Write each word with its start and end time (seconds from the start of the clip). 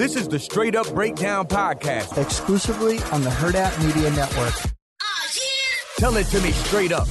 This 0.00 0.16
is 0.16 0.28
the 0.28 0.38
Straight 0.38 0.74
Up 0.76 0.90
Breakdown 0.94 1.46
Podcast. 1.46 2.16
exclusively 2.16 3.00
on 3.12 3.20
the 3.20 3.28
Hurrdat 3.28 3.84
Media 3.84 4.08
Network. 4.12 4.54
Tell 5.98 6.16
it 6.16 6.26
to 6.28 6.40
me 6.40 6.52
straight 6.52 6.90
up. 6.90 7.06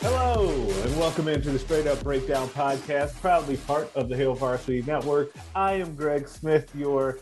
Hello, 0.00 0.48
and 0.48 0.98
welcome 0.98 1.28
into 1.28 1.52
the 1.52 1.60
Straight 1.60 1.86
Up 1.86 2.02
Breakdown 2.02 2.48
podcast, 2.48 3.14
proudly 3.20 3.56
part 3.56 3.88
of 3.94 4.08
the 4.08 4.16
Hail 4.16 4.34
Varsity 4.34 4.82
Network. 4.82 5.32
I 5.54 5.74
am 5.74 5.94
Greg 5.94 6.26
Smith, 6.26 6.68
your 6.74 7.20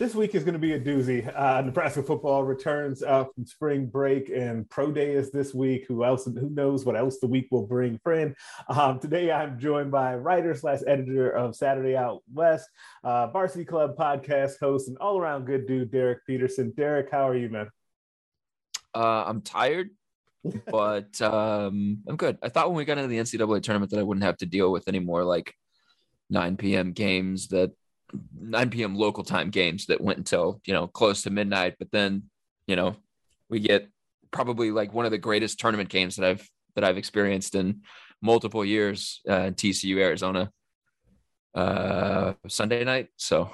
this 0.00 0.14
week 0.14 0.34
is 0.34 0.44
going 0.44 0.54
to 0.54 0.58
be 0.58 0.72
a 0.72 0.80
doozy. 0.80 1.30
Uh, 1.38 1.60
Nebraska 1.60 2.02
football 2.02 2.42
returns 2.42 3.02
uh, 3.02 3.24
from 3.34 3.44
spring 3.44 3.84
break, 3.84 4.30
and 4.30 4.68
pro 4.70 4.90
day 4.90 5.12
is 5.12 5.30
this 5.30 5.52
week. 5.52 5.84
Who 5.88 6.04
else? 6.04 6.24
Who 6.24 6.48
knows 6.48 6.86
what 6.86 6.96
else 6.96 7.18
the 7.18 7.26
week 7.26 7.48
will 7.50 7.66
bring? 7.66 7.98
Friend, 7.98 8.34
um, 8.70 8.98
today 8.98 9.30
I'm 9.30 9.58
joined 9.58 9.90
by 9.90 10.14
writer 10.16 10.54
slash 10.54 10.78
editor 10.86 11.28
of 11.28 11.54
Saturday 11.54 11.96
Out 11.96 12.22
West, 12.32 12.66
uh, 13.04 13.26
Varsity 13.26 13.66
Club 13.66 13.94
podcast 13.94 14.58
host, 14.58 14.88
and 14.88 14.96
all 14.96 15.18
around 15.18 15.44
good 15.44 15.66
dude, 15.66 15.90
Derek 15.90 16.24
Peterson. 16.26 16.72
Derek, 16.74 17.10
how 17.10 17.28
are 17.28 17.36
you, 17.36 17.50
man? 17.50 17.68
Uh, 18.94 19.24
I'm 19.26 19.42
tired, 19.42 19.90
but 20.70 21.20
um, 21.20 21.98
I'm 22.08 22.16
good. 22.16 22.38
I 22.42 22.48
thought 22.48 22.68
when 22.68 22.76
we 22.78 22.86
got 22.86 22.96
into 22.96 23.08
the 23.08 23.18
NCAA 23.18 23.62
tournament 23.62 23.90
that 23.90 24.00
I 24.00 24.04
wouldn't 24.04 24.24
have 24.24 24.38
to 24.38 24.46
deal 24.46 24.72
with 24.72 24.88
any 24.88 24.98
more 24.98 25.24
like 25.24 25.54
9 26.30 26.56
p.m. 26.56 26.92
games 26.92 27.48
that 27.48 27.72
9 28.38 28.70
p.m. 28.70 28.94
local 28.94 29.24
time 29.24 29.50
games 29.50 29.86
that 29.86 30.00
went 30.00 30.18
until 30.18 30.60
you 30.64 30.74
know 30.74 30.86
close 30.86 31.22
to 31.22 31.30
midnight. 31.30 31.76
But 31.78 31.90
then 31.90 32.24
you 32.66 32.76
know 32.76 32.96
we 33.48 33.60
get 33.60 33.88
probably 34.30 34.70
like 34.70 34.92
one 34.92 35.04
of 35.04 35.10
the 35.10 35.18
greatest 35.18 35.58
tournament 35.58 35.88
games 35.88 36.16
that 36.16 36.28
I've 36.28 36.48
that 36.74 36.84
I've 36.84 36.98
experienced 36.98 37.54
in 37.54 37.82
multiple 38.22 38.64
years 38.64 39.20
uh, 39.28 39.42
in 39.42 39.54
TCU 39.54 39.98
Arizona 39.98 40.50
uh, 41.54 42.34
Sunday 42.48 42.84
night. 42.84 43.08
So 43.16 43.50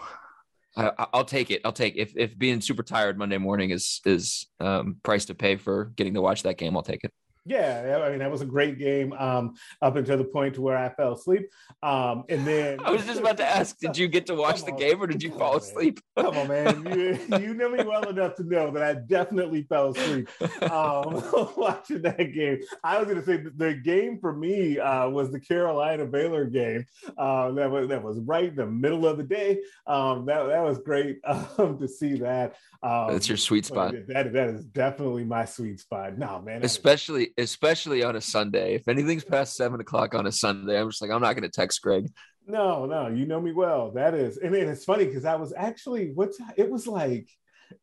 I, 0.77 1.07
I'll 1.13 1.25
take 1.25 1.51
it. 1.51 1.63
I'll 1.65 1.73
take 1.73 1.97
if 1.97 2.13
if 2.17 2.39
being 2.39 2.61
super 2.61 2.83
tired 2.83 3.19
Monday 3.19 3.39
morning 3.39 3.71
is 3.71 4.01
is 4.05 4.47
um, 4.61 4.97
price 5.03 5.25
to 5.27 5.35
pay 5.35 5.57
for 5.57 5.87
getting 5.97 6.15
to 6.15 6.21
watch 6.21 6.43
that 6.43 6.59
game. 6.59 6.77
I'll 6.77 6.83
take 6.83 7.05
it. 7.05 7.13
Yeah, 7.47 8.03
I 8.05 8.11
mean 8.11 8.19
that 8.19 8.31
was 8.31 8.43
a 8.43 8.47
great 8.47 8.79
game 8.79 9.13
um, 9.13 9.55
up 9.81 9.97
until 9.97 10.19
the 10.19 10.25
point 10.25 10.55
to 10.57 10.61
where 10.61 10.77
I 10.77 10.89
fell 10.91 11.15
asleep, 11.15 11.49
um, 11.83 12.25
and 12.29 12.47
then 12.47 12.79
I 12.85 12.91
was 12.91 13.05
just 13.07 13.21
about 13.21 13.37
to 13.39 13.47
ask, 13.47 13.79
did 13.79 13.97
you 13.97 14.09
get 14.09 14.27
to 14.27 14.35
watch 14.47 14.65
the 14.65 14.73
game 14.73 15.01
or 15.01 15.07
did 15.07 15.23
you 15.23 15.31
fall 15.31 15.57
asleep? 15.57 16.01
Come 16.19 16.37
on, 16.37 16.49
man. 16.49 16.87
You, 16.87 17.19
you 17.39 17.55
know 17.55 17.71
me 17.71 17.85
well 17.85 18.09
enough 18.09 18.35
to 18.37 18.45
know 18.45 18.71
that 18.73 18.83
I 18.83 18.95
definitely 18.95 19.63
fell 19.63 19.91
asleep 19.91 20.29
um, 20.63 21.23
watching 21.57 22.03
that 22.03 22.33
game. 22.33 22.61
I 22.83 22.99
was 22.99 23.07
going 23.07 23.21
to 23.21 23.25
say 23.25 23.45
the 23.57 23.75
game 23.75 24.19
for 24.21 24.33
me 24.33 24.79
uh, 24.79 25.09
was 25.09 25.31
the 25.31 25.41
Carolina 25.41 26.07
Baylor 26.07 26.45
game. 26.45 26.85
Uh, 27.17 27.53
that 27.53 27.71
was 27.71 27.89
that 27.89 28.03
was 28.03 28.19
right 28.21 28.49
in 28.49 28.57
the 28.57 28.67
middle 28.67 29.07
of 29.07 29.19
the 29.19 29.25
day. 29.25 29.61
Um, 29.87 30.27
that 30.27 30.47
that 30.47 30.63
was 30.63 30.79
great 30.79 31.21
um, 31.25 31.79
to 31.79 31.87
see 31.87 32.15
that. 32.15 32.57
Um, 32.83 33.13
That's 33.13 33.29
your 33.29 33.37
sweet 33.37 33.67
spot. 33.67 33.95
That 34.09 34.33
that 34.33 34.49
is 34.49 34.65
definitely 34.65 35.25
my 35.25 35.45
sweet 35.45 35.81
spot. 35.81 36.19
No, 36.19 36.41
man. 36.41 36.65
especially 36.65 37.33
especially 37.39 38.03
on 38.03 38.17
a 38.17 38.21
Sunday. 38.21 38.75
If 38.75 38.89
anything's 38.89 39.25
past 39.25 39.57
seven 39.57 39.81
o'clock 39.81 40.15
on 40.15 40.27
a 40.27 40.33
Sunday, 40.33 40.81
I'm 40.81 40.91
just 40.91 41.03
like, 41.03 41.11
I'm 41.11 41.23
not 41.23 41.35
going 41.35 41.43
to 41.43 41.49
text 41.49 41.83
Greg. 41.83 42.09
No, 42.47 42.87
no, 42.87 43.09
you 43.09 43.27
know 43.27 43.41
me 43.41 43.53
well. 43.53 43.91
That 43.91 44.15
is, 44.15 44.37
and, 44.37 44.55
and 44.55 44.71
it's 44.71 44.85
funny 44.85 45.05
because 45.05 45.25
I 45.25 45.35
was 45.35 45.53
actually 45.57 46.13
what's 46.15 46.39
it 46.57 46.71
was 46.71 46.87
like 46.87 47.29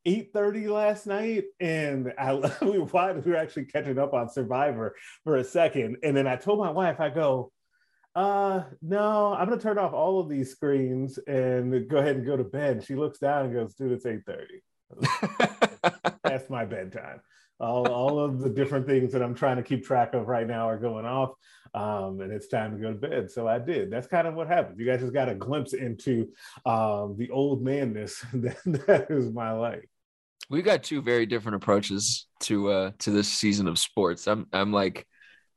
eight 0.06 0.32
thirty 0.32 0.68
last 0.68 1.06
night, 1.06 1.44
and 1.60 2.14
I 2.18 2.34
we 2.62 2.80
were, 2.80 3.22
we 3.26 3.32
were 3.32 3.36
actually 3.36 3.66
catching 3.66 4.00
up 4.00 4.14
on 4.14 4.30
Survivor 4.30 4.96
for 5.26 5.36
a 5.36 5.44
second, 5.44 5.98
and 6.04 6.16
then 6.16 6.28
I 6.28 6.38
told 6.38 6.60
my 6.60 6.70
wife, 6.70 7.02
I 7.02 7.10
go, 7.10 7.52
uh, 8.16 8.64
no, 8.82 9.34
I'm 9.34 9.50
gonna 9.50 9.60
turn 9.60 9.78
off 9.78 9.94
all 9.94 10.22
of 10.22 10.30
these 10.30 10.52
screens 10.52 11.18
and 11.28 11.90
go 11.90 11.98
ahead 11.98 12.16
and 12.16 12.26
go 12.26 12.38
to 12.38 12.46
bed. 12.46 12.86
She 12.86 12.96
looks 12.96 13.20
down 13.20 13.48
and 13.48 13.54
goes, 13.54 13.76
dude, 13.76 13.92
it's 13.92 14.06
eight 14.06 14.22
thirty. 14.26 14.64
That's 16.24 16.50
my 16.50 16.64
bedtime. 16.64 17.20
All, 17.60 17.88
all 17.90 18.20
of 18.20 18.40
the 18.40 18.50
different 18.50 18.86
things 18.88 19.14
that 19.14 19.22
I'm 19.22 19.36
trying 19.36 19.58
to 19.58 19.64
keep 19.64 19.86
track 19.86 20.14
of 20.14 20.28
right 20.28 20.48
now 20.48 20.68
are 20.68 20.78
going 20.78 21.06
off 21.06 21.32
um, 21.74 22.22
and 22.22 22.32
it's 22.32 22.48
time 22.48 22.76
to 22.76 22.78
go 22.82 22.90
to 22.90 22.98
bed. 22.98 23.32
So 23.32 23.48
I 23.48 23.60
did. 23.60 23.90
That's 23.90 24.08
kind 24.08 24.28
of 24.28 24.36
what 24.36 24.48
happened. 24.48 24.80
You 24.80 24.86
guys 24.86 25.00
just 25.00 25.14
got 25.14 25.30
a 25.30 25.36
glimpse 25.36 25.74
into 25.74 26.30
um, 26.66 27.16
the 27.18 27.30
old 27.32 27.64
manness 27.64 28.24
that, 28.34 28.58
that 28.88 29.08
is 29.10 29.32
my 29.32 29.52
life. 29.52 29.84
We've 30.50 30.66
got 30.66 30.84
two 30.84 31.02
very 31.02 31.26
different 31.26 31.56
approaches 31.56 32.28
to 32.42 32.70
uh 32.70 32.92
to 33.00 33.12
this 33.12 33.30
season 33.30 33.68
of 33.68 33.80
sports. 33.80 34.28
I'm 34.28 34.46
I'm 34.52 34.74
like, 34.74 35.08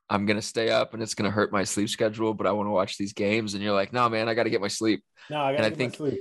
I'm 0.09 0.27
gonna 0.27 0.41
stay 0.41 0.71
up 0.71 0.95
and 0.95 1.03
it's 1.03 1.15
gonna 1.15 1.31
hurt 1.31 1.53
my 1.53 1.65
sleep 1.65 1.89
schedule, 1.89 2.35
but 2.35 2.47
I 2.47 2.53
want 2.53 2.69
to 2.69 2.71
watch 2.71 2.97
these 2.97 3.13
games. 3.13 3.55
And 3.55 3.63
you're 3.63 3.75
like, 3.75 3.93
no, 3.93 4.09
man, 4.09 4.29
I 4.29 4.35
got 4.35 4.45
to 4.45 4.51
get 4.51 4.61
my 4.61 4.69
sleep. 4.69 5.03
No, 5.29 5.41
I 5.41 5.57
got 5.57 5.65
I 5.65 5.71
to 5.71 5.77
think- 5.77 5.97
sleep. 5.97 6.21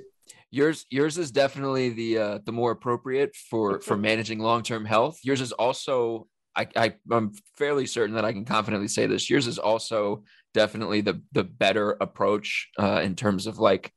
Yours 0.51 0.85
yours 0.89 1.17
is 1.17 1.31
definitely 1.31 1.89
the 1.89 2.17
uh 2.17 2.39
the 2.45 2.51
more 2.51 2.71
appropriate 2.71 3.35
for 3.35 3.81
for 3.81 3.97
managing 3.97 4.39
long-term 4.39 4.85
health. 4.85 5.19
Yours 5.23 5.41
is 5.41 5.51
also 5.51 6.27
I, 6.55 6.67
I 6.75 6.95
i'm 7.11 7.33
fairly 7.57 7.85
certain 7.85 8.15
that 8.15 8.25
i 8.25 8.31
can 8.31 8.45
confidently 8.45 8.87
say 8.87 9.07
this 9.07 9.29
yours 9.29 9.45
is 9.45 9.59
also 9.59 10.23
definitely 10.53 11.01
the 11.01 11.21
the 11.33 11.43
better 11.43 11.97
approach 11.99 12.69
uh 12.79 13.01
in 13.03 13.15
terms 13.15 13.45
of 13.45 13.59
like 13.59 13.91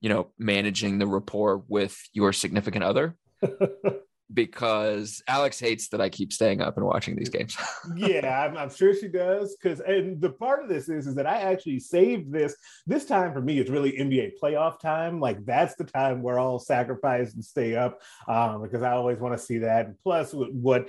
you 0.00 0.08
know 0.08 0.30
managing 0.38 0.98
the 0.98 1.06
rapport 1.06 1.64
with 1.66 1.98
your 2.12 2.32
significant 2.32 2.84
other 2.84 3.16
because 4.32 5.22
alex 5.28 5.58
hates 5.58 5.88
that 5.88 6.00
i 6.00 6.08
keep 6.08 6.32
staying 6.32 6.60
up 6.60 6.76
and 6.76 6.84
watching 6.86 7.16
these 7.16 7.28
games 7.28 7.56
yeah, 7.96 8.46
I'm, 8.46 8.56
I'm 8.56 8.70
sure 8.70 8.94
she 8.94 9.08
does. 9.08 9.56
Because 9.56 9.80
and 9.80 10.20
the 10.20 10.30
part 10.30 10.62
of 10.62 10.68
this 10.68 10.88
is 10.88 11.06
is 11.06 11.14
that 11.14 11.26
I 11.26 11.40
actually 11.40 11.80
saved 11.80 12.32
this. 12.32 12.56
This 12.86 13.04
time 13.04 13.32
for 13.32 13.40
me, 13.40 13.58
it's 13.58 13.70
really 13.70 13.92
NBA 13.92 14.32
playoff 14.42 14.80
time. 14.80 15.20
Like 15.20 15.44
that's 15.44 15.74
the 15.76 15.84
time 15.84 16.22
where 16.22 16.38
I'll 16.38 16.58
sacrifice 16.58 17.34
and 17.34 17.44
stay 17.44 17.76
up 17.76 18.00
um, 18.26 18.62
because 18.62 18.82
I 18.82 18.92
always 18.92 19.18
want 19.18 19.36
to 19.38 19.42
see 19.42 19.58
that. 19.58 19.86
And 19.86 19.98
plus, 20.02 20.32
what 20.32 20.88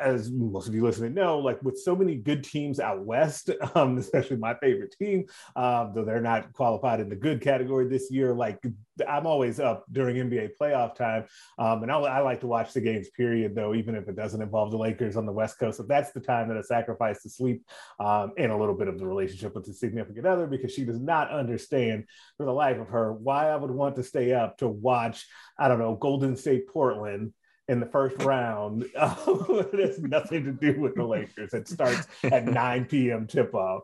as 0.00 0.30
most 0.30 0.68
of 0.68 0.74
you 0.74 0.82
listening 0.82 1.14
know, 1.14 1.38
like 1.38 1.62
with 1.62 1.78
so 1.78 1.94
many 1.94 2.16
good 2.16 2.44
teams 2.44 2.80
out 2.80 3.04
west, 3.04 3.50
um, 3.74 3.98
especially 3.98 4.36
my 4.36 4.54
favorite 4.54 4.94
team, 4.98 5.26
um, 5.56 5.92
though 5.94 6.04
they're 6.04 6.20
not 6.20 6.52
qualified 6.52 7.00
in 7.00 7.08
the 7.08 7.16
good 7.16 7.40
category 7.40 7.88
this 7.88 8.10
year. 8.10 8.34
Like 8.34 8.60
I'm 9.08 9.26
always 9.26 9.60
up 9.60 9.84
during 9.92 10.16
NBA 10.16 10.50
playoff 10.60 10.94
time, 10.94 11.24
um, 11.58 11.82
and 11.82 11.90
I, 11.90 11.98
I 11.98 12.20
like 12.20 12.40
to 12.40 12.46
watch 12.46 12.72
the 12.72 12.80
games. 12.80 13.08
Period, 13.10 13.54
though, 13.54 13.74
even 13.74 13.94
if 13.94 14.08
it 14.08 14.16
doesn't 14.16 14.42
involve 14.42 14.70
the 14.70 14.78
Lakers 14.78 15.16
on 15.16 15.26
the 15.26 15.32
West 15.32 15.58
Coast. 15.58 15.78
So 15.78 15.84
that's 15.84 16.12
the 16.12 16.20
time 16.20 16.48
that 16.48 16.56
I 16.56 16.62
sacrifice 16.62 17.22
to 17.22 17.30
sleep 17.30 17.64
um, 17.98 18.32
and 18.36 18.52
a 18.52 18.56
little 18.56 18.74
bit 18.74 18.88
of 18.88 18.98
the 18.98 19.06
relationship 19.06 19.54
with 19.54 19.64
the 19.64 19.72
significant 19.72 20.26
other 20.26 20.46
because 20.46 20.72
she 20.72 20.84
does 20.84 21.00
not 21.00 21.30
understand 21.30 22.04
for 22.36 22.46
the 22.46 22.52
life 22.52 22.78
of 22.78 22.88
her 22.88 23.12
why 23.12 23.48
I 23.48 23.56
would 23.56 23.70
want 23.70 23.96
to 23.96 24.02
stay 24.02 24.32
up 24.32 24.58
to 24.58 24.68
watch. 24.68 25.26
I 25.58 25.68
don't 25.68 25.78
know 25.78 25.94
Golden 25.94 26.36
State 26.36 26.68
Portland. 26.68 27.32
In 27.68 27.78
the 27.78 27.86
first 27.86 28.20
round, 28.22 28.82
it 28.96 29.78
has 29.78 30.00
nothing 30.00 30.44
to 30.44 30.50
do 30.50 30.80
with 30.80 30.96
the 30.96 31.04
Lakers. 31.04 31.54
It 31.54 31.68
starts 31.68 32.04
at 32.24 32.44
9 32.46 32.86
p.m. 32.86 33.28
tip 33.28 33.54
off. 33.54 33.82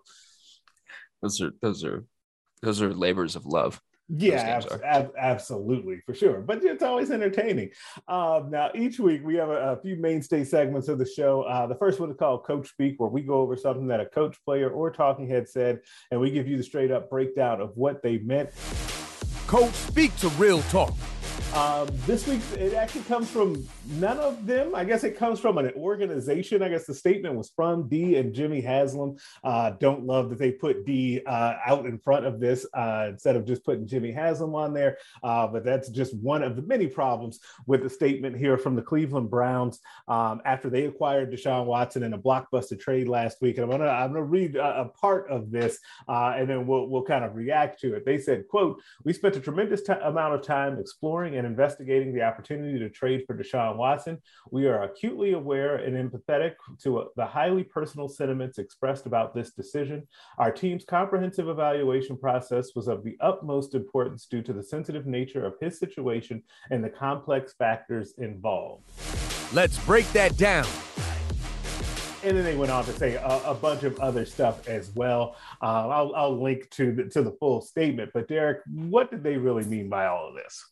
those 1.22 1.41
are 1.41 1.53
those 1.62 1.84
are 1.84 2.05
those 2.62 2.82
are 2.82 2.93
labors 2.93 3.37
of 3.37 3.47
love 3.47 3.81
Yeah, 4.08 4.61
games 4.61 4.67
abs- 4.67 4.67
are. 4.67 4.85
ab- 4.85 5.12
absolutely, 5.19 6.00
for 6.06 6.14
sure. 6.14 6.41
But 6.41 6.64
it's 6.64 6.82
always 6.82 7.11
entertaining. 7.11 7.70
Um, 8.06 8.50
now, 8.50 8.70
each 8.75 8.99
week 9.00 9.23
we 9.25 9.35
have 9.37 9.49
a, 9.49 9.73
a 9.73 9.81
few 9.81 9.97
mainstay 9.97 10.44
segments 10.44 10.88
of 10.88 10.99
the 10.99 11.06
show. 11.06 11.43
Uh, 11.43 11.67
the 11.67 11.75
first 11.75 11.99
one 11.99 12.11
is 12.11 12.17
called 12.17 12.44
Coach 12.44 12.69
Speak, 12.69 13.00
where 13.00 13.11
we 13.11 13.23
go 13.23 13.35
over 13.35 13.56
something 13.56 13.87
that 13.88 14.00
a 14.00 14.06
coach, 14.06 14.37
player, 14.44 14.70
or 14.70 14.91
talking 14.91 15.29
head 15.29 15.49
said, 15.49 15.81
and 16.11 16.20
we 16.20 16.31
give 16.31 16.47
you 16.47 16.56
the 16.56 16.62
straight 16.62 16.91
up 16.91 17.11
breakdown 17.11 17.61
of 17.61 17.76
what 17.76 18.03
they 18.03 18.19
meant. 18.19 18.50
Coach, 19.47 19.75
speak 19.75 20.17
to 20.17 20.29
real 20.31 20.62
talk. 20.62 20.94
Um, 21.56 21.88
this 22.05 22.26
week, 22.26 22.43
it 22.58 22.75
actually 22.75 23.05
comes 23.05 23.31
from 23.31 23.67
none 23.93 24.19
of 24.19 24.44
them. 24.44 24.75
I 24.75 24.85
guess 24.85 25.05
it 25.05 25.17
comes 25.17 25.41
from 25.41 25.56
an 25.56 25.73
organization. 25.75 26.62
I 26.62 26.69
guess 26.69 26.85
the 26.85 26.93
statement 26.93 27.35
was 27.35 27.49
from 27.49 27.88
Dee 27.88 28.17
and 28.17 28.35
Jimmy 28.35 28.61
Haslam. 28.61 29.17
Uh, 29.43 29.70
don't 29.70 30.05
love 30.05 30.29
that 30.29 30.38
they 30.38 30.53
put 30.53 30.85
Dee 30.85 31.23
uh, 31.25 31.55
out 31.64 31.87
in 31.87 31.99
front 31.99 32.26
of 32.26 32.41
this 32.41 32.67
uh, 32.75 33.06
instead 33.08 33.37
of 33.37 33.47
just 33.47 33.64
putting 33.64 33.87
Jimmy 33.87 34.12
Haslam 34.12 34.55
on 34.55 34.75
there. 34.75 34.99
Uh, 35.23 35.47
but 35.47 35.64
that's 35.64 35.88
just 35.88 36.14
one 36.19 36.43
of 36.43 36.56
the 36.56 36.62
many 36.62 36.87
problems 36.87 37.41
with 37.67 37.82
the 37.82 37.88
statement 37.88 38.37
here 38.37 38.59
from 38.59 38.76
the 38.76 38.82
Cleveland 38.82 39.31
Browns 39.31 39.81
um, 40.09 40.43
after 40.44 40.69
they 40.69 40.85
acquired 40.85 41.32
Deshaun 41.32 41.64
Watson 41.64 42.02
in 42.02 42.12
a 42.12 42.19
blockbuster 42.19 42.79
trade 42.79 43.09
last 43.09 43.41
week. 43.41 43.56
And 43.56 43.64
I'm 43.64 43.70
gonna 43.79 43.91
I'm 43.91 44.12
gonna 44.12 44.25
read 44.25 44.56
a, 44.56 44.82
a 44.82 44.85
part 44.91 45.31
of 45.31 45.50
this, 45.50 45.79
uh, 46.06 46.35
and 46.37 46.50
then 46.50 46.67
we'll 46.67 46.87
we'll 46.88 47.02
kind 47.02 47.25
of 47.25 47.35
react 47.35 47.81
to 47.81 47.94
it. 47.94 48.05
They 48.05 48.19
said, 48.19 48.47
"quote 48.47 48.82
We 49.05 49.14
spent 49.14 49.37
a 49.37 49.41
tremendous 49.41 49.81
t- 49.81 49.94
amount 50.02 50.35
of 50.35 50.43
time 50.43 50.79
exploring 50.79 51.35
and 51.35 51.45
investigating 51.46 52.12
the 52.12 52.22
opportunity 52.22 52.78
to 52.78 52.90
trade 52.90 53.25
for 53.26 53.37
Deshaun 53.37 53.76
Watson. 53.76 54.19
We 54.50 54.66
are 54.66 54.82
acutely 54.82 55.32
aware 55.32 55.76
and 55.76 55.96
empathetic 55.96 56.54
to 56.82 57.10
the 57.16 57.26
highly 57.26 57.64
personal 57.64 58.08
sentiments 58.08 58.58
expressed 58.58 59.06
about 59.06 59.34
this 59.34 59.52
decision. 59.52 60.06
Our 60.38 60.52
team's 60.52 60.84
comprehensive 60.84 61.48
evaluation 61.48 62.16
process 62.19 62.75
was 62.75 62.88
of 62.88 63.04
the 63.04 63.16
utmost 63.20 63.75
importance 63.75 64.26
due 64.26 64.43
to 64.43 64.52
the 64.52 64.62
sensitive 64.62 65.06
nature 65.06 65.46
of 65.46 65.54
his 65.60 65.78
situation 65.78 66.43
and 66.70 66.82
the 66.82 66.90
complex 66.90 67.54
factors 67.54 68.14
involved. 68.19 68.84
Let's 69.52 69.78
break 69.84 70.10
that 70.12 70.37
down 70.37 70.66
and 72.26 72.37
then 72.37 72.44
they 72.44 72.56
went 72.56 72.72
on 72.72 72.84
to 72.84 72.92
say 72.92 73.14
a, 73.14 73.40
a 73.44 73.54
bunch 73.54 73.84
of 73.84 73.99
other 74.00 74.25
stuff 74.25 74.66
as 74.66 74.90
well. 74.96 75.37
Uh, 75.62 75.88
I'll, 75.88 76.14
I'll, 76.14 76.42
link 76.42 76.69
to 76.70 76.92
the, 76.92 77.04
to 77.04 77.22
the 77.22 77.31
full 77.31 77.60
statement. 77.60 78.10
But 78.12 78.26
Derek, 78.26 78.62
what 78.66 79.10
did 79.10 79.22
they 79.22 79.37
really 79.37 79.64
mean 79.64 79.88
by 79.88 80.06
all 80.06 80.28
of 80.28 80.34
this? 80.34 80.64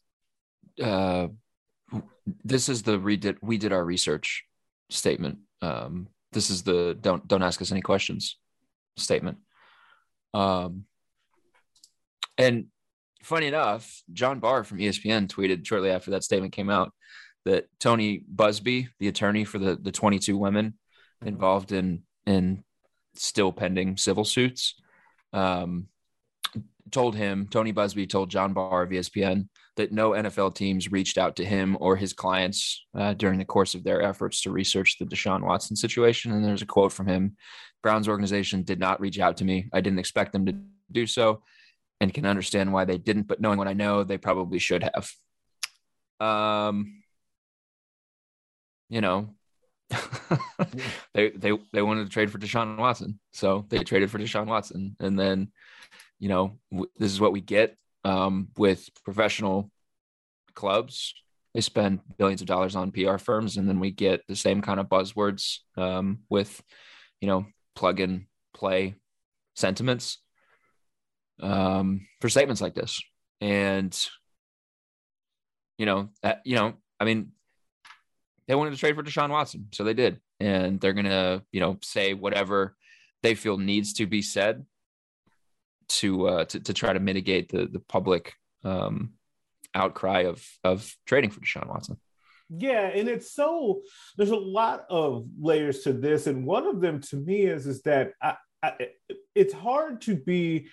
Uh, 0.82 1.28
this 2.44 2.68
is 2.68 2.82
the 2.82 2.98
redid 2.98 3.36
we 3.42 3.58
did 3.58 3.72
our 3.72 3.84
research 3.84 4.44
statement. 4.90 5.38
Um, 5.62 6.08
this 6.32 6.50
is 6.50 6.62
the 6.62 6.96
don't 7.00 7.26
don't 7.28 7.42
ask 7.42 7.60
us 7.62 7.72
any 7.72 7.80
questions 7.80 8.38
statement. 8.96 9.38
Um, 10.32 10.84
and 12.36 12.66
funny 13.22 13.46
enough, 13.46 14.02
John 14.12 14.40
Barr 14.40 14.64
from 14.64 14.78
ESPN 14.78 15.28
tweeted 15.28 15.64
shortly 15.64 15.90
after 15.90 16.10
that 16.12 16.24
statement 16.24 16.52
came 16.52 16.70
out 16.70 16.92
that 17.44 17.66
Tony 17.78 18.22
Buzbee, 18.34 18.88
the 18.98 19.08
attorney 19.08 19.44
for 19.44 19.58
the 19.58 19.76
the 19.76 19.92
22 19.92 20.36
women 20.36 20.74
involved 21.24 21.72
in 21.72 22.02
in 22.26 22.64
still 23.14 23.52
pending 23.52 23.96
civil 23.96 24.24
suits, 24.24 24.74
um, 25.32 25.86
told 26.90 27.14
him 27.14 27.46
Tony 27.48 27.72
Buzbee 27.72 28.08
told 28.08 28.30
John 28.30 28.52
Barr 28.52 28.82
of 28.82 28.90
ESPN 28.90 29.48
that 29.76 29.92
no 29.92 30.10
NFL 30.10 30.54
teams 30.54 30.92
reached 30.92 31.18
out 31.18 31.36
to 31.36 31.44
him 31.44 31.76
or 31.80 31.96
his 31.96 32.12
clients 32.12 32.84
uh, 32.96 33.14
during 33.14 33.38
the 33.38 33.44
course 33.44 33.74
of 33.74 33.82
their 33.82 34.02
efforts 34.02 34.42
to 34.42 34.52
research 34.52 34.98
the 34.98 35.04
Deshaun 35.04 35.42
Watson 35.42 35.76
situation. 35.76 36.32
And 36.32 36.44
there's 36.44 36.62
a 36.62 36.66
quote 36.66 36.92
from 36.92 37.06
him 37.06 37.36
Brown's 37.82 38.08
organization 38.08 38.62
did 38.62 38.78
not 38.78 39.00
reach 39.00 39.18
out 39.18 39.36
to 39.38 39.44
me. 39.44 39.68
I 39.72 39.80
didn't 39.80 39.98
expect 39.98 40.32
them 40.32 40.46
to 40.46 40.56
do 40.90 41.06
so 41.06 41.42
and 42.00 42.14
can 42.14 42.26
understand 42.26 42.72
why 42.72 42.84
they 42.84 42.98
didn't, 42.98 43.24
but 43.28 43.40
knowing 43.40 43.58
what 43.58 43.68
I 43.68 43.72
know, 43.72 44.04
they 44.04 44.18
probably 44.18 44.58
should 44.58 44.82
have. 44.82 45.10
Um, 46.20 47.02
you 48.88 49.00
know, 49.00 49.34
they 51.14 51.30
they 51.30 51.52
they 51.72 51.82
wanted 51.82 52.04
to 52.04 52.10
trade 52.10 52.30
for 52.30 52.38
Deshaun 52.38 52.78
Watson, 52.78 53.18
so 53.32 53.66
they 53.68 53.78
traded 53.78 54.10
for 54.10 54.18
Deshaun 54.18 54.46
Watson, 54.46 54.96
and 55.00 55.18
then, 55.18 55.52
you 56.18 56.28
know, 56.28 56.58
w- 56.70 56.90
this 56.96 57.12
is 57.12 57.20
what 57.20 57.32
we 57.32 57.40
get 57.40 57.76
um, 58.04 58.48
with 58.56 58.88
professional 59.04 59.70
clubs. 60.54 61.14
They 61.54 61.60
spend 61.60 62.00
billions 62.18 62.40
of 62.40 62.46
dollars 62.46 62.74
on 62.74 62.90
PR 62.90 63.16
firms, 63.16 63.56
and 63.56 63.68
then 63.68 63.80
we 63.80 63.90
get 63.90 64.22
the 64.26 64.36
same 64.36 64.60
kind 64.60 64.80
of 64.80 64.88
buzzwords 64.88 65.58
um, 65.76 66.20
with, 66.28 66.62
you 67.20 67.28
know, 67.28 67.46
plug 67.76 68.00
and 68.00 68.26
play 68.52 68.94
sentiments 69.54 70.18
um, 71.40 72.06
for 72.20 72.28
statements 72.28 72.60
like 72.60 72.74
this. 72.74 73.00
And, 73.40 73.96
you 75.78 75.86
know, 75.86 76.08
that, 76.22 76.40
you 76.44 76.56
know, 76.56 76.74
I 76.98 77.04
mean, 77.04 77.32
they 78.48 78.54
wanted 78.54 78.72
to 78.72 78.76
trade 78.76 78.96
for 78.96 79.02
Deshaun 79.02 79.30
Watson, 79.30 79.68
so 79.72 79.84
they 79.84 79.94
did, 79.94 80.20
and 80.40 80.80
they're 80.80 80.92
gonna, 80.92 81.42
you 81.52 81.60
know, 81.60 81.78
say 81.82 82.14
whatever 82.14 82.76
they 83.22 83.34
feel 83.34 83.58
needs 83.58 83.94
to 83.94 84.06
be 84.06 84.22
said 84.22 84.66
to 85.98 86.28
uh, 86.28 86.44
to, 86.46 86.60
to 86.60 86.74
try 86.74 86.92
to 86.92 87.00
mitigate 87.00 87.50
the 87.50 87.66
the 87.66 87.80
public 87.80 88.34
um, 88.64 89.14
outcry 89.74 90.20
of 90.22 90.44
of 90.62 90.94
trading 91.06 91.30
for 91.30 91.40
Deshaun 91.40 91.68
Watson. 91.68 91.98
Yeah, 92.50 92.88
and 92.88 93.08
it's 93.08 93.32
so 93.32 93.82
there's 94.16 94.30
a 94.30 94.36
lot 94.36 94.84
of 94.90 95.26
layers 95.40 95.80
to 95.80 95.92
this, 95.92 96.26
and 96.26 96.46
one 96.46 96.66
of 96.66 96.80
them 96.80 97.00
to 97.02 97.16
me 97.16 97.42
is 97.42 97.66
is 97.66 97.82
that 97.82 98.12
I, 98.20 98.36
I, 98.62 98.88
it's 99.34 99.54
hard 99.54 100.02
to 100.02 100.16
be 100.16 100.68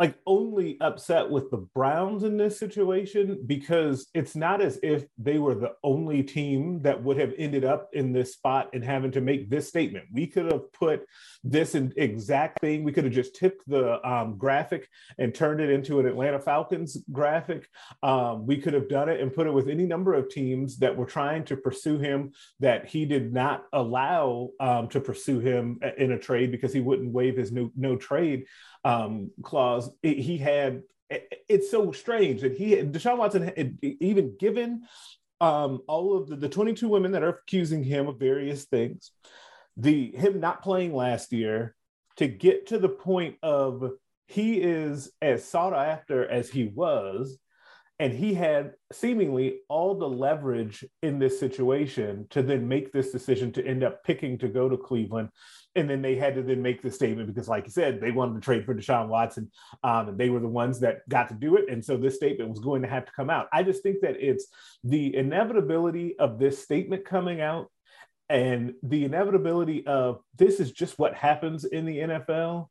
like 0.00 0.16
only 0.26 0.78
upset 0.80 1.28
with 1.28 1.50
the 1.50 1.58
Browns 1.74 2.24
in 2.24 2.38
this 2.38 2.58
situation 2.58 3.42
because 3.46 4.08
it's 4.14 4.34
not 4.34 4.62
as 4.62 4.78
if 4.82 5.04
they 5.18 5.38
were 5.38 5.54
the 5.54 5.74
only 5.84 6.22
team 6.22 6.80
that 6.80 7.00
would 7.02 7.18
have 7.18 7.34
ended 7.36 7.66
up 7.66 7.90
in 7.92 8.10
this 8.10 8.32
spot 8.32 8.70
and 8.72 8.82
having 8.82 9.10
to 9.10 9.20
make 9.20 9.50
this 9.50 9.68
statement. 9.68 10.06
We 10.10 10.26
could 10.26 10.50
have 10.50 10.72
put 10.72 11.02
this 11.44 11.74
exact 11.74 12.60
thing. 12.60 12.82
We 12.82 12.92
could 12.92 13.04
have 13.04 13.12
just 13.12 13.36
tipped 13.36 13.62
the 13.68 14.04
um, 14.08 14.38
graphic 14.38 14.88
and 15.18 15.34
turned 15.34 15.60
it 15.60 15.68
into 15.68 16.00
an 16.00 16.06
Atlanta 16.06 16.40
Falcons 16.40 16.96
graphic. 17.12 17.68
Um, 18.02 18.46
we 18.46 18.56
could 18.56 18.72
have 18.72 18.88
done 18.88 19.10
it 19.10 19.20
and 19.20 19.34
put 19.34 19.46
it 19.46 19.52
with 19.52 19.68
any 19.68 19.84
number 19.84 20.14
of 20.14 20.30
teams 20.30 20.78
that 20.78 20.96
were 20.96 21.04
trying 21.04 21.44
to 21.44 21.58
pursue 21.58 21.98
him 21.98 22.32
that 22.60 22.86
he 22.86 23.04
did 23.04 23.34
not 23.34 23.64
allow 23.74 24.48
um, 24.60 24.88
to 24.88 25.00
pursue 25.00 25.40
him 25.40 25.78
in 25.98 26.12
a 26.12 26.18
trade 26.18 26.50
because 26.50 26.72
he 26.72 26.80
wouldn't 26.80 27.12
waive 27.12 27.36
his 27.36 27.52
no, 27.52 27.70
no 27.76 27.96
trade 27.96 28.46
um, 28.84 29.30
clause, 29.42 29.90
it, 30.02 30.18
he 30.18 30.38
had. 30.38 30.82
It, 31.08 31.42
it's 31.48 31.70
so 31.70 31.90
strange 31.90 32.42
that 32.42 32.56
he 32.56 32.76
Deshaun 32.76 33.18
Watson 33.18 33.42
had 33.42 33.78
even 33.82 34.36
given 34.38 34.82
um, 35.40 35.80
all 35.88 36.16
of 36.16 36.28
the, 36.28 36.36
the 36.36 36.48
22 36.48 36.88
women 36.88 37.12
that 37.12 37.22
are 37.22 37.30
accusing 37.30 37.82
him 37.82 38.06
of 38.06 38.18
various 38.18 38.64
things, 38.66 39.10
the 39.76 40.12
him 40.12 40.40
not 40.40 40.62
playing 40.62 40.94
last 40.94 41.32
year 41.32 41.74
to 42.16 42.28
get 42.28 42.68
to 42.68 42.78
the 42.78 42.88
point 42.88 43.36
of 43.42 43.90
he 44.26 44.60
is 44.60 45.10
as 45.20 45.44
sought 45.44 45.74
after 45.74 46.28
as 46.28 46.48
he 46.48 46.66
was 46.66 47.38
and 48.00 48.14
he 48.14 48.32
had 48.32 48.72
seemingly 48.90 49.58
all 49.68 49.94
the 49.94 50.08
leverage 50.08 50.86
in 51.02 51.18
this 51.18 51.38
situation 51.38 52.26
to 52.30 52.42
then 52.42 52.66
make 52.66 52.92
this 52.92 53.12
decision 53.12 53.52
to 53.52 53.64
end 53.64 53.84
up 53.84 54.02
picking 54.02 54.38
to 54.38 54.48
go 54.48 54.70
to 54.70 54.78
Cleveland. 54.78 55.28
And 55.76 55.88
then 55.88 56.02
they 56.02 56.16
had 56.16 56.34
to 56.34 56.42
then 56.42 56.62
make 56.62 56.82
the 56.82 56.90
statement 56.90 57.28
because, 57.28 57.48
like 57.48 57.64
you 57.64 57.70
said, 57.70 58.00
they 58.00 58.10
wanted 58.10 58.34
to 58.34 58.40
trade 58.40 58.64
for 58.64 58.74
Deshaun 58.74 59.08
Watson, 59.08 59.50
um, 59.84 60.08
and 60.08 60.18
they 60.18 60.28
were 60.28 60.40
the 60.40 60.48
ones 60.48 60.80
that 60.80 61.08
got 61.08 61.28
to 61.28 61.34
do 61.34 61.56
it. 61.56 61.70
And 61.70 61.84
so 61.84 61.96
this 61.96 62.16
statement 62.16 62.50
was 62.50 62.58
going 62.58 62.82
to 62.82 62.88
have 62.88 63.06
to 63.06 63.12
come 63.12 63.30
out. 63.30 63.46
I 63.52 63.62
just 63.62 63.82
think 63.82 64.00
that 64.00 64.16
it's 64.18 64.48
the 64.82 65.14
inevitability 65.14 66.18
of 66.18 66.38
this 66.38 66.60
statement 66.60 67.04
coming 67.04 67.40
out 67.40 67.70
and 68.30 68.74
the 68.84 69.04
inevitability 69.04 69.84
of 69.86 70.20
this 70.38 70.60
is 70.60 70.70
just 70.70 70.98
what 71.00 71.14
happens 71.14 71.64
in 71.64 71.84
the 71.84 71.98
NFL 71.98 72.68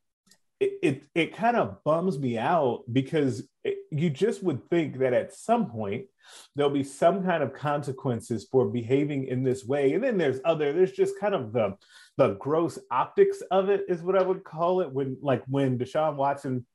it, 0.59 0.79
it, 0.81 1.03
it 1.15 1.35
kind 1.35 1.55
of 1.55 1.83
bums 1.83 2.19
me 2.19 2.37
out 2.37 2.83
because 2.91 3.43
it, 3.63 3.77
you 3.91 4.09
just 4.09 4.43
would 4.43 4.69
think 4.69 4.99
that 4.99 5.13
at 5.13 5.33
some 5.33 5.69
point 5.69 6.05
there'll 6.55 6.71
be 6.71 6.83
some 6.83 7.23
kind 7.23 7.41
of 7.41 7.53
consequences 7.53 8.47
for 8.51 8.67
behaving 8.67 9.25
in 9.25 9.43
this 9.43 9.65
way. 9.65 9.93
And 9.93 10.03
then 10.03 10.17
there's 10.17 10.39
other 10.45 10.73
there's 10.73 10.91
just 10.91 11.19
kind 11.19 11.33
of 11.33 11.53
the 11.53 11.75
the 12.19 12.35
gross 12.35 12.77
optics 12.91 13.41
of 13.49 13.69
it 13.69 13.85
is 13.87 14.01
what 14.01 14.17
i 14.17 14.21
would 14.21 14.43
call 14.43 14.81
it 14.81 14.91
when 14.91 15.17
like 15.21 15.41
when 15.47 15.79
deshaun 15.79 16.17
watson 16.17 16.65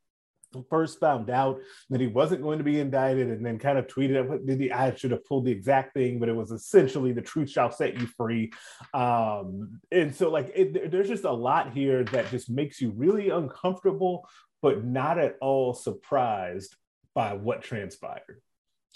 first 0.62 1.00
found 1.00 1.30
out 1.30 1.61
that 1.90 2.00
he 2.00 2.06
wasn't 2.06 2.42
going 2.42 2.58
to 2.58 2.64
be 2.64 2.80
indicted 2.80 3.28
and 3.28 3.44
then 3.44 3.58
kind 3.58 3.78
of 3.78 3.87
tweeted 3.87 4.73
I 4.73 4.94
should 4.94 5.11
have 5.11 5.25
pulled 5.25 5.46
the 5.46 5.52
exact 5.52 5.94
thing 5.94 6.18
but 6.18 6.28
it 6.28 6.37
was 6.37 6.50
essentially 6.50 7.12
the 7.12 7.23
truth 7.23 7.50
shall 7.50 7.70
set 7.70 7.99
you 7.99 8.06
free. 8.06 8.52
Um 8.92 9.80
and 9.90 10.14
so 10.14 10.30
like 10.30 10.52
it, 10.54 10.90
there's 10.90 11.08
just 11.08 11.25
a 11.25 11.32
lot 11.32 11.73
here 11.73 12.04
that 12.04 12.30
just 12.30 12.50
makes 12.50 12.80
you 12.80 12.90
really 12.90 13.30
uncomfortable 13.30 14.28
but 14.62 14.84
not 14.84 15.18
at 15.18 15.37
all 15.40 15.75
surprised 15.75 16.76
by 17.14 17.34
what 17.34 17.62
transpired. 17.62 18.40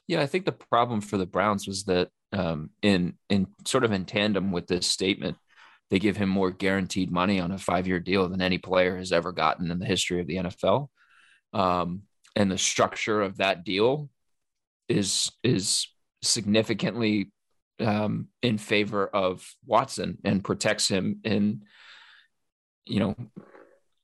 Yeah 0.06 0.20
I 0.20 0.26
think 0.26 0.44
the 0.44 0.52
problem 0.52 1.00
for 1.00 1.18
the 1.18 1.26
Browns 1.26 1.66
was 1.66 1.84
that 1.84 2.08
um 2.32 2.70
in 2.82 3.14
in 3.28 3.46
sort 3.66 3.84
of 3.84 3.92
in 3.92 4.04
tandem 4.04 4.52
with 4.52 4.66
this 4.66 4.86
statement 4.86 5.36
they 5.90 5.98
give 5.98 6.16
him 6.16 6.28
more 6.28 6.50
guaranteed 6.50 7.10
money 7.10 7.40
on 7.40 7.50
a 7.50 7.58
five 7.58 7.86
year 7.86 8.00
deal 8.00 8.28
than 8.28 8.42
any 8.42 8.58
player 8.58 8.96
has 8.96 9.12
ever 9.12 9.32
gotten 9.32 9.70
in 9.70 9.78
the 9.78 9.86
history 9.86 10.20
of 10.20 10.26
the 10.26 10.36
NFL 10.36 10.88
um, 11.52 12.02
and 12.36 12.50
the 12.50 12.58
structure 12.58 13.20
of 13.22 13.38
that 13.38 13.64
deal 13.64 14.08
is 14.88 15.30
is 15.42 15.88
significantly 16.22 17.30
um, 17.80 18.28
in 18.42 18.58
favor 18.58 19.06
of 19.06 19.48
Watson 19.66 20.18
and 20.24 20.42
protects 20.44 20.88
him 20.88 21.20
in 21.24 21.62
you 22.86 23.00
know 23.00 23.16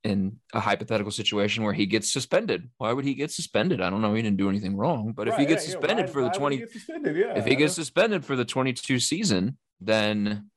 in 0.04 0.38
a 0.52 0.60
hypothetical 0.60 1.10
situation 1.10 1.64
where 1.64 1.72
he 1.72 1.86
gets 1.86 2.12
suspended. 2.12 2.68
Why 2.76 2.92
would 2.92 3.06
he 3.06 3.14
get 3.14 3.30
suspended? 3.30 3.80
I 3.80 3.88
don't 3.88 4.02
know. 4.02 4.12
He 4.12 4.20
didn't 4.20 4.36
do 4.36 4.50
anything 4.50 4.76
wrong, 4.76 5.12
but 5.16 5.28
if 5.28 5.36
he 5.36 5.46
gets 5.46 5.66
yeah, 5.66 5.72
suspended 5.72 6.06
why- 6.06 6.12
for 6.12 6.20
the 6.22 6.28
why 6.28 6.38
would 6.38 6.52
he 6.52 6.58
20 6.66 7.02
get? 7.04 7.16
Yeah. 7.16 7.38
if 7.38 7.46
he 7.46 7.56
gets 7.56 7.74
suspended 7.74 8.22
for 8.24 8.36
the 8.36 8.44
22 8.44 9.00
season, 9.00 9.56
then 9.80 10.50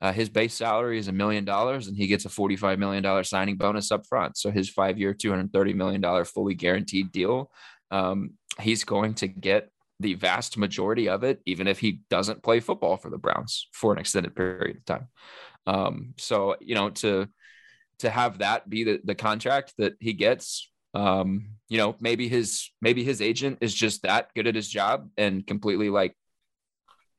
uh, 0.00 0.12
his 0.12 0.30
base 0.30 0.54
salary 0.54 0.98
is 0.98 1.08
a 1.08 1.12
million 1.12 1.44
dollars 1.44 1.86
and 1.86 1.96
he 1.96 2.06
gets 2.06 2.24
a 2.24 2.28
$45 2.28 2.78
million 2.78 3.24
signing 3.24 3.56
bonus 3.56 3.92
up 3.92 4.06
front. 4.06 4.36
So 4.36 4.50
his 4.50 4.68
five 4.70 4.98
year, 4.98 5.12
$230 5.12 5.74
million 5.74 6.24
fully 6.24 6.54
guaranteed 6.54 7.12
deal, 7.12 7.50
um, 7.90 8.32
he's 8.58 8.84
going 8.84 9.14
to 9.14 9.28
get 9.28 9.70
the 9.98 10.14
vast 10.14 10.56
majority 10.56 11.08
of 11.08 11.22
it, 11.22 11.40
even 11.44 11.66
if 11.66 11.78
he 11.78 12.00
doesn't 12.08 12.42
play 12.42 12.60
football 12.60 12.96
for 12.96 13.10
the 13.10 13.18
Browns 13.18 13.68
for 13.72 13.92
an 13.92 13.98
extended 13.98 14.34
period 14.34 14.78
of 14.78 14.84
time. 14.86 15.08
Um, 15.66 16.14
so, 16.16 16.56
you 16.60 16.74
know, 16.74 16.88
to, 16.90 17.28
to 17.98 18.08
have 18.08 18.38
that 18.38 18.70
be 18.70 18.84
the, 18.84 19.00
the 19.04 19.14
contract 19.14 19.74
that 19.76 19.94
he 20.00 20.14
gets, 20.14 20.70
um, 20.94 21.50
you 21.68 21.76
know, 21.76 21.94
maybe 22.00 22.26
his, 22.28 22.70
maybe 22.80 23.04
his 23.04 23.20
agent 23.20 23.58
is 23.60 23.74
just 23.74 24.02
that 24.02 24.32
good 24.34 24.46
at 24.46 24.54
his 24.54 24.68
job 24.68 25.10
and 25.18 25.46
completely 25.46 25.90
like 25.90 26.16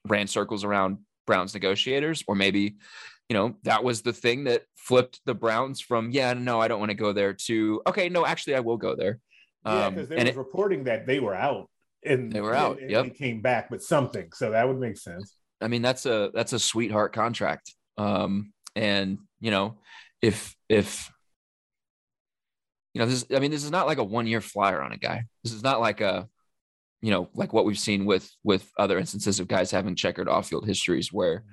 ran 0.07 0.25
circles 0.25 0.63
around 0.63 0.97
Browns 1.27 1.53
negotiators, 1.53 2.23
or 2.27 2.35
maybe, 2.35 2.75
you 3.29 3.33
know, 3.33 3.55
that 3.63 3.83
was 3.83 4.01
the 4.01 4.13
thing 4.13 4.45
that 4.45 4.63
flipped 4.75 5.21
the 5.25 5.33
Browns 5.35 5.79
from, 5.81 6.11
yeah, 6.11 6.33
no, 6.33 6.59
I 6.59 6.67
don't 6.67 6.79
want 6.79 6.89
to 6.91 6.95
go 6.95 7.13
there 7.13 7.33
to, 7.33 7.81
okay, 7.87 8.09
no, 8.09 8.25
actually, 8.25 8.55
I 8.55 8.59
will 8.61 8.77
go 8.77 8.95
there. 8.95 9.19
Yeah, 9.65 9.85
Um, 9.85 9.93
because 9.95 10.09
there 10.09 10.17
and 10.17 10.27
was 10.27 10.35
it- 10.35 10.39
reporting 10.39 10.83
that 10.85 11.05
they 11.05 11.19
were 11.19 11.35
out 11.35 11.69
and 12.03 12.31
They 12.31 12.41
were 12.41 12.55
out, 12.55 12.73
and, 12.77 12.81
and 12.81 12.91
yep. 12.91 13.03
they 13.05 13.09
came 13.11 13.41
back, 13.41 13.69
but 13.69 13.83
something. 13.83 14.31
So 14.33 14.51
that 14.51 14.67
would 14.67 14.79
make 14.79 14.97
sense. 14.97 15.35
I 15.61 15.67
mean, 15.67 15.83
that's 15.83 16.07
a 16.07 16.31
that's 16.33 16.53
a 16.53 16.59
sweetheart 16.59 17.13
contract. 17.13 17.75
Um, 17.95 18.53
and 18.75 19.19
you 19.39 19.51
know, 19.51 19.77
if 20.19 20.55
if 20.67 21.11
you 22.95 22.99
know 22.99 23.05
this, 23.05 23.23
I 23.31 23.37
mean, 23.37 23.51
this 23.51 23.63
is 23.63 23.69
not 23.69 23.85
like 23.85 23.99
a 23.99 24.03
one 24.03 24.25
year 24.25 24.41
flyer 24.41 24.81
on 24.81 24.91
a 24.91 24.97
guy. 24.97 25.25
This 25.43 25.53
is 25.53 25.61
not 25.61 25.79
like 25.79 26.01
a, 26.01 26.27
you 27.01 27.11
know, 27.11 27.29
like 27.33 27.53
what 27.53 27.65
we've 27.65 27.79
seen 27.79 28.05
with 28.05 28.29
with 28.43 28.69
other 28.77 28.99
instances 28.99 29.39
of 29.39 29.47
guys 29.47 29.71
having 29.71 29.95
checkered 29.95 30.29
off 30.29 30.49
field 30.49 30.65
histories 30.65 31.11
where 31.11 31.43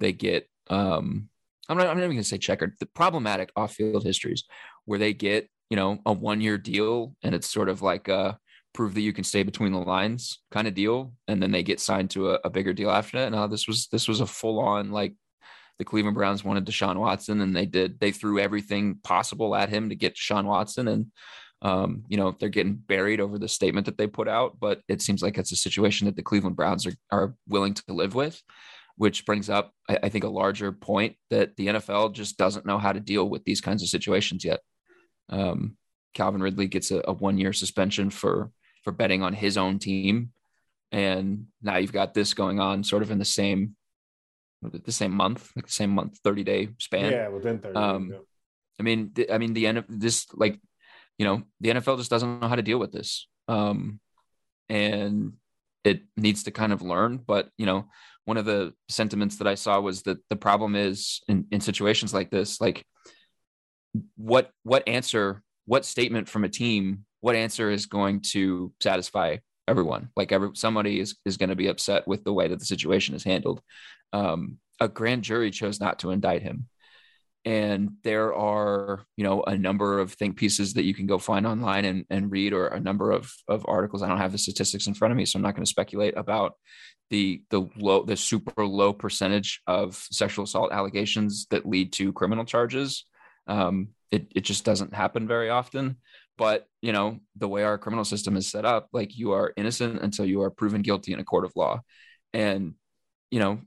they 0.00 0.12
get. 0.12 0.48
Um, 0.68 1.28
I'm 1.68 1.76
not. 1.76 1.86
I'm 1.86 1.96
not 1.96 2.04
even 2.04 2.16
going 2.16 2.22
to 2.22 2.28
say 2.28 2.38
checkered. 2.38 2.74
The 2.78 2.86
problematic 2.86 3.50
off 3.56 3.74
field 3.74 4.04
histories 4.04 4.44
where 4.84 4.98
they 4.98 5.12
get 5.12 5.48
you 5.70 5.76
know 5.76 5.98
a 6.06 6.12
one 6.12 6.40
year 6.40 6.58
deal 6.58 7.14
and 7.22 7.34
it's 7.34 7.50
sort 7.50 7.68
of 7.68 7.82
like 7.82 8.08
a 8.08 8.38
prove 8.74 8.94
that 8.94 9.00
you 9.00 9.12
can 9.12 9.24
stay 9.24 9.42
between 9.42 9.72
the 9.72 9.78
lines 9.78 10.40
kind 10.50 10.68
of 10.68 10.74
deal 10.74 11.12
and 11.28 11.42
then 11.42 11.50
they 11.50 11.62
get 11.62 11.80
signed 11.80 12.10
to 12.10 12.30
a, 12.32 12.38
a 12.44 12.50
bigger 12.50 12.72
deal 12.72 12.90
after 12.90 13.18
that 13.18 13.32
no 13.32 13.46
this 13.46 13.66
was 13.66 13.88
this 13.88 14.06
was 14.06 14.20
a 14.20 14.26
full 14.26 14.60
on 14.60 14.90
like 14.90 15.14
the 15.78 15.84
cleveland 15.84 16.14
browns 16.14 16.44
wanted 16.44 16.66
deshaun 16.66 16.96
watson 16.96 17.40
and 17.40 17.56
they 17.56 17.66
did 17.66 17.98
they 18.00 18.12
threw 18.12 18.38
everything 18.38 18.98
possible 19.02 19.56
at 19.56 19.68
him 19.68 19.88
to 19.88 19.94
get 19.94 20.14
deshaun 20.14 20.44
watson 20.44 20.88
and 20.88 21.06
um, 21.66 22.04
you 22.08 22.16
know 22.16 22.36
they're 22.38 22.48
getting 22.48 22.74
buried 22.74 23.20
over 23.20 23.38
the 23.38 23.48
statement 23.48 23.86
that 23.86 23.98
they 23.98 24.06
put 24.06 24.28
out 24.28 24.58
but 24.60 24.80
it 24.88 25.02
seems 25.02 25.22
like 25.22 25.38
it's 25.38 25.52
a 25.52 25.56
situation 25.56 26.06
that 26.06 26.16
the 26.16 26.22
cleveland 26.22 26.56
browns 26.56 26.86
are, 26.86 26.94
are 27.10 27.34
willing 27.48 27.74
to 27.74 27.82
live 27.88 28.14
with 28.14 28.42
which 28.96 29.26
brings 29.26 29.50
up 29.50 29.72
I, 29.88 29.98
I 30.04 30.08
think 30.08 30.24
a 30.24 30.28
larger 30.28 30.72
point 30.72 31.16
that 31.30 31.56
the 31.56 31.68
nfl 31.68 32.12
just 32.12 32.36
doesn't 32.36 32.66
know 32.66 32.78
how 32.78 32.92
to 32.92 33.00
deal 33.00 33.28
with 33.28 33.44
these 33.44 33.60
kinds 33.60 33.82
of 33.82 33.88
situations 33.88 34.44
yet 34.44 34.60
um, 35.28 35.76
calvin 36.14 36.42
ridley 36.42 36.66
gets 36.66 36.90
a, 36.90 37.02
a 37.06 37.12
one 37.12 37.38
year 37.38 37.52
suspension 37.52 38.10
for 38.10 38.50
for 38.86 38.92
betting 38.92 39.20
on 39.24 39.34
his 39.34 39.58
own 39.58 39.80
team. 39.80 40.30
And 40.92 41.46
now 41.60 41.76
you've 41.76 41.92
got 41.92 42.14
this 42.14 42.34
going 42.34 42.60
on 42.60 42.84
sort 42.84 43.02
of 43.02 43.10
in 43.10 43.18
the 43.18 43.24
same 43.24 43.74
the 44.62 44.92
same 44.92 45.12
month, 45.12 45.50
like 45.56 45.66
the 45.66 45.72
same 45.72 45.90
month, 45.90 46.18
30 46.22 46.44
day 46.44 46.68
span. 46.78 47.10
yeah, 47.12 47.28
within 47.28 47.58
30. 47.58 47.76
um, 47.76 48.10
yeah. 48.12 48.18
I 48.78 48.82
mean, 48.84 49.10
th- 49.12 49.28
I 49.30 49.38
mean, 49.38 49.54
the 49.54 49.66
end 49.66 49.78
of 49.78 49.84
this, 49.88 50.26
like, 50.34 50.60
you 51.18 51.26
know, 51.26 51.42
the 51.60 51.70
NFL 51.70 51.98
just 51.98 52.10
doesn't 52.10 52.40
know 52.40 52.48
how 52.48 52.56
to 52.56 52.62
deal 52.62 52.78
with 52.78 52.92
this. 52.92 53.26
Um, 53.48 54.00
and 54.68 55.34
it 55.84 56.02
needs 56.16 56.44
to 56.44 56.50
kind 56.50 56.72
of 56.72 56.82
learn. 56.82 57.18
But, 57.18 57.48
you 57.56 57.66
know, 57.66 57.86
one 58.24 58.36
of 58.36 58.44
the 58.44 58.74
sentiments 58.88 59.36
that 59.36 59.46
I 59.46 59.54
saw 59.54 59.80
was 59.80 60.02
that 60.02 60.18
the 60.28 60.36
problem 60.36 60.74
is 60.74 61.20
in, 61.28 61.46
in 61.50 61.60
situations 61.60 62.12
like 62.12 62.30
this, 62.30 62.60
like 62.60 62.84
what, 64.16 64.50
what 64.64 64.86
answer, 64.88 65.42
what 65.64 65.84
statement 65.84 66.28
from 66.28 66.44
a 66.44 66.48
team, 66.48 67.04
what 67.20 67.36
answer 67.36 67.70
is 67.70 67.86
going 67.86 68.20
to 68.32 68.72
satisfy 68.82 69.36
everyone? 69.68 70.10
Like 70.16 70.32
every, 70.32 70.50
somebody 70.54 71.00
is, 71.00 71.16
is 71.24 71.36
going 71.36 71.50
to 71.50 71.56
be 71.56 71.68
upset 71.68 72.06
with 72.06 72.24
the 72.24 72.32
way 72.32 72.48
that 72.48 72.58
the 72.58 72.64
situation 72.64 73.14
is 73.14 73.24
handled. 73.24 73.62
Um, 74.12 74.58
a 74.80 74.88
grand 74.88 75.22
jury 75.22 75.50
chose 75.50 75.80
not 75.80 76.00
to 76.00 76.10
indict 76.10 76.42
him 76.42 76.68
and 77.46 77.92
there 78.02 78.34
are 78.34 79.06
you 79.16 79.24
know 79.24 79.42
a 79.44 79.56
number 79.56 80.00
of 80.00 80.12
think 80.12 80.36
pieces 80.36 80.74
that 80.74 80.84
you 80.84 80.92
can 80.92 81.06
go 81.06 81.16
find 81.16 81.46
online 81.46 81.84
and, 81.84 82.04
and 82.10 82.30
read 82.30 82.52
or 82.52 82.66
a 82.66 82.80
number 82.80 83.12
of, 83.12 83.32
of 83.48 83.64
articles. 83.68 84.02
I 84.02 84.08
don't 84.08 84.18
have 84.18 84.32
the 84.32 84.38
statistics 84.38 84.88
in 84.88 84.94
front 84.94 85.12
of 85.12 85.16
me 85.16 85.24
so 85.24 85.38
i'm 85.38 85.42
not 85.42 85.54
going 85.54 85.64
to 85.64 85.70
speculate 85.70 86.16
about 86.16 86.54
the 87.10 87.42
the 87.50 87.68
low 87.76 88.04
the 88.04 88.16
super 88.16 88.66
low 88.66 88.92
percentage 88.92 89.62
of 89.66 89.94
sexual 90.10 90.44
assault 90.44 90.72
allegations 90.72 91.46
that 91.50 91.66
lead 91.66 91.92
to 91.94 92.12
criminal 92.12 92.44
charges. 92.44 93.04
Um, 93.46 93.88
it, 94.10 94.26
it 94.34 94.40
just 94.42 94.64
doesn't 94.64 94.94
happen 94.94 95.28
very 95.28 95.48
often. 95.48 95.96
But 96.38 96.66
you 96.82 96.92
know 96.92 97.20
the 97.36 97.48
way 97.48 97.62
our 97.62 97.78
criminal 97.78 98.04
system 98.04 98.36
is 98.36 98.50
set 98.50 98.64
up 98.64 98.88
like 98.92 99.16
you 99.16 99.32
are 99.32 99.52
innocent 99.56 100.02
until 100.02 100.26
you 100.26 100.42
are 100.42 100.50
proven 100.50 100.82
guilty 100.82 101.12
in 101.12 101.20
a 101.20 101.24
court 101.24 101.44
of 101.44 101.52
law. 101.56 101.80
And 102.34 102.74
you 103.30 103.38
know 103.38 103.60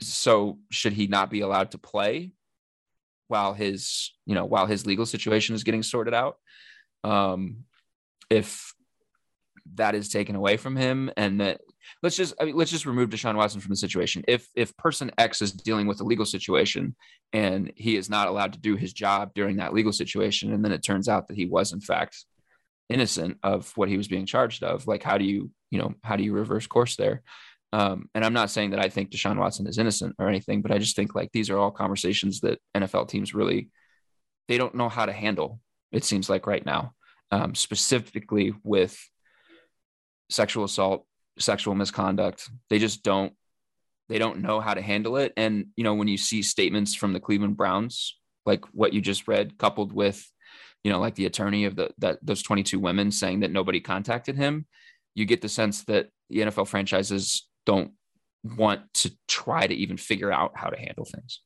so 0.00 0.58
should 0.70 0.92
he 0.92 1.06
not 1.06 1.30
be 1.30 1.40
allowed 1.40 1.70
to 1.70 1.78
play 1.78 2.32
while 3.28 3.54
his 3.54 4.12
you 4.24 4.34
know 4.34 4.44
while 4.44 4.66
his 4.66 4.86
legal 4.86 5.06
situation 5.06 5.54
is 5.54 5.64
getting 5.64 5.82
sorted 5.82 6.14
out. 6.14 6.36
Um 7.04 7.64
if 8.30 8.74
that 9.74 9.94
is 9.94 10.08
taken 10.08 10.36
away 10.36 10.56
from 10.56 10.76
him 10.76 11.10
and 11.16 11.40
that 11.40 11.60
let's 12.02 12.16
just 12.16 12.34
I 12.40 12.44
mean, 12.44 12.56
let's 12.56 12.70
just 12.70 12.86
remove 12.86 13.10
Deshaun 13.10 13.36
Watson 13.36 13.60
from 13.60 13.70
the 13.70 13.76
situation. 13.76 14.24
If 14.28 14.48
if 14.54 14.76
person 14.76 15.10
X 15.18 15.42
is 15.42 15.52
dealing 15.52 15.86
with 15.86 16.00
a 16.00 16.04
legal 16.04 16.26
situation 16.26 16.94
and 17.32 17.72
he 17.76 17.96
is 17.96 18.08
not 18.08 18.28
allowed 18.28 18.52
to 18.54 18.60
do 18.60 18.76
his 18.76 18.92
job 18.92 19.32
during 19.34 19.56
that 19.56 19.74
legal 19.74 19.92
situation 19.92 20.52
and 20.52 20.64
then 20.64 20.72
it 20.72 20.82
turns 20.82 21.08
out 21.08 21.28
that 21.28 21.36
he 21.36 21.46
was 21.46 21.72
in 21.72 21.80
fact 21.80 22.24
innocent 22.88 23.38
of 23.42 23.72
what 23.76 23.88
he 23.88 23.96
was 23.96 24.08
being 24.08 24.26
charged 24.26 24.62
of 24.62 24.86
like 24.86 25.02
how 25.02 25.18
do 25.18 25.24
you 25.24 25.50
you 25.70 25.78
know 25.78 25.94
how 26.04 26.16
do 26.16 26.22
you 26.22 26.32
reverse 26.32 26.66
course 26.66 26.96
there 26.96 27.22
um, 27.76 28.08
and 28.14 28.24
I'm 28.24 28.32
not 28.32 28.48
saying 28.48 28.70
that 28.70 28.80
I 28.80 28.88
think 28.88 29.10
Deshaun 29.10 29.36
Watson 29.36 29.66
is 29.66 29.76
innocent 29.76 30.16
or 30.18 30.30
anything, 30.30 30.62
but 30.62 30.72
I 30.72 30.78
just 30.78 30.96
think 30.96 31.14
like 31.14 31.30
these 31.32 31.50
are 31.50 31.58
all 31.58 31.70
conversations 31.70 32.40
that 32.40 32.58
NFL 32.74 33.08
teams 33.08 33.34
really 33.34 33.68
they 34.48 34.56
don't 34.56 34.76
know 34.76 34.88
how 34.88 35.04
to 35.04 35.12
handle. 35.12 35.60
It 35.92 36.02
seems 36.02 36.30
like 36.30 36.46
right 36.46 36.64
now, 36.64 36.94
um, 37.30 37.54
specifically 37.54 38.54
with 38.64 38.98
sexual 40.30 40.64
assault, 40.64 41.04
sexual 41.38 41.74
misconduct, 41.74 42.48
they 42.70 42.78
just 42.78 43.02
don't 43.02 43.34
they 44.08 44.18
don't 44.18 44.40
know 44.40 44.58
how 44.58 44.72
to 44.72 44.80
handle 44.80 45.18
it. 45.18 45.34
And 45.36 45.66
you 45.76 45.84
know 45.84 45.92
when 45.92 46.08
you 46.08 46.16
see 46.16 46.42
statements 46.42 46.94
from 46.94 47.12
the 47.12 47.20
Cleveland 47.20 47.58
Browns, 47.58 48.16
like 48.46 48.64
what 48.72 48.94
you 48.94 49.02
just 49.02 49.28
read, 49.28 49.58
coupled 49.58 49.92
with 49.92 50.26
you 50.82 50.90
know 50.90 50.98
like 50.98 51.16
the 51.16 51.26
attorney 51.26 51.66
of 51.66 51.76
the 51.76 51.90
that 51.98 52.20
those 52.22 52.42
22 52.42 52.80
women 52.80 53.10
saying 53.10 53.40
that 53.40 53.52
nobody 53.52 53.80
contacted 53.80 54.34
him, 54.34 54.64
you 55.14 55.26
get 55.26 55.42
the 55.42 55.50
sense 55.50 55.84
that 55.84 56.08
the 56.30 56.38
NFL 56.38 56.68
franchises 56.68 57.46
don't 57.66 57.92
want 58.56 58.82
to 58.94 59.12
try 59.28 59.66
to 59.66 59.74
even 59.74 59.96
figure 59.96 60.32
out 60.32 60.52
how 60.54 60.70
to 60.70 60.78
handle 60.78 61.04
things. 61.04 61.40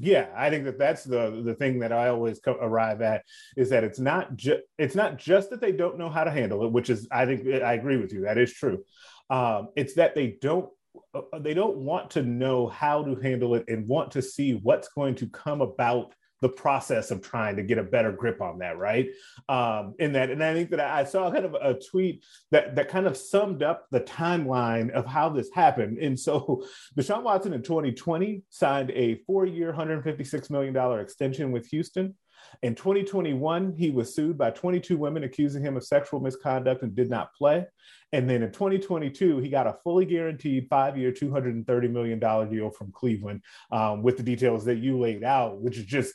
Yeah, 0.00 0.28
I 0.36 0.48
think 0.48 0.64
that 0.64 0.78
that's 0.78 1.02
the 1.02 1.42
the 1.44 1.54
thing 1.54 1.80
that 1.80 1.92
I 1.92 2.08
always 2.08 2.38
co- 2.38 2.58
arrive 2.60 3.02
at 3.02 3.24
is 3.56 3.70
that 3.70 3.82
it's 3.82 3.98
not 3.98 4.36
just 4.36 4.60
it's 4.78 4.94
not 4.94 5.16
just 5.16 5.50
that 5.50 5.60
they 5.60 5.72
don't 5.72 5.98
know 5.98 6.08
how 6.08 6.22
to 6.22 6.30
handle 6.30 6.64
it, 6.64 6.70
which 6.70 6.88
is 6.88 7.08
I 7.10 7.26
think 7.26 7.48
I 7.48 7.72
agree 7.72 7.96
with 7.96 8.12
you 8.12 8.20
that 8.22 8.38
is 8.38 8.52
true. 8.52 8.84
Um, 9.28 9.70
it's 9.74 9.94
that 9.94 10.14
they 10.14 10.38
don't 10.40 10.70
uh, 11.14 11.38
they 11.40 11.52
don't 11.52 11.78
want 11.78 12.10
to 12.10 12.22
know 12.22 12.68
how 12.68 13.02
to 13.02 13.16
handle 13.16 13.56
it 13.56 13.64
and 13.66 13.88
want 13.88 14.12
to 14.12 14.22
see 14.22 14.52
what's 14.62 14.88
going 14.88 15.16
to 15.16 15.26
come 15.28 15.60
about 15.60 16.14
the 16.40 16.48
process 16.48 17.10
of 17.10 17.20
trying 17.22 17.56
to 17.56 17.62
get 17.62 17.78
a 17.78 17.82
better 17.82 18.12
grip 18.12 18.40
on 18.40 18.58
that, 18.58 18.78
right? 18.78 19.08
Um, 19.48 19.94
in 19.98 20.12
that, 20.12 20.30
and 20.30 20.42
I 20.42 20.54
think 20.54 20.70
that 20.70 20.80
I 20.80 21.04
saw 21.04 21.30
kind 21.30 21.44
of 21.44 21.54
a 21.54 21.74
tweet 21.74 22.24
that 22.50 22.76
that 22.76 22.88
kind 22.88 23.06
of 23.06 23.16
summed 23.16 23.62
up 23.62 23.86
the 23.90 24.00
timeline 24.00 24.90
of 24.90 25.06
how 25.06 25.28
this 25.28 25.50
happened. 25.52 25.98
And 25.98 26.18
so, 26.18 26.64
Deshaun 26.98 27.22
Watson 27.22 27.52
in 27.52 27.62
2020 27.62 28.42
signed 28.50 28.90
a 28.92 29.16
four-year, 29.26 29.68
156 29.68 30.50
million 30.50 30.74
dollar 30.74 31.00
extension 31.00 31.52
with 31.52 31.66
Houston. 31.68 32.14
In 32.62 32.74
2021, 32.74 33.74
he 33.76 33.90
was 33.90 34.14
sued 34.14 34.36
by 34.36 34.50
22 34.50 34.96
women 34.96 35.24
accusing 35.24 35.62
him 35.62 35.76
of 35.76 35.84
sexual 35.84 36.20
misconduct 36.20 36.82
and 36.82 36.94
did 36.94 37.10
not 37.10 37.34
play. 37.34 37.66
And 38.12 38.28
then 38.28 38.42
in 38.42 38.52
2022, 38.52 39.38
he 39.38 39.48
got 39.48 39.66
a 39.66 39.76
fully 39.84 40.04
guaranteed 40.04 40.66
five 40.68 40.96
year, 40.96 41.12
$230 41.12 41.90
million 41.90 42.18
deal 42.18 42.70
from 42.70 42.92
Cleveland 42.92 43.42
um, 43.70 44.02
with 44.02 44.16
the 44.16 44.22
details 44.22 44.64
that 44.64 44.78
you 44.78 44.98
laid 44.98 45.24
out, 45.24 45.60
which 45.60 45.76
is 45.76 45.84
just 45.84 46.14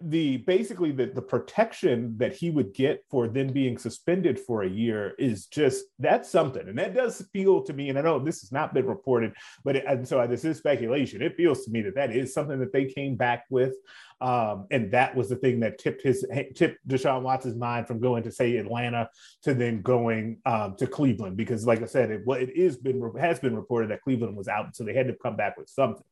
the 0.00 0.38
basically 0.38 0.92
the, 0.92 1.06
the 1.06 1.22
protection 1.22 2.16
that 2.18 2.34
he 2.34 2.50
would 2.50 2.74
get 2.74 3.04
for 3.10 3.28
then 3.28 3.52
being 3.52 3.78
suspended 3.78 4.38
for 4.38 4.62
a 4.62 4.68
year 4.68 5.14
is 5.18 5.46
just 5.46 5.84
that's 5.98 6.30
something. 6.30 6.68
And 6.68 6.78
that 6.78 6.94
does 6.94 7.26
feel 7.32 7.62
to 7.62 7.72
me 7.72 7.88
and 7.88 7.98
i 7.98 8.02
know 8.02 8.18
this 8.18 8.40
has 8.40 8.52
not 8.52 8.74
been 8.74 8.86
reported 8.86 9.32
but 9.64 9.76
it, 9.76 9.84
and 9.86 10.06
so 10.06 10.24
this 10.26 10.44
is 10.44 10.58
speculation. 10.58 11.22
It 11.22 11.36
feels 11.36 11.64
to 11.64 11.70
me 11.70 11.82
that 11.82 11.94
that 11.94 12.14
is 12.14 12.32
something 12.32 12.58
that 12.60 12.72
they 12.72 12.86
came 12.86 13.16
back 13.16 13.44
with. 13.50 13.74
Um, 14.20 14.66
and 14.70 14.90
that 14.92 15.14
was 15.14 15.28
the 15.28 15.36
thing 15.36 15.60
that 15.60 15.78
tipped 15.78 16.02
his 16.02 16.24
tipped 16.54 16.86
deshaun 16.88 17.22
watson's 17.22 17.56
mind 17.56 17.86
from 17.86 18.00
going 18.00 18.22
to 18.22 18.30
say 18.30 18.56
atlanta 18.56 19.10
to 19.42 19.54
then 19.54 19.82
going 19.82 20.38
um, 20.46 20.76
to 20.76 20.86
cleveland. 20.86 21.36
Because 21.36 21.66
like 21.66 21.82
i 21.82 21.86
said 21.86 22.10
it, 22.10 22.22
well, 22.24 22.40
it 22.40 22.50
is 22.50 22.76
been 22.76 23.02
has 23.18 23.38
been 23.38 23.56
reported 23.56 23.90
that 23.90 24.02
cleveland 24.02 24.36
was 24.36 24.48
out 24.48 24.74
so 24.74 24.84
they 24.84 24.94
had 24.94 25.08
to 25.08 25.16
come 25.22 25.36
back 25.36 25.56
with 25.56 25.68
something 25.68 26.04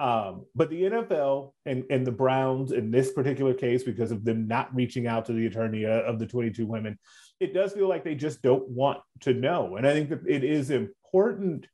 um, 0.00 0.44
but 0.54 0.70
the 0.70 0.82
NFL 0.82 1.52
and, 1.66 1.84
and 1.90 2.06
the 2.06 2.12
Browns 2.12 2.72
in 2.72 2.90
this 2.90 3.12
particular 3.12 3.52
case, 3.52 3.82
because 3.82 4.12
of 4.12 4.24
them 4.24 4.46
not 4.46 4.74
reaching 4.74 5.06
out 5.06 5.26
to 5.26 5.32
the 5.32 5.46
attorney 5.46 5.84
uh, 5.84 6.02
of 6.02 6.18
the 6.18 6.26
22 6.26 6.66
women, 6.66 6.98
it 7.40 7.52
does 7.52 7.72
feel 7.72 7.88
like 7.88 8.04
they 8.04 8.14
just 8.14 8.40
don't 8.40 8.68
want 8.68 9.00
to 9.20 9.34
know. 9.34 9.76
And 9.76 9.86
I 9.86 9.92
think 9.92 10.10
that 10.10 10.26
it 10.26 10.44
is 10.44 10.70
important 10.70 11.66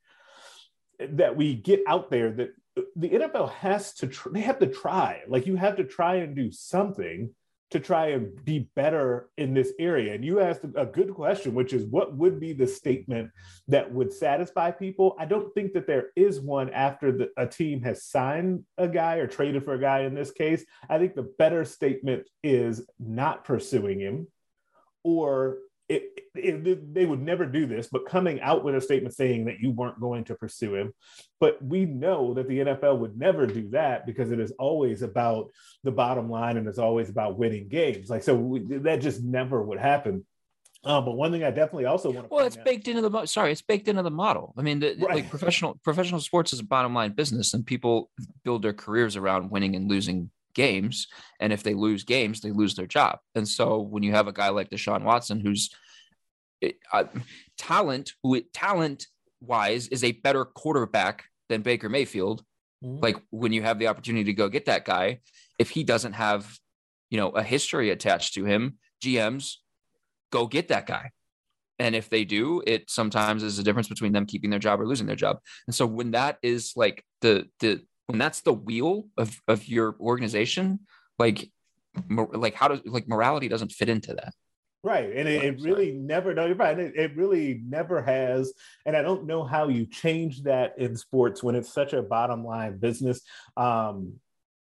that 0.98 1.36
we 1.36 1.54
get 1.54 1.82
out 1.86 2.10
there 2.10 2.30
that 2.32 2.50
the 2.96 3.10
NFL 3.10 3.50
has 3.52 3.94
to, 3.94 4.06
tr- 4.06 4.30
they 4.30 4.40
have 4.40 4.58
to 4.60 4.68
try. 4.68 5.22
Like 5.28 5.46
you 5.46 5.56
have 5.56 5.76
to 5.76 5.84
try 5.84 6.16
and 6.16 6.34
do 6.34 6.50
something 6.50 7.30
to 7.74 7.80
try 7.80 8.10
and 8.10 8.32
be 8.44 8.70
better 8.76 9.30
in 9.36 9.52
this 9.52 9.72
area. 9.80 10.14
And 10.14 10.24
you 10.24 10.38
asked 10.38 10.60
a 10.76 10.86
good 10.86 11.12
question, 11.12 11.54
which 11.54 11.72
is 11.72 11.84
what 11.86 12.16
would 12.16 12.38
be 12.38 12.52
the 12.52 12.68
statement 12.68 13.32
that 13.66 13.92
would 13.92 14.12
satisfy 14.12 14.70
people? 14.70 15.16
I 15.18 15.24
don't 15.24 15.52
think 15.54 15.72
that 15.72 15.88
there 15.88 16.10
is 16.14 16.40
one 16.40 16.70
after 16.70 17.10
the, 17.10 17.30
a 17.36 17.48
team 17.48 17.82
has 17.82 18.04
signed 18.04 18.62
a 18.78 18.86
guy 18.86 19.16
or 19.16 19.26
traded 19.26 19.64
for 19.64 19.74
a 19.74 19.80
guy 19.80 20.02
in 20.02 20.14
this 20.14 20.30
case. 20.30 20.64
I 20.88 20.98
think 20.98 21.16
the 21.16 21.34
better 21.36 21.64
statement 21.64 22.28
is 22.44 22.86
not 23.00 23.42
pursuing 23.42 23.98
him 23.98 24.28
or 25.02 25.58
it, 25.88 26.20
it, 26.34 26.94
they 26.94 27.04
would 27.04 27.20
never 27.20 27.44
do 27.44 27.66
this, 27.66 27.88
but 27.90 28.06
coming 28.06 28.40
out 28.40 28.64
with 28.64 28.74
a 28.74 28.80
statement 28.80 29.14
saying 29.14 29.44
that 29.44 29.60
you 29.60 29.70
weren't 29.70 30.00
going 30.00 30.24
to 30.24 30.34
pursue 30.34 30.74
him. 30.74 30.94
But 31.40 31.62
we 31.62 31.84
know 31.84 32.34
that 32.34 32.48
the 32.48 32.60
NFL 32.60 32.98
would 32.98 33.18
never 33.18 33.46
do 33.46 33.68
that 33.70 34.06
because 34.06 34.30
it 34.30 34.40
is 34.40 34.52
always 34.58 35.02
about 35.02 35.50
the 35.82 35.92
bottom 35.92 36.30
line 36.30 36.56
and 36.56 36.66
it's 36.66 36.78
always 36.78 37.10
about 37.10 37.38
winning 37.38 37.68
games. 37.68 38.08
Like, 38.08 38.22
so 38.22 38.34
we, 38.34 38.60
that 38.78 39.02
just 39.02 39.22
never 39.22 39.62
would 39.62 39.78
happen. 39.78 40.24
Um, 40.84 41.04
but 41.04 41.12
one 41.12 41.32
thing 41.32 41.42
I 41.42 41.50
definitely 41.50 41.86
also 41.86 42.10
want 42.10 42.28
to 42.28 42.34
well, 42.34 42.46
it's 42.46 42.58
out, 42.58 42.64
baked 42.64 42.88
into 42.88 43.08
the 43.08 43.26
sorry, 43.26 43.52
it's 43.52 43.62
baked 43.62 43.88
into 43.88 44.02
the 44.02 44.10
model. 44.10 44.52
I 44.56 44.62
mean, 44.62 44.80
the, 44.80 44.96
right. 45.00 45.16
like 45.16 45.30
professional 45.30 45.80
professional 45.82 46.20
sports 46.20 46.52
is 46.52 46.60
a 46.60 46.64
bottom 46.64 46.94
line 46.94 47.12
business, 47.12 47.54
and 47.54 47.64
people 47.64 48.10
build 48.44 48.62
their 48.62 48.74
careers 48.74 49.16
around 49.16 49.50
winning 49.50 49.76
and 49.76 49.88
losing 49.88 50.30
games. 50.54 51.08
And 51.40 51.52
if 51.52 51.62
they 51.62 51.74
lose 51.74 52.04
games, 52.04 52.40
they 52.40 52.50
lose 52.50 52.74
their 52.74 52.86
job. 52.86 53.18
And 53.34 53.46
so 53.46 53.80
when 53.80 54.02
you 54.02 54.12
have 54.12 54.28
a 54.28 54.32
guy 54.32 54.48
like 54.48 54.70
Deshaun 54.70 55.02
Watson, 55.02 55.40
who's 55.40 55.70
uh, 56.92 57.04
talent, 57.58 58.12
who 58.22 58.40
talent 58.52 59.06
wise 59.40 59.88
is 59.88 60.04
a 60.04 60.12
better 60.12 60.44
quarterback 60.44 61.24
than 61.48 61.62
Baker 61.62 61.88
Mayfield. 61.88 62.42
Mm-hmm. 62.84 63.02
Like 63.02 63.16
when 63.30 63.52
you 63.52 63.62
have 63.62 63.78
the 63.78 63.88
opportunity 63.88 64.24
to 64.24 64.32
go 64.32 64.48
get 64.48 64.66
that 64.66 64.84
guy, 64.84 65.20
if 65.58 65.70
he 65.70 65.84
doesn't 65.84 66.14
have, 66.14 66.58
you 67.10 67.18
know, 67.18 67.30
a 67.30 67.42
history 67.42 67.90
attached 67.90 68.34
to 68.34 68.44
him, 68.44 68.78
GMs 69.02 69.56
go 70.30 70.46
get 70.46 70.68
that 70.68 70.86
guy. 70.86 71.10
And 71.78 71.94
if 71.94 72.08
they 72.08 72.24
do, 72.24 72.62
it 72.66 72.88
sometimes 72.88 73.42
is 73.42 73.58
a 73.58 73.62
difference 73.62 73.88
between 73.88 74.12
them 74.12 74.26
keeping 74.26 74.50
their 74.50 74.60
job 74.60 74.80
or 74.80 74.86
losing 74.86 75.06
their 75.06 75.16
job. 75.16 75.38
And 75.66 75.74
so 75.74 75.86
when 75.86 76.12
that 76.12 76.38
is 76.42 76.72
like 76.76 77.04
the 77.20 77.48
the 77.60 77.82
when 78.06 78.18
that's 78.18 78.40
the 78.42 78.52
wheel 78.52 79.06
of 79.16 79.40
of 79.48 79.66
your 79.68 79.96
organization, 80.00 80.80
like 81.18 81.50
like 82.08 82.54
how 82.54 82.68
does 82.68 82.80
like 82.84 83.08
morality 83.08 83.48
doesn't 83.48 83.72
fit 83.72 83.88
into 83.88 84.14
that. 84.14 84.34
Right. 84.82 85.16
And 85.16 85.26
it, 85.26 85.42
it 85.42 85.60
really 85.62 85.92
never, 85.92 86.34
no, 86.34 86.44
you're 86.44 86.56
right. 86.56 86.78
It, 86.78 86.94
it 86.94 87.16
really 87.16 87.62
never 87.66 88.02
has. 88.02 88.52
And 88.84 88.94
I 88.94 89.00
don't 89.00 89.26
know 89.26 89.42
how 89.42 89.68
you 89.68 89.86
change 89.86 90.42
that 90.42 90.74
in 90.76 90.94
sports 90.94 91.42
when 91.42 91.54
it's 91.54 91.72
such 91.72 91.94
a 91.94 92.02
bottom 92.02 92.44
line 92.44 92.76
business. 92.76 93.22
Um, 93.56 94.20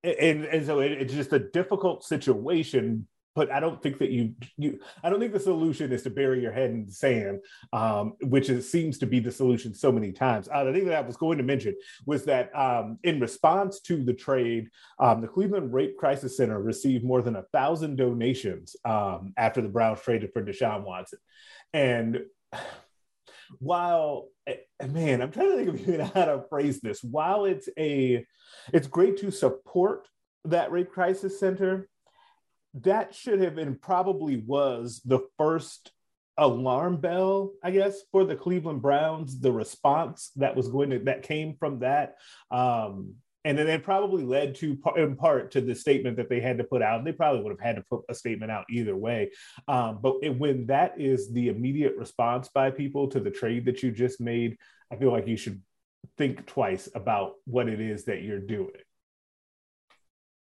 and, 0.04 0.44
and 0.44 0.66
so 0.66 0.80
it, 0.80 0.92
it's 0.92 1.14
just 1.14 1.32
a 1.32 1.38
difficult 1.38 2.04
situation 2.04 3.08
but 3.34 3.50
I 3.50 3.60
don't 3.60 3.82
think 3.82 3.98
that 3.98 4.10
you 4.10 4.34
you 4.56 4.80
I 5.02 5.10
don't 5.10 5.20
think 5.20 5.32
the 5.32 5.40
solution 5.40 5.92
is 5.92 6.02
to 6.02 6.10
bury 6.10 6.40
your 6.40 6.52
head 6.52 6.70
in 6.70 6.86
the 6.86 6.92
sand, 6.92 7.40
um, 7.72 8.14
which 8.20 8.50
is, 8.50 8.70
seems 8.70 8.98
to 8.98 9.06
be 9.06 9.20
the 9.20 9.32
solution 9.32 9.74
so 9.74 9.90
many 9.90 10.12
times. 10.12 10.48
Uh, 10.52 10.64
the 10.64 10.72
thing 10.72 10.86
that 10.86 11.04
I 11.04 11.06
was 11.06 11.16
going 11.16 11.38
to 11.38 11.44
mention 11.44 11.74
was 12.06 12.24
that 12.24 12.54
um, 12.56 12.98
in 13.04 13.20
response 13.20 13.80
to 13.82 14.02
the 14.02 14.14
trade, 14.14 14.68
um, 14.98 15.20
the 15.20 15.28
Cleveland 15.28 15.72
Rape 15.72 15.96
Crisis 15.96 16.36
Center 16.36 16.60
received 16.60 17.04
more 17.04 17.22
than 17.22 17.36
a 17.36 17.44
thousand 17.52 17.96
donations 17.96 18.76
um, 18.84 19.32
after 19.36 19.62
the 19.62 19.68
Browns 19.68 20.02
traded 20.02 20.32
for 20.32 20.44
Deshaun 20.44 20.84
Watson, 20.84 21.18
and 21.72 22.20
while 23.58 24.28
eh, 24.46 24.56
man, 24.86 25.22
I'm 25.22 25.30
trying 25.30 25.50
to 25.50 25.56
think 25.56 25.68
of 25.68 25.80
even 25.80 26.00
how 26.14 26.24
to 26.26 26.44
phrase 26.48 26.80
this. 26.80 27.02
While 27.02 27.46
it's 27.46 27.68
a 27.78 28.26
it's 28.72 28.86
great 28.86 29.16
to 29.18 29.30
support 29.30 30.08
that 30.44 30.72
rape 30.72 30.90
crisis 30.90 31.38
center 31.38 31.88
that 32.74 33.14
should 33.14 33.40
have 33.40 33.54
been 33.54 33.76
probably 33.76 34.36
was 34.36 35.00
the 35.04 35.20
first 35.38 35.92
alarm 36.38 36.96
bell, 36.96 37.52
I 37.62 37.70
guess, 37.70 38.00
for 38.10 38.24
the 38.24 38.36
Cleveland 38.36 38.82
Browns. 38.82 39.40
The 39.40 39.52
response 39.52 40.30
that 40.36 40.56
was 40.56 40.68
going 40.68 40.90
to 40.90 40.98
that 41.00 41.22
came 41.22 41.56
from 41.58 41.80
that, 41.80 42.16
um, 42.50 43.14
and 43.44 43.58
then 43.58 43.68
it 43.68 43.82
probably 43.82 44.22
led 44.22 44.54
to 44.56 44.78
in 44.96 45.16
part 45.16 45.50
to 45.52 45.60
the 45.60 45.74
statement 45.74 46.16
that 46.16 46.28
they 46.28 46.40
had 46.40 46.58
to 46.58 46.64
put 46.64 46.80
out. 46.80 47.04
They 47.04 47.12
probably 47.12 47.42
would 47.42 47.50
have 47.52 47.60
had 47.60 47.76
to 47.76 47.82
put 47.82 48.02
a 48.08 48.14
statement 48.14 48.50
out 48.50 48.64
either 48.70 48.96
way. 48.96 49.32
Um, 49.68 49.98
but 50.00 50.16
it, 50.22 50.38
when 50.38 50.66
that 50.66 50.94
is 50.98 51.32
the 51.32 51.48
immediate 51.48 51.96
response 51.96 52.48
by 52.48 52.70
people 52.70 53.08
to 53.08 53.20
the 53.20 53.30
trade 53.30 53.66
that 53.66 53.82
you 53.82 53.90
just 53.90 54.20
made, 54.20 54.56
I 54.90 54.96
feel 54.96 55.10
like 55.10 55.26
you 55.26 55.36
should 55.36 55.60
think 56.16 56.46
twice 56.46 56.88
about 56.94 57.34
what 57.44 57.68
it 57.68 57.80
is 57.80 58.04
that 58.04 58.22
you're 58.22 58.38
doing 58.38 58.70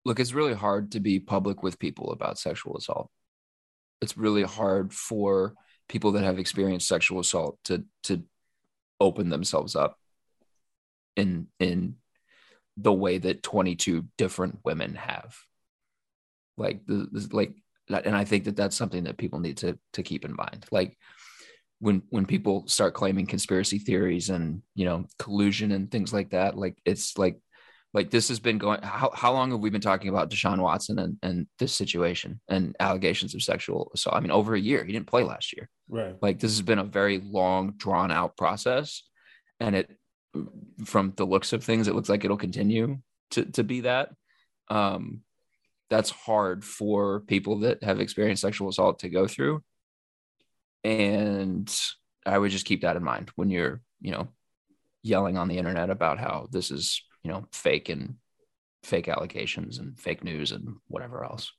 look, 0.06 0.20
it's 0.20 0.34
really 0.34 0.54
hard 0.54 0.92
to 0.92 1.00
be 1.00 1.20
public 1.20 1.64
with 1.64 1.80
people 1.80 2.12
about 2.12 2.40
sexual 2.40 2.78
assault. 2.78 3.10
It's 4.02 4.18
really 4.18 4.44
hard 4.44 4.94
for 4.94 5.54
people 5.88 6.14
that 6.14 6.24
have 6.24 6.40
experienced 6.40 6.88
sexual 6.88 7.20
assault 7.20 7.58
to 7.66 7.84
to 8.04 8.24
open 9.00 9.30
themselves 9.30 9.76
up 9.76 9.98
in 11.16 11.48
in 11.60 11.96
the 12.78 12.94
way 12.94 13.18
that 13.18 13.44
22 13.44 14.06
different 14.18 14.60
women 14.64 14.96
have 14.96 15.36
like 16.58 16.86
the, 16.88 17.28
like 17.32 17.54
and 18.06 18.16
i 18.16 18.24
think 18.24 18.46
that 18.46 18.56
that's 18.56 18.76
something 18.76 19.04
that 19.04 19.18
people 19.18 19.40
need 19.40 19.58
to 19.58 19.78
to 19.92 20.02
keep 20.02 20.26
in 20.26 20.36
mind 20.36 20.66
like 20.72 20.98
when 21.80 22.02
when 22.10 22.26
people 22.26 22.66
start 22.68 22.94
claiming 22.94 23.28
conspiracy 23.28 23.78
theories 23.78 24.30
and 24.30 24.62
you 24.74 24.86
know 24.86 25.06
collusion 25.20 25.72
and 25.72 25.92
things 25.92 26.14
like 26.14 26.32
that 26.32 26.58
like 26.58 26.78
it's 26.86 27.18
like 27.18 27.38
like 27.94 28.10
this 28.10 28.28
has 28.30 28.40
been 28.40 28.58
going 28.58 28.82
how, 28.82 29.12
how 29.14 29.34
long 29.34 29.52
have 29.52 29.60
we 29.60 29.70
been 29.70 29.82
talking 29.82 30.10
about 30.10 30.30
deshaun 30.30 30.60
watson 30.60 30.98
and, 30.98 31.18
and 31.22 31.48
this 31.60 31.74
situation 31.74 32.42
and 32.48 32.76
allegations 32.80 33.36
of 33.36 33.44
sexual 33.44 33.92
assault? 33.94 34.16
I 34.16 34.20
mean 34.20 34.32
over 34.32 34.56
a 34.56 34.60
year. 34.60 34.84
He 34.84 34.92
didn't 34.92 35.08
play 35.08 35.24
last 35.24 35.56
year. 35.56 35.70
Right. 35.88 36.16
Like 36.22 36.40
this 36.40 36.52
has 36.52 36.62
been 36.62 36.80
a 36.80 36.84
very 36.84 37.20
long 37.20 37.74
drawn 37.78 38.12
out 38.12 38.36
process. 38.36 39.04
And 39.60 39.76
it 39.76 39.92
from 40.86 41.14
the 41.16 41.26
looks 41.26 41.54
of 41.54 41.64
things 41.64 41.88
it 41.88 41.94
looks 41.94 42.10
like 42.10 42.26
it'll 42.26 42.38
continue 42.38 42.98
to, 43.32 43.46
to 43.46 43.64
be 43.64 43.82
that. 43.82 44.10
Um 44.70 45.22
that's 45.90 46.10
hard 46.10 46.66
for 46.66 47.20
people 47.22 47.60
that 47.60 47.84
have 47.84 48.00
experienced 48.00 48.42
sexual 48.42 48.70
assault 48.70 49.00
to 49.00 49.10
go 49.10 49.28
through. 49.28 49.64
And 50.84 51.74
i 52.26 52.38
would 52.38 52.52
just 52.52 52.66
keep 52.66 52.82
that 52.82 52.96
in 52.96 53.04
mind 53.04 53.30
when 53.36 53.50
you're 53.50 53.82
you 54.00 54.12
know 54.12 54.30
yelling 55.04 55.38
on 55.38 55.50
the 55.50 55.58
internet 55.58 55.90
about 55.90 56.18
how 56.18 56.48
this 56.52 56.72
is 56.72 57.04
you 57.24 57.32
know, 57.32 57.46
fake 57.52 57.90
and 57.90 58.16
fake 58.84 59.08
allegations 59.08 59.78
and 59.78 59.98
fake 59.98 60.24
news 60.24 60.52
and 60.52 60.76
whatever 60.88 61.24
else. 61.24 61.52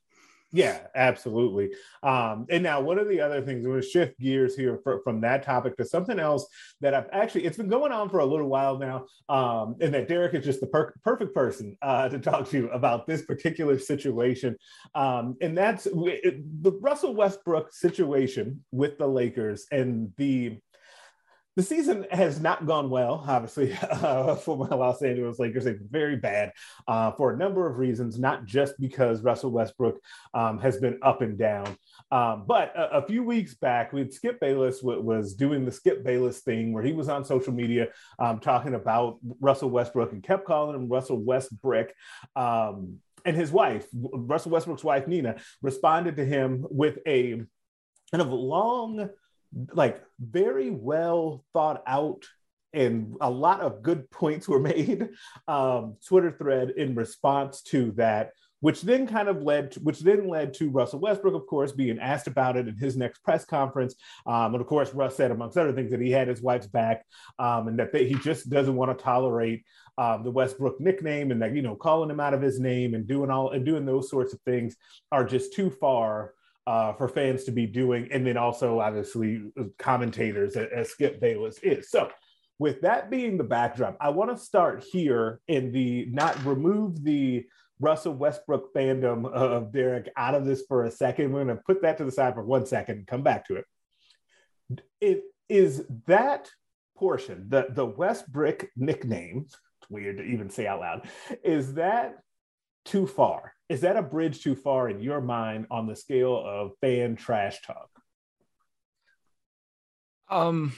Yeah, 0.54 0.78
absolutely. 0.94 1.72
Um, 2.04 2.46
and 2.48 2.62
now, 2.62 2.80
one 2.80 3.00
of 3.00 3.08
the 3.08 3.20
other 3.20 3.42
things, 3.42 3.66
we're 3.66 3.72
gonna 3.72 3.82
shift 3.82 4.20
gears 4.20 4.54
here 4.54 4.78
for, 4.84 5.00
from 5.02 5.20
that 5.22 5.42
topic 5.42 5.76
to 5.78 5.84
something 5.84 6.20
else 6.20 6.46
that 6.80 6.94
I've 6.94 7.08
actually, 7.10 7.46
it's 7.46 7.56
been 7.56 7.66
going 7.66 7.90
on 7.90 8.08
for 8.08 8.20
a 8.20 8.24
little 8.24 8.46
while 8.46 8.78
now. 8.78 9.06
Um, 9.28 9.74
and 9.80 9.92
that 9.94 10.06
Derek 10.06 10.32
is 10.34 10.44
just 10.44 10.60
the 10.60 10.68
per- 10.68 10.94
perfect 11.02 11.34
person 11.34 11.76
uh, 11.82 12.08
to 12.08 12.20
talk 12.20 12.48
to 12.50 12.56
you 12.56 12.70
about 12.70 13.04
this 13.04 13.22
particular 13.22 13.80
situation. 13.80 14.56
Um, 14.94 15.36
and 15.40 15.58
that's 15.58 15.86
it, 15.86 16.62
the 16.62 16.70
Russell 16.80 17.16
Westbrook 17.16 17.72
situation 17.72 18.64
with 18.70 18.96
the 18.96 19.08
Lakers 19.08 19.66
and 19.72 20.12
the 20.18 20.60
the 21.56 21.62
season 21.62 22.06
has 22.10 22.40
not 22.40 22.66
gone 22.66 22.90
well, 22.90 23.24
obviously, 23.26 23.76
uh, 23.90 24.34
for 24.34 24.56
my 24.56 24.74
Los 24.74 25.02
Angeles 25.02 25.38
Lakers. 25.38 25.64
Been 25.64 25.86
very 25.90 26.16
bad 26.16 26.52
uh, 26.88 27.12
for 27.12 27.32
a 27.32 27.36
number 27.36 27.68
of 27.68 27.78
reasons, 27.78 28.18
not 28.18 28.44
just 28.44 28.74
because 28.80 29.22
Russell 29.22 29.50
Westbrook 29.50 30.00
um, 30.34 30.58
has 30.58 30.78
been 30.78 30.98
up 31.02 31.22
and 31.22 31.38
down. 31.38 31.76
Um, 32.10 32.44
but 32.46 32.74
a, 32.76 32.98
a, 32.98 33.06
few 33.06 33.22
weeks 33.22 33.54
back, 33.54 33.92
we 33.92 34.08
Skip 34.10 34.40
Bayless 34.40 34.80
w- 34.80 35.00
was 35.00 35.34
doing 35.34 35.64
the 35.64 35.72
Skip 35.72 36.04
Bayless 36.04 36.40
thing 36.40 36.72
where 36.72 36.82
he 36.82 36.92
was 36.92 37.08
on 37.08 37.24
social 37.24 37.52
media 37.52 37.88
um, 38.18 38.40
talking 38.40 38.74
about 38.74 39.18
Russell 39.40 39.70
Westbrook 39.70 40.12
and 40.12 40.22
kept 40.22 40.44
calling 40.44 40.74
him 40.74 40.88
Russell 40.88 41.20
Westbrick. 41.20 41.90
Um, 42.36 42.98
and 43.24 43.36
his 43.36 43.50
wife, 43.50 43.86
Russell 43.92 44.50
Westbrook's 44.50 44.84
wife, 44.84 45.06
Nina, 45.06 45.36
responded 45.62 46.16
to 46.16 46.24
him 46.24 46.66
with 46.68 46.98
a 47.06 47.42
kind 48.10 48.22
of 48.22 48.32
long, 48.32 49.08
like 49.72 50.02
very 50.20 50.70
well 50.70 51.44
thought 51.52 51.82
out 51.86 52.24
and 52.72 53.16
a 53.20 53.30
lot 53.30 53.60
of 53.60 53.82
good 53.82 54.10
points 54.10 54.48
were 54.48 54.60
made 54.60 55.08
um, 55.48 55.96
twitter 56.06 56.32
thread 56.32 56.70
in 56.70 56.94
response 56.94 57.62
to 57.62 57.92
that 57.92 58.32
which 58.64 58.80
then 58.80 59.06
kind 59.06 59.28
of 59.28 59.42
led 59.42 59.72
to, 59.72 59.80
which 59.80 60.00
then 60.00 60.26
led 60.26 60.54
to 60.54 60.70
Russell 60.70 60.98
Westbrick, 60.98 61.36
of 61.36 61.46
course, 61.46 61.70
being 61.70 61.98
asked 61.98 62.26
about 62.26 62.56
it 62.56 62.66
in 62.66 62.74
his 62.78 62.96
next 62.96 63.22
press 63.22 63.44
conference. 63.44 63.94
Um, 64.24 64.54
and 64.54 64.62
of 64.62 64.66
course, 64.66 64.94
Russ 64.94 65.16
said, 65.16 65.30
amongst 65.30 65.58
other 65.58 65.74
things, 65.74 65.90
that 65.90 66.00
he 66.00 66.10
had 66.10 66.28
his 66.28 66.40
wife's 66.40 66.66
back 66.66 67.04
um, 67.38 67.68
and 67.68 67.78
that 67.78 67.92
they, 67.92 68.08
he 68.08 68.14
just 68.14 68.48
doesn't 68.48 68.74
want 68.74 68.96
to 68.96 69.04
tolerate 69.04 69.64
um, 69.98 70.24
the 70.24 70.30
Westbrook 70.30 70.80
nickname 70.80 71.30
and 71.30 71.42
that 71.42 71.54
you 71.54 71.60
know 71.60 71.76
calling 71.76 72.08
him 72.08 72.20
out 72.20 72.32
of 72.32 72.40
his 72.40 72.58
name 72.58 72.94
and 72.94 73.06
doing 73.06 73.30
all 73.30 73.50
and 73.50 73.66
doing 73.66 73.84
those 73.84 74.08
sorts 74.08 74.32
of 74.32 74.40
things 74.46 74.76
are 75.12 75.26
just 75.26 75.52
too 75.52 75.68
far. 75.68 76.32
Uh, 76.66 76.94
for 76.94 77.08
fans 77.08 77.44
to 77.44 77.52
be 77.52 77.66
doing, 77.66 78.08
and 78.10 78.26
then 78.26 78.38
also 78.38 78.80
obviously 78.80 79.42
commentators 79.78 80.56
as, 80.56 80.88
Skip 80.88 81.20
Bayless 81.20 81.58
is. 81.62 81.90
So, 81.90 82.08
with 82.58 82.80
that 82.80 83.10
being 83.10 83.36
the 83.36 83.44
backdrop, 83.44 83.98
I 84.00 84.08
want 84.08 84.30
to 84.30 84.42
start 84.42 84.82
here 84.90 85.40
in 85.46 85.72
the 85.72 86.06
not 86.10 86.42
remove 86.42 87.04
the 87.04 87.44
Russell 87.80 88.16
Westbrick 88.16 88.62
fandom 88.74 89.30
of 89.30 89.72
Derek 89.72 90.10
out 90.16 90.34
of 90.34 90.46
this 90.46 90.64
for 90.66 90.84
a 90.84 90.90
second. 90.90 91.32
We're 91.32 91.44
going 91.44 91.56
to 91.56 91.62
put 91.62 91.82
that 91.82 91.98
to 91.98 92.04
the 92.04 92.12
side 92.12 92.34
for 92.34 92.42
one 92.42 92.64
second 92.64 92.98
and 92.98 93.06
come 93.06 93.22
back 93.22 93.46
to 93.48 93.56
it. 93.56 93.64
It 95.00 95.24
is 95.48 95.84
that 96.06 96.50
portion, 96.96 97.46
the, 97.48 97.66
the 97.70 97.84
Westbrook 97.84 98.66
nickname, 98.76 99.44
it's 99.46 99.90
weird 99.90 100.18
to 100.18 100.24
even 100.24 100.48
say 100.48 100.66
out 100.66 100.80
loud, 100.80 101.08
is 101.42 101.74
that 101.74 102.20
too 102.84 103.06
far? 103.06 103.54
Is 103.68 103.80
that 103.80 103.96
a 103.96 104.02
bridge 104.02 104.42
too 104.42 104.54
far 104.54 104.88
in 104.88 105.00
your 105.00 105.20
mind 105.20 105.66
on 105.70 105.86
the 105.86 105.96
scale 105.96 106.36
of 106.36 106.72
fan 106.80 107.16
trash 107.16 107.62
talk? 107.62 107.88
Um, 110.28 110.72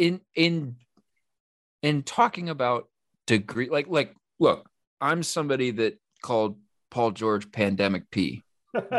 in 0.00 0.20
in 0.34 0.76
in 1.82 2.02
talking 2.02 2.48
about 2.48 2.88
degree 3.26 3.68
like 3.68 3.86
like 3.86 4.14
look 4.40 4.68
i'm 5.00 5.22
somebody 5.22 5.70
that 5.70 5.98
called 6.22 6.56
paul 6.90 7.10
george 7.10 7.52
pandemic 7.52 8.10
p 8.10 8.42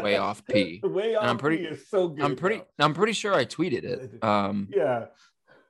way 0.04 0.18
off 0.18 0.46
p 0.46 0.80
way 0.84 1.16
off 1.16 1.24
and 1.24 1.32
i'm 1.32 1.38
pretty 1.40 1.58
P 1.58 1.64
is 1.64 1.90
so 1.90 2.08
good. 2.08 2.24
i'm 2.24 2.36
pretty 2.36 2.58
though. 2.58 2.86
i'm 2.86 2.94
pretty 2.94 3.14
sure 3.14 3.34
i 3.34 3.44
tweeted 3.44 3.84
it 3.84 4.24
um 4.24 4.68
yeah. 4.72 5.06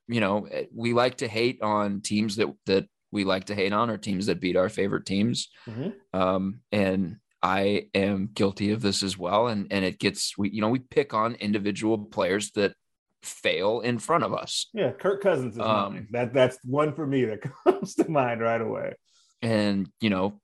you 0.09 0.19
know 0.19 0.47
we 0.75 0.91
like 0.91 1.15
to 1.15 1.29
hate 1.29 1.61
on 1.61 2.01
teams 2.01 2.35
that 2.35 2.53
that 2.65 2.85
we 3.11 3.23
like 3.23 3.45
to 3.45 3.55
hate 3.55 3.73
on 3.73 3.89
or 3.89 3.97
teams 3.97 4.25
that 4.27 4.39
beat 4.39 4.55
our 4.55 4.69
favorite 4.69 5.05
teams 5.05 5.49
Mhm. 5.67 5.93
um 6.13 6.61
and 6.71 7.17
i 7.43 7.87
am 7.93 8.29
guilty 8.33 8.71
of 8.71 8.81
this 8.81 9.03
as 9.03 9.17
well 9.17 9.47
and 9.47 9.67
and 9.71 9.83
it 9.85 9.99
gets 9.99 10.37
we 10.37 10.49
you 10.49 10.61
know 10.61 10.69
we 10.69 10.79
pick 10.79 11.13
on 11.13 11.35
individual 11.35 11.97
players 11.97 12.51
that 12.51 12.73
fail 13.23 13.81
in 13.81 13.99
front 13.99 14.23
of 14.23 14.33
us 14.33 14.67
Yeah, 14.73 14.91
Kirk 14.91 15.21
Cousins 15.21 15.53
is 15.55 15.61
Um, 15.61 15.93
mine. 15.93 16.07
That 16.11 16.33
that's 16.33 16.57
one 16.63 16.93
for 16.95 17.05
me 17.05 17.25
that 17.25 17.41
comes 17.63 17.93
to 17.95 18.09
mind 18.09 18.41
right 18.41 18.61
away. 18.61 18.95
and 19.43 19.87
you 19.99 20.09
know 20.09 20.39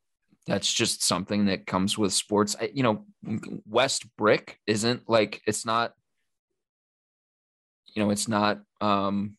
that's 0.45 0.71
just 0.71 1.03
something 1.03 1.45
that 1.47 1.65
comes 1.67 1.97
with 1.97 2.13
sports 2.13 2.55
I, 2.61 2.69
you 2.73 2.83
know 2.83 3.05
west 3.65 4.05
brick 4.15 4.59
isn't 4.67 5.09
like 5.09 5.41
it's 5.45 5.65
not 5.65 5.93
you 7.93 8.03
know 8.03 8.11
it's 8.11 8.27
not 8.27 8.61
um 8.79 9.35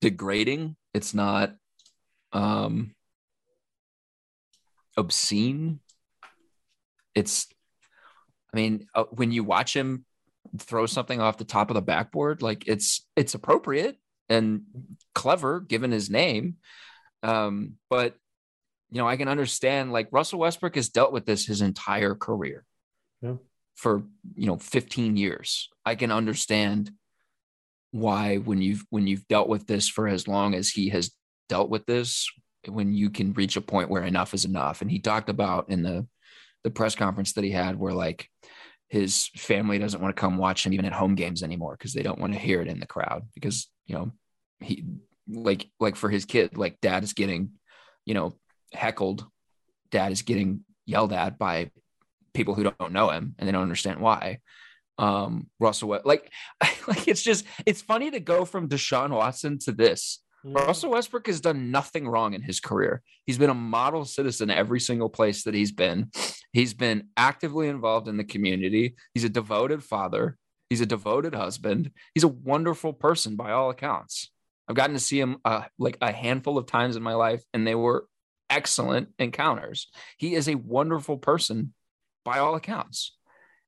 degrading 0.00 0.76
it's 0.94 1.14
not 1.14 1.54
um 2.36 2.94
obscene. 4.96 5.80
It's 7.14 7.46
i 8.52 8.56
mean 8.56 8.86
uh, 8.94 9.04
when 9.10 9.32
you 9.32 9.42
watch 9.44 9.74
him 9.74 10.04
throw 10.58 10.86
something 10.86 11.20
off 11.20 11.38
the 11.38 11.44
top 11.44 11.70
of 11.70 11.74
the 11.74 11.82
backboard 11.82 12.40
like 12.40 12.68
it's 12.68 13.04
it's 13.16 13.34
appropriate 13.34 13.96
and 14.28 14.62
clever 15.14 15.60
given 15.60 15.90
his 15.90 16.08
name. 16.10 16.56
Um 17.22 17.74
but 17.90 18.14
you 18.90 18.98
know 18.98 19.08
i 19.08 19.16
can 19.16 19.28
understand 19.28 19.92
like 19.92 20.08
russell 20.12 20.38
westbrook 20.38 20.76
has 20.76 20.88
dealt 20.90 21.12
with 21.12 21.26
this 21.26 21.46
his 21.46 21.60
entire 21.60 22.14
career 22.14 22.64
Yeah. 23.20 23.36
for 23.74 24.04
you 24.34 24.46
know 24.46 24.58
15 24.58 25.16
years. 25.16 25.68
I 25.84 25.94
can 25.96 26.12
understand 26.12 26.92
why 27.90 28.36
when 28.36 28.60
you've 28.62 28.84
when 28.90 29.06
you've 29.06 29.26
dealt 29.28 29.48
with 29.48 29.66
this 29.66 29.88
for 29.88 30.06
as 30.06 30.28
long 30.28 30.54
as 30.54 30.68
he 30.68 30.90
has 30.90 31.10
dealt 31.48 31.70
with 31.70 31.86
this 31.86 32.28
when 32.68 32.92
you 32.92 33.10
can 33.10 33.32
reach 33.32 33.56
a 33.56 33.60
point 33.60 33.90
where 33.90 34.02
enough 34.02 34.34
is 34.34 34.44
enough. 34.44 34.82
And 34.82 34.90
he 34.90 34.98
talked 34.98 35.28
about 35.28 35.70
in 35.70 35.82
the 35.82 36.06
the 36.64 36.70
press 36.70 36.96
conference 36.96 37.34
that 37.34 37.44
he 37.44 37.52
had 37.52 37.78
where 37.78 37.92
like 37.92 38.28
his 38.88 39.28
family 39.36 39.78
doesn't 39.78 40.00
want 40.00 40.14
to 40.14 40.20
come 40.20 40.36
watch 40.36 40.66
him 40.66 40.72
even 40.72 40.84
at 40.84 40.92
home 40.92 41.14
games 41.14 41.42
anymore 41.42 41.76
because 41.78 41.92
they 41.92 42.02
don't 42.02 42.18
want 42.18 42.32
to 42.32 42.38
hear 42.38 42.60
it 42.60 42.68
in 42.68 42.80
the 42.80 42.86
crowd 42.86 43.22
because 43.34 43.68
you 43.86 43.94
know 43.94 44.10
he 44.60 44.84
like 45.28 45.68
like 45.78 45.94
for 45.94 46.08
his 46.08 46.24
kid 46.24 46.56
like 46.56 46.80
dad 46.80 47.04
is 47.04 47.12
getting 47.12 47.50
you 48.04 48.14
know 48.14 48.34
heckled. 48.72 49.24
Dad 49.90 50.10
is 50.10 50.22
getting 50.22 50.64
yelled 50.84 51.12
at 51.12 51.38
by 51.38 51.70
people 52.34 52.54
who 52.54 52.64
don't 52.64 52.92
know 52.92 53.10
him 53.10 53.34
and 53.38 53.46
they 53.46 53.52
don't 53.52 53.62
understand 53.62 54.00
why. 54.00 54.40
Um 54.98 55.48
russell 55.60 56.00
like 56.04 56.32
like 56.88 57.06
it's 57.06 57.22
just 57.22 57.44
it's 57.66 57.82
funny 57.82 58.10
to 58.10 58.18
go 58.18 58.44
from 58.44 58.68
deshaun 58.68 59.10
watson 59.10 59.58
to 59.60 59.72
this 59.72 60.22
Russell 60.48 60.90
Westbrook 60.90 61.26
has 61.26 61.40
done 61.40 61.72
nothing 61.72 62.06
wrong 62.06 62.32
in 62.32 62.40
his 62.40 62.60
career. 62.60 63.02
He's 63.24 63.38
been 63.38 63.50
a 63.50 63.54
model 63.54 64.04
citizen 64.04 64.48
every 64.48 64.78
single 64.78 65.08
place 65.08 65.42
that 65.42 65.54
he's 65.54 65.72
been. 65.72 66.10
He's 66.52 66.72
been 66.72 67.08
actively 67.16 67.68
involved 67.68 68.06
in 68.06 68.16
the 68.16 68.24
community. 68.24 68.94
He's 69.12 69.24
a 69.24 69.28
devoted 69.28 69.82
father. 69.82 70.38
He's 70.70 70.80
a 70.80 70.86
devoted 70.86 71.34
husband. 71.34 71.90
He's 72.14 72.22
a 72.22 72.28
wonderful 72.28 72.92
person 72.92 73.34
by 73.34 73.50
all 73.50 73.70
accounts. 73.70 74.30
I've 74.68 74.76
gotten 74.76 74.94
to 74.94 75.00
see 75.00 75.18
him 75.18 75.38
uh, 75.44 75.62
like 75.78 75.98
a 76.00 76.12
handful 76.12 76.58
of 76.58 76.66
times 76.66 76.94
in 76.94 77.02
my 77.02 77.14
life, 77.14 77.42
and 77.52 77.66
they 77.66 77.74
were 77.74 78.06
excellent 78.48 79.08
encounters. 79.18 79.88
He 80.16 80.34
is 80.34 80.48
a 80.48 80.54
wonderful 80.54 81.18
person 81.18 81.74
by 82.24 82.38
all 82.38 82.54
accounts. 82.54 83.16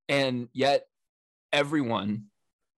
And 0.08 0.48
yet, 0.52 0.86
everyone 1.52 2.26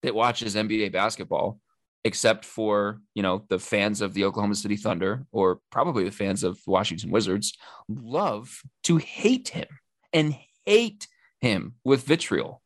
that 0.02 0.14
watches 0.14 0.54
NBA 0.54 0.92
basketball 0.92 1.60
except 2.08 2.46
for 2.46 3.00
you 3.14 3.22
know 3.22 3.44
the 3.48 3.58
fans 3.58 4.00
of 4.00 4.14
the 4.14 4.24
Oklahoma 4.24 4.54
City 4.54 4.76
Thunder 4.76 5.26
or 5.30 5.60
probably 5.70 6.04
the 6.04 6.10
fans 6.10 6.42
of 6.42 6.58
Washington 6.66 7.10
Wizards 7.10 7.52
love 7.86 8.62
to 8.84 8.96
hate 8.96 9.50
him 9.50 9.68
and 10.12 10.34
hate 10.64 11.06
him 11.40 11.74
with 11.84 12.04
vitriol. 12.04 12.62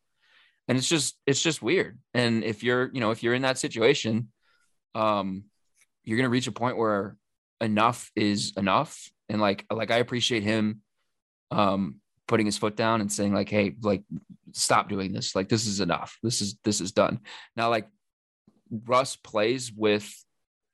And 0.69 0.79
it's 0.79 0.89
just 0.89 1.19
it's 1.27 1.43
just 1.43 1.61
weird. 1.61 1.99
And 2.15 2.45
if 2.45 2.63
you're 2.63 2.89
you 2.95 3.01
know 3.01 3.11
if 3.11 3.23
you're 3.23 3.35
in 3.35 3.43
that 3.43 3.59
situation 3.59 4.29
um 4.95 5.45
you're 6.05 6.19
to 6.23 6.29
reach 6.29 6.47
a 6.47 6.53
point 6.53 6.77
where 6.77 7.17
enough 7.61 8.13
is 8.15 8.53
enough. 8.57 9.11
And 9.29 9.41
like 9.41 9.67
like 9.73 9.91
I 9.91 9.97
appreciate 9.97 10.45
him 10.45 10.83
um 11.51 11.97
putting 12.29 12.47
his 12.47 12.59
foot 12.59 12.77
down 12.77 13.01
and 13.01 13.11
saying 13.11 13.35
like 13.35 13.49
hey 13.49 13.75
like 13.83 14.05
stop 14.53 14.89
doing 14.89 15.13
this. 15.13 15.35
Like 15.35 15.49
this 15.49 15.67
is 15.67 15.81
enough. 15.81 16.17
This 16.23 16.41
is 16.41 16.57
this 16.63 16.81
is 16.81 16.93
done. 16.93 17.19
Now 17.57 17.71
like 17.71 17.89
Russ 18.87 19.17
plays 19.17 19.73
with 19.73 20.13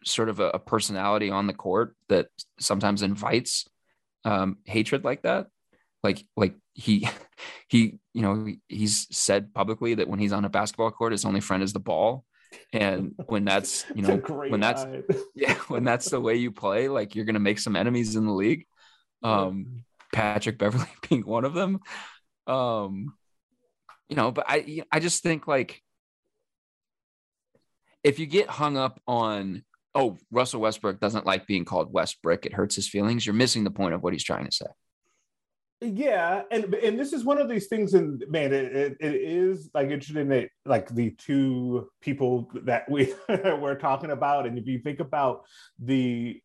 sort 0.04 0.28
of 0.28 0.40
a, 0.40 0.50
a 0.50 0.58
personality 0.58 1.30
on 1.30 1.46
the 1.46 1.52
court 1.52 1.96
that 2.08 2.28
sometimes 2.60 3.02
invites 3.02 3.66
um, 4.24 4.58
hatred 4.64 5.04
like 5.04 5.22
that. 5.22 5.48
Like, 6.02 6.24
like 6.36 6.54
he, 6.74 7.08
he, 7.68 7.98
you 8.14 8.22
know, 8.22 8.48
he's 8.68 9.06
said 9.10 9.52
publicly 9.52 9.94
that 9.94 10.08
when 10.08 10.18
he's 10.18 10.32
on 10.32 10.44
a 10.44 10.50
basketball 10.50 10.90
court, 10.90 11.12
his 11.12 11.24
only 11.24 11.40
friend 11.40 11.62
is 11.62 11.72
the 11.72 11.80
ball. 11.80 12.24
And 12.72 13.14
when 13.26 13.44
that's, 13.44 13.84
you 13.94 14.02
know, 14.02 14.16
when 14.16 14.60
that's, 14.60 14.84
line. 14.84 15.04
yeah, 15.34 15.54
when 15.68 15.84
that's 15.84 16.10
the 16.10 16.20
way 16.20 16.36
you 16.36 16.52
play, 16.52 16.88
like 16.88 17.14
you're 17.14 17.24
going 17.24 17.34
to 17.34 17.40
make 17.40 17.58
some 17.58 17.76
enemies 17.76 18.16
in 18.16 18.26
the 18.26 18.32
league. 18.32 18.66
Um, 19.22 19.84
Patrick 20.12 20.58
Beverley 20.58 20.88
being 21.08 21.26
one 21.26 21.44
of 21.44 21.54
them. 21.54 21.80
Um, 22.46 23.14
you 24.08 24.16
know, 24.16 24.30
but 24.30 24.46
I, 24.48 24.82
I 24.90 25.00
just 25.00 25.22
think 25.22 25.46
like 25.46 25.82
if 28.08 28.18
you 28.18 28.24
get 28.24 28.48
hung 28.48 28.78
up 28.78 29.02
on, 29.06 29.62
oh, 29.94 30.16
Russell 30.30 30.62
Westbrick 30.62 30.98
doesn't 30.98 31.26
like 31.26 31.46
being 31.46 31.66
called 31.66 31.92
Westbrook, 31.92 32.46
it 32.46 32.54
hurts 32.54 32.74
his 32.74 32.88
feelings. 32.88 33.26
You're 33.26 33.34
missing 33.34 33.64
the 33.64 33.70
point 33.70 33.92
of 33.92 34.02
what 34.02 34.14
he's 34.14 34.24
trying 34.24 34.46
to 34.46 34.50
say. 34.52 34.64
Yeah, 35.82 36.42
and 36.50 36.74
and 36.74 36.98
this 36.98 37.12
is 37.12 37.22
one 37.22 37.38
of 37.38 37.48
these 37.50 37.66
things, 37.68 37.92
and 37.92 38.24
man, 38.28 38.52
it, 38.54 38.74
it, 38.74 38.96
it 38.98 39.14
is 39.14 39.70
like 39.74 39.90
interesting 39.90 40.28
that 40.30 40.48
like 40.64 40.88
the 40.88 41.10
two 41.10 41.88
people 42.00 42.50
that 42.64 42.90
we 42.90 43.14
we're 43.28 43.78
talking 43.78 44.10
about, 44.10 44.46
and 44.46 44.58
if 44.58 44.66
you 44.66 44.78
think 44.78 45.00
about 45.00 45.44
the 45.78 46.40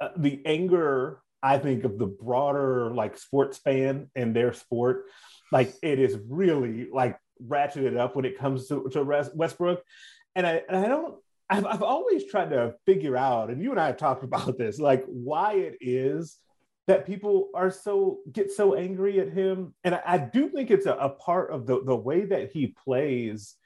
uh, 0.00 0.10
the 0.18 0.42
anger, 0.44 1.20
I 1.42 1.56
think 1.58 1.84
of 1.84 1.98
the 1.98 2.06
broader 2.06 2.94
like 2.94 3.16
sports 3.18 3.56
fan 3.56 4.10
and 4.14 4.36
their 4.36 4.52
sport, 4.52 5.06
like 5.50 5.72
it 5.82 5.98
is 5.98 6.16
really 6.28 6.88
like 6.92 7.18
ratcheted 7.44 7.98
up 7.98 8.14
when 8.14 8.24
it 8.24 8.38
comes 8.38 8.68
to 8.68 8.88
to 8.92 9.02
Westbrook, 9.34 9.82
and 10.34 10.46
I 10.46 10.62
and 10.68 10.76
I 10.76 10.88
don't 10.88 11.16
I've, 11.50 11.66
I've 11.66 11.82
always 11.82 12.26
tried 12.26 12.50
to 12.50 12.74
figure 12.86 13.16
out, 13.16 13.50
and 13.50 13.60
you 13.60 13.72
and 13.72 13.80
I 13.80 13.86
have 13.86 13.96
talked 13.96 14.24
about 14.24 14.56
this, 14.56 14.78
like 14.78 15.04
why 15.06 15.54
it 15.54 15.76
is 15.80 16.36
that 16.86 17.06
people 17.06 17.50
are 17.54 17.70
so 17.70 18.18
get 18.32 18.50
so 18.50 18.74
angry 18.74 19.20
at 19.20 19.32
him. 19.32 19.74
And 19.84 19.94
I, 19.96 20.02
I 20.06 20.18
do 20.18 20.48
think 20.48 20.70
it's 20.70 20.86
a, 20.86 20.94
a 20.94 21.10
part 21.10 21.52
of 21.52 21.66
the, 21.66 21.82
the 21.84 21.96
way 21.96 22.24
that 22.24 22.50
he 22.52 22.74
plays 22.84 23.56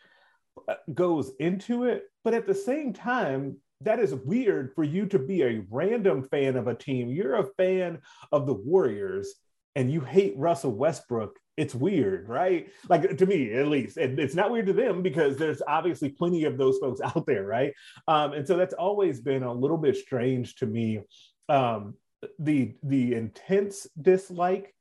uh, 0.69 0.75
goes 0.93 1.33
into 1.39 1.85
it. 1.85 2.05
But 2.23 2.35
at 2.35 2.47
the 2.47 2.55
same 2.55 2.93
time, 2.93 3.59
that 3.83 3.99
is 3.99 4.15
weird 4.15 4.73
for 4.75 4.85
you 4.85 5.07
to 5.07 5.19
be 5.19 5.43
a 5.43 5.63
random 5.71 6.23
fan 6.23 6.57
of 6.57 6.69
a 6.69 6.75
team. 6.75 7.11
You're 7.11 7.37
a 7.37 7.51
fan 7.57 8.01
of 8.33 8.47
the 8.47 8.55
Warriors 8.55 9.35
and 9.75 9.91
you 9.91 10.01
hate 10.01 10.35
Russell 10.37 10.73
Westbrook 10.73 11.39
it's 11.57 11.75
weird, 11.75 12.29
right? 12.29 12.69
Like 12.89 13.17
to 13.17 13.27
me, 13.27 13.53
at 13.53 13.69
least. 13.69 13.97
And 13.97 14.19
it's 14.19 14.35
not 14.35 14.51
weird 14.51 14.67
to 14.67 14.73
them 14.73 15.03
because 15.03 15.37
there's 15.37 15.63
obviously 15.67 16.11
plenty 16.11 16.45
of 16.45 16.59
those 16.59 16.79
folks 16.79 17.01
out 17.05 17.27
there, 17.27 17.45
right? 17.45 17.73
Um, 18.09 18.33
and 18.33 18.47
so 18.47 18.57
that's 18.57 18.75
always 18.75 19.21
been 19.21 19.43
a 19.43 19.53
little 19.53 19.79
bit 19.79 19.97
strange 19.97 20.57
to 20.57 20.67
me. 20.67 21.01
Um, 21.49 21.95
the 22.39 22.75
the 22.83 23.15
intense 23.15 23.87
dislike, 24.01 24.75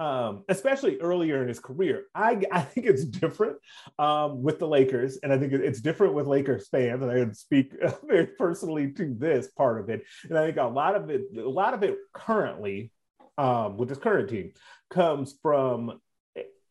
um, 0.00 0.44
especially 0.48 0.98
earlier 1.00 1.42
in 1.42 1.48
his 1.48 1.60
career. 1.60 2.04
I 2.14 2.42
I 2.52 2.62
think 2.62 2.86
it's 2.86 3.04
different 3.04 3.58
um, 3.98 4.42
with 4.42 4.58
the 4.58 4.66
Lakers, 4.66 5.18
and 5.22 5.32
I 5.32 5.38
think 5.38 5.52
it's 5.52 5.80
different 5.80 6.14
with 6.14 6.26
Lakers 6.26 6.68
fans. 6.68 7.02
And 7.02 7.10
I 7.10 7.16
can 7.16 7.34
speak 7.34 7.74
very 8.06 8.26
personally 8.26 8.92
to 8.92 9.14
this 9.14 9.48
part 9.48 9.80
of 9.80 9.90
it. 9.90 10.02
And 10.24 10.38
I 10.38 10.46
think 10.46 10.56
a 10.56 10.64
lot 10.64 10.96
of 10.96 11.10
it, 11.10 11.22
a 11.36 11.48
lot 11.48 11.74
of 11.74 11.82
it 11.82 11.96
currently 12.14 12.92
um, 13.38 13.76
with 13.76 13.88
this 13.88 13.98
current 13.98 14.30
team 14.30 14.52
comes 14.90 15.34
from 15.42 16.00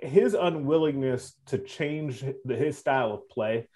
his 0.08 0.34
unwillingness 0.34 1.36
to 1.48 1.58
change 1.58 2.24
his 2.48 2.78
style 2.78 3.14
of 3.14 3.30
play 3.30 3.68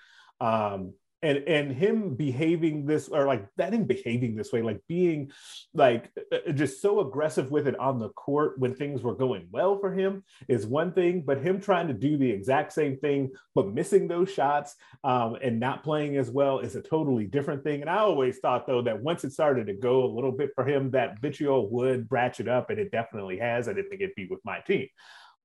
um, 0.42 0.94
and 1.22 1.40
and 1.48 1.72
him 1.74 2.16
behaving 2.16 2.86
this 2.86 3.10
or 3.10 3.26
like 3.26 3.46
that 3.58 3.74
him 3.74 3.84
behaving 3.84 4.36
this 4.36 4.54
way 4.54 4.62
like 4.62 4.80
being 4.88 5.32
like 5.74 6.10
uh, 6.32 6.38
uh, 6.48 6.52
just 6.52 6.82
so 6.82 7.02
aggressive 7.02 7.52
with 7.52 7.68
it 7.68 7.78
on 7.78 8.00
the 8.00 8.10
court 8.10 8.58
when 8.58 8.74
things 8.74 9.02
were 9.02 9.16
going 9.16 9.48
well 9.52 9.78
for 9.80 9.92
him 9.92 10.24
is 10.48 10.66
one 10.66 10.94
thing 10.94 11.22
but 11.22 11.42
him 11.42 11.60
trying 11.60 11.88
to 11.88 11.94
do 11.94 12.18
the 12.18 12.30
exact 12.30 12.72
same 12.72 12.98
thing 12.98 13.30
but 13.54 13.68
missing 13.68 14.08
those 14.08 14.32
shots 14.32 14.76
um, 15.04 15.36
and 15.42 15.60
not 15.60 15.84
playing 15.84 16.16
as 16.16 16.30
well 16.32 16.60
is 16.60 16.76
a 16.76 16.82
totally 16.82 17.26
different 17.26 17.64
thing. 17.64 17.82
And 17.82 17.90
i 17.90 17.98
always 17.98 18.40
thought 18.40 18.66
though 18.66 18.82
that 18.84 19.02
once 19.02 19.24
it 19.24 19.34
started 19.34 19.68
to 19.68 19.74
go 19.74 20.06
a 20.06 20.14
little 20.14 20.32
bit 20.32 20.52
for 20.56 20.66
him 20.66 20.92
that 20.92 21.20
vitriol 21.20 21.70
would 21.70 22.08
ratchet 22.10 22.48
up 22.48 22.70
and 22.70 22.80
it 22.80 22.92
definitely 22.92 23.40
has 23.40 23.68
i 23.68 23.74
didn't 23.74 23.90
think 23.90 24.02
it'd 24.02 24.16
be 24.16 24.28
with 24.28 24.44
my 24.46 24.60
team. 24.62 24.88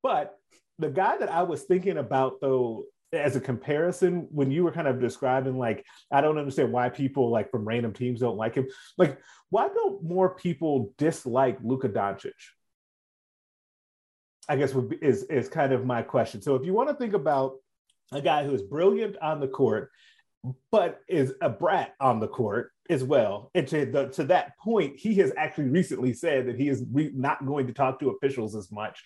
But 0.03 0.35
the 0.79 0.91
guy 0.91 1.17
that 1.19 1.31
I 1.31 1.43
was 1.43 1.63
thinking 1.63 1.99
about 1.99 2.41
though 2.41 2.85
as 3.13 3.37
a 3.37 3.41
comparison 3.41 4.27
when 4.31 4.51
you 4.51 4.65
were 4.65 4.73
kind 4.73 4.89
of 4.89 5.01
describing 5.01 5.57
like 5.57 5.85
I 6.11 6.21
don't 6.21 6.39
understand 6.39 6.73
why 6.73 6.89
people 6.89 7.31
like 7.31 7.51
from 7.51 7.65
random 7.65 7.93
teams 7.93 8.21
don't 8.21 8.37
like 8.37 8.55
him. 8.55 8.67
Like 8.99 9.19
why 9.51 9.69
don't 9.69 10.03
more 10.03 10.35
people 10.35 10.93
dislike 10.99 11.59
Luka 11.63 11.89
Doncic? 11.89 12.33
I 14.49 14.57
guess 14.57 14.75
would 14.75 14.91
be, 14.91 14.97
is 14.97 15.25
is 15.25 15.49
kind 15.49 15.73
of 15.73 15.87
my 15.87 16.03
question. 16.03 16.43
So 16.43 16.55
if 16.55 16.65
you 16.65 16.75
want 16.75 16.89
to 16.89 16.95
think 16.95 17.15
about 17.15 17.57
a 18.13 18.21
guy 18.21 18.45
who 18.45 18.55
is 18.55 18.63
brilliant 18.63 19.17
on 19.23 19.41
the 19.41 19.49
court 19.49 19.91
but 20.71 21.01
is 21.09 21.33
a 21.41 21.49
brat 21.49 21.95
on 22.01 22.21
the 22.21 22.29
court 22.29 22.71
as 22.91 23.03
well. 23.03 23.51
And 23.55 23.67
to, 23.69 23.87
the, 23.87 24.09
to 24.09 24.25
that 24.25 24.59
point, 24.59 24.97
he 24.99 25.15
has 25.17 25.33
actually 25.37 25.71
recently 25.71 26.13
said 26.13 26.47
that 26.47 26.57
he 26.57 26.69
is 26.69 26.85
re- 26.93 27.13
not 27.15 27.47
going 27.47 27.67
to 27.67 27.73
talk 27.73 27.99
to 28.01 28.11
officials 28.11 28.55
as 28.55 28.71
much 28.71 29.03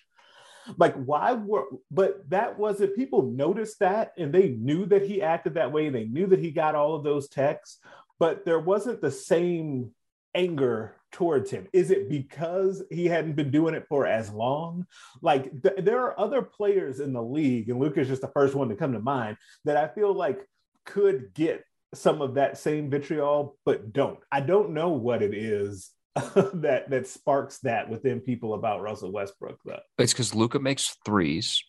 like, 0.77 0.95
why 0.95 1.33
were, 1.33 1.65
but 1.91 2.29
that 2.29 2.57
wasn't, 2.57 2.95
people 2.95 3.23
noticed 3.23 3.79
that 3.79 4.13
and 4.17 4.33
they 4.33 4.49
knew 4.49 4.85
that 4.87 5.03
he 5.03 5.21
acted 5.21 5.55
that 5.55 5.71
way. 5.71 5.89
They 5.89 6.05
knew 6.05 6.27
that 6.27 6.39
he 6.39 6.51
got 6.51 6.75
all 6.75 6.95
of 6.95 7.03
those 7.03 7.29
techs, 7.29 7.79
but 8.19 8.45
there 8.45 8.59
wasn't 8.59 9.01
the 9.01 9.11
same 9.11 9.91
anger 10.35 10.95
towards 11.11 11.51
him? 11.51 11.67
Is 11.73 11.91
it 11.91 12.09
because 12.09 12.83
he 12.89 13.05
hadn't 13.05 13.35
been 13.35 13.51
doing 13.51 13.73
it 13.73 13.85
for 13.87 14.05
as 14.05 14.29
long? 14.31 14.85
Like 15.21 15.61
th- 15.61 15.83
there 15.83 16.01
are 16.01 16.19
other 16.19 16.41
players 16.41 16.99
in 16.99 17.13
the 17.13 17.23
league, 17.23 17.69
and 17.69 17.79
Luka's 17.79 18.07
just 18.07 18.21
the 18.21 18.27
first 18.29 18.55
one 18.55 18.69
to 18.69 18.75
come 18.75 18.93
to 18.93 18.99
mind 18.99 19.37
that 19.65 19.77
I 19.77 19.87
feel 19.87 20.13
like 20.13 20.47
could 20.85 21.33
get 21.33 21.63
some 21.93 22.21
of 22.21 22.35
that 22.35 22.57
same 22.57 22.89
vitriol, 22.89 23.57
but 23.65 23.91
don't. 23.91 24.19
I 24.31 24.41
don't 24.41 24.71
know 24.71 24.89
what 24.89 25.23
it 25.23 25.33
is 25.33 25.89
that 26.15 26.89
that 26.89 27.07
sparks 27.07 27.59
that 27.59 27.89
within 27.89 28.19
people 28.19 28.53
about 28.53 28.81
Russell 28.81 29.11
Westbrook 29.11 29.59
though. 29.63 29.79
It's 29.97 30.13
because 30.13 30.33
Luka 30.33 30.59
makes 30.59 30.97
threes. 31.05 31.63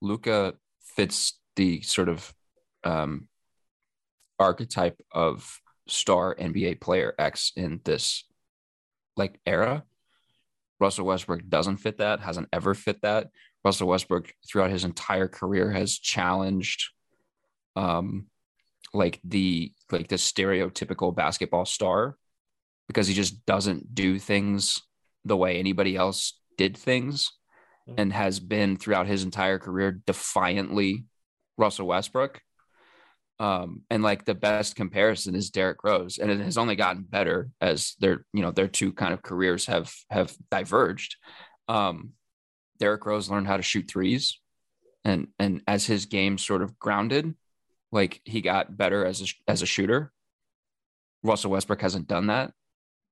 Luka 0.00 0.54
fits 0.80 1.38
the 1.56 1.82
sort 1.82 2.08
of 2.08 2.32
um, 2.84 3.28
archetype 4.38 5.00
of 5.12 5.60
star 5.88 6.34
NBA 6.34 6.80
player 6.80 7.14
X 7.18 7.52
in 7.56 7.80
this 7.84 8.24
like 9.16 9.40
era. 9.46 9.84
Russell 10.80 11.06
Westbrook 11.06 11.48
doesn't 11.48 11.78
fit 11.78 11.98
that, 11.98 12.20
hasn't 12.20 12.48
ever 12.52 12.74
fit 12.74 13.00
that. 13.02 13.28
Russell 13.64 13.88
Westbrook 13.88 14.32
throughout 14.46 14.70
his 14.70 14.84
entire 14.84 15.28
career 15.28 15.70
has 15.70 15.98
challenged 15.98 16.90
um 17.76 18.26
like 18.92 19.18
the 19.24 19.72
like 19.90 20.06
the 20.06 20.16
stereotypical 20.16 21.14
basketball 21.14 21.64
star 21.64 22.16
because 22.86 23.06
he 23.06 23.14
just 23.14 23.44
doesn't 23.46 23.94
do 23.94 24.18
things 24.18 24.82
the 25.24 25.36
way 25.36 25.58
anybody 25.58 25.96
else 25.96 26.38
did 26.56 26.76
things 26.76 27.30
and 27.96 28.12
has 28.12 28.40
been 28.40 28.76
throughout 28.76 29.06
his 29.06 29.24
entire 29.24 29.58
career 29.58 30.00
defiantly 30.06 31.04
Russell 31.56 31.86
Westbrook. 31.86 32.40
Um, 33.40 33.82
and 33.90 34.02
like 34.02 34.24
the 34.24 34.34
best 34.34 34.76
comparison 34.76 35.34
is 35.34 35.50
Derrick 35.50 35.82
Rose, 35.82 36.18
and 36.18 36.30
it 36.30 36.38
has 36.40 36.56
only 36.56 36.76
gotten 36.76 37.02
better 37.02 37.50
as 37.60 37.94
their 37.98 38.24
you 38.32 38.42
know 38.42 38.52
their 38.52 38.68
two 38.68 38.92
kind 38.92 39.12
of 39.12 39.22
careers 39.22 39.66
have 39.66 39.92
have 40.08 40.32
diverged. 40.52 41.16
Um, 41.68 42.12
Derrick 42.78 43.04
Rose 43.04 43.28
learned 43.28 43.48
how 43.48 43.56
to 43.56 43.62
shoot 43.62 43.88
threes, 43.88 44.38
and 45.04 45.28
and 45.40 45.62
as 45.66 45.84
his 45.84 46.06
game 46.06 46.38
sort 46.38 46.62
of 46.62 46.78
grounded, 46.78 47.34
like 47.90 48.20
he 48.24 48.40
got 48.40 48.76
better 48.76 49.04
as 49.04 49.20
a, 49.20 49.26
as 49.50 49.62
a 49.62 49.66
shooter. 49.66 50.12
Russell 51.24 51.50
Westbrook 51.50 51.80
hasn't 51.80 52.06
done 52.06 52.28
that, 52.28 52.52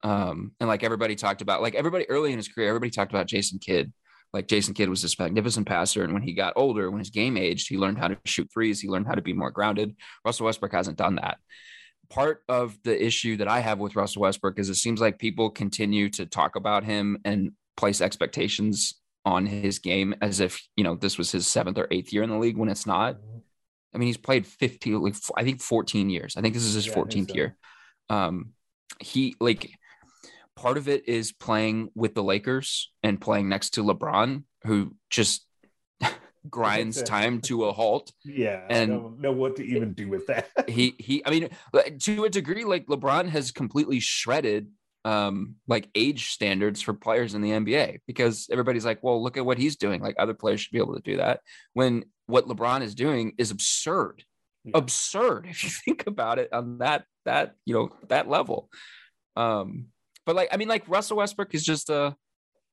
um, 0.03 0.53
and 0.59 0.69
like 0.69 0.83
everybody 0.83 1.15
talked 1.15 1.43
about, 1.43 1.63
like 1.63 1.75
everybody 1.75 2.09
early 2.09 2.33
in 2.33 2.39
his 2.39 2.49
career, 2.49 2.69
everybody 2.69 2.91
talked 2.91 3.13
about 3.13 3.27
Jason 3.27 3.59
Kidd. 3.59 3.93
Like 4.33 4.49
Jason 4.49 4.75
Kidd 4.75 4.89
was 4.89 5.03
this 5.03 5.19
magnificent 5.19 5.67
passer. 5.67 6.05
And 6.05 6.15
when 6.15 6.23
he 6.23 6.33
got 6.33 6.55
older, 6.57 6.91
when 6.91 7.01
his 7.01 7.11
game 7.11 7.37
aged, 7.37 7.69
he 7.69 7.77
learned 7.77 7.99
how 7.99 8.09
to 8.09 8.19
shoot 8.25 8.49
threes. 8.53 8.81
He 8.81 8.89
learned 8.89 9.07
how 9.07 9.15
to 9.15 9.23
be 9.23 9.35
more 9.35 9.51
grounded. 9.51 9.95
Russell 10.25 10.47
Westbrook 10.47 10.73
hasn't 10.73 10.97
done 10.97 11.17
that. 11.17 11.39
Part 12.09 12.43
of 12.49 12.79
the 12.83 13.05
issue 13.05 13.37
that 13.39 13.49
I 13.49 13.61
have 13.61 13.79
with 13.79 13.95
Russell 13.95 14.23
Westbrook 14.23 14.59
is 14.59 14.71
it 14.71 14.77
seems 14.77 15.01
like 15.01 15.19
people 15.19 15.51
continue 15.51 16.09
to 16.11 16.27
talk 16.27 16.57
about 16.57 16.83
him 16.83 17.19
and 17.25 17.53
place 17.77 18.01
expectations 18.01 18.95
on 19.25 19.47
his 19.47 19.79
game 19.79 20.15
as 20.21 20.41
if, 20.41 20.67
you 20.77 20.85
know, 20.85 20.95
this 20.95 21.19
was 21.19 21.31
his 21.31 21.47
seventh 21.47 21.79
or 21.79 21.87
eighth 21.91 22.13
year 22.13 22.23
in 22.23 22.31
the 22.31 22.39
league 22.39 22.57
when 22.57 22.69
it's 22.69 22.87
not. 22.87 23.19
I 23.95 23.99
mean, 23.99 24.07
he's 24.07 24.17
played 24.17 24.47
15, 24.47 25.01
like 25.01 25.15
I 25.37 25.45
think 25.45 25.61
14 25.61 26.09
years. 26.09 26.37
I 26.37 26.41
think 26.41 26.55
this 26.55 26.65
is 26.65 26.75
his 26.75 26.87
yeah, 26.87 26.95
14th 26.95 27.29
so. 27.29 27.35
year. 27.35 27.57
Um, 28.09 28.53
he 28.99 29.37
like 29.41 29.71
part 30.57 30.77
of 30.77 30.89
it 30.89 31.09
is 31.09 31.33
playing 31.33 31.91
with 31.95 32.15
the 32.15 32.23
Lakers 32.23 32.93
and 33.03 33.21
playing 33.21 33.49
next 33.49 33.71
to 33.71 33.85
LeBron, 33.85 34.45
who 34.65 34.95
just 35.11 35.47
grinds 36.51 37.03
time 37.03 37.41
to 37.43 37.65
a 37.65 37.73
halt. 37.73 38.13
Yeah, 38.25 38.65
and 38.69 38.93
I 38.93 38.97
don't 38.97 39.21
know 39.21 39.33
what 39.33 39.57
to 39.57 39.65
even 39.65 39.93
do 39.95 40.09
with 40.09 40.27
that. 40.27 40.49
he 40.69 40.95
he, 40.99 41.23
I 41.25 41.31
mean, 41.31 41.49
to 42.01 42.25
a 42.25 42.31
degree, 42.31 42.65
like 42.65 42.87
LeBron 42.87 43.29
has 43.29 43.51
completely 43.51 44.01
shredded 44.01 44.69
um 45.05 45.57
like 45.67 45.89
age 45.97 46.31
standards 46.31 46.81
for 46.81 46.95
players 46.95 47.35
in 47.35 47.43
the 47.43 47.51
NBA 47.51 48.01
because 48.07 48.49
everybody's 48.53 48.85
like, 48.85 49.03
well, 49.03 49.23
look 49.23 49.37
at 49.37 49.45
what 49.45 49.59
he's 49.59 49.77
doing. 49.77 50.01
Like 50.01 50.17
other 50.19 50.35
players 50.35 50.61
should 50.61 50.73
be 50.73 50.79
able 50.79 50.95
to 50.95 51.03
do 51.03 51.17
that. 51.17 51.41
When 51.73 52.05
what 52.27 52.47
LeBron 52.47 52.83
is 52.83 52.95
doing 52.95 53.33
is 53.39 53.51
absurd. 53.51 54.25
Yeah. 54.65 54.73
Absurd 54.75 55.47
if 55.51 55.65
you 55.65 55.71
think 55.71 56.07
about 56.07 56.39
it 56.39 56.53
on 56.53 56.79
that 56.79 57.05
that 57.25 57.55
you 57.65 57.75
know 57.75 57.91
that 58.09 58.29
level. 58.29 58.69
Um 59.37 59.87
but 60.27 60.37
like, 60.37 60.49
I 60.53 60.57
mean, 60.57 60.69
like 60.69 60.89
Russell 60.89 61.19
Westbrook 61.19 61.55
is 61.55 61.65
just 61.65 61.91
a, 61.91 62.17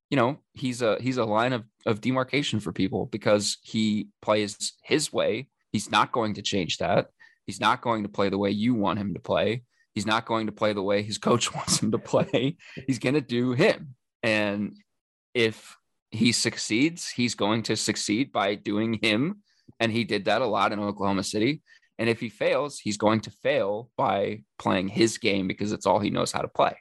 you 0.09 0.17
know, 0.17 0.39
he's 0.53 0.81
a 0.81 0.97
he's 0.99 1.17
a 1.17 1.25
line 1.25 1.53
of 1.53 1.63
of 1.85 2.01
demarcation 2.01 2.59
for 2.59 2.71
people 2.71 3.05
because 3.05 3.57
he 3.61 4.09
plays 4.21 4.73
his 4.83 5.13
way. 5.13 5.49
He's 5.71 5.91
not 5.91 6.11
going 6.11 6.35
to 6.35 6.41
change 6.41 6.77
that. 6.77 7.09
He's 7.45 7.59
not 7.59 7.81
going 7.81 8.03
to 8.03 8.09
play 8.09 8.29
the 8.29 8.37
way 8.37 8.51
you 8.51 8.73
want 8.73 8.99
him 8.99 9.13
to 9.13 9.19
play. 9.19 9.63
He's 9.93 10.05
not 10.05 10.25
going 10.25 10.45
to 10.45 10.51
play 10.51 10.73
the 10.73 10.83
way 10.83 11.01
his 11.01 11.17
coach 11.17 11.53
wants 11.55 11.81
him 11.81 11.91
to 11.91 11.99
play. 11.99 12.57
he's 12.87 12.99
going 12.99 13.15
to 13.15 13.21
do 13.21 13.53
him. 13.53 13.95
And 14.23 14.75
if 15.33 15.75
he 16.11 16.31
succeeds, 16.31 17.09
he's 17.09 17.35
going 17.35 17.63
to 17.63 17.75
succeed 17.75 18.31
by 18.31 18.55
doing 18.55 18.99
him. 19.01 19.41
And 19.79 19.91
he 19.91 20.03
did 20.03 20.25
that 20.25 20.41
a 20.41 20.47
lot 20.47 20.71
in 20.71 20.79
Oklahoma 20.79 21.23
City. 21.23 21.61
And 21.97 22.09
if 22.09 22.19
he 22.19 22.29
fails, 22.29 22.79
he's 22.79 22.97
going 22.97 23.21
to 23.21 23.31
fail 23.31 23.89
by 23.97 24.43
playing 24.57 24.87
his 24.87 25.17
game 25.17 25.47
because 25.47 25.71
it's 25.71 25.85
all 25.85 25.99
he 25.99 26.09
knows 26.09 26.31
how 26.31 26.41
to 26.41 26.47
play. 26.47 26.75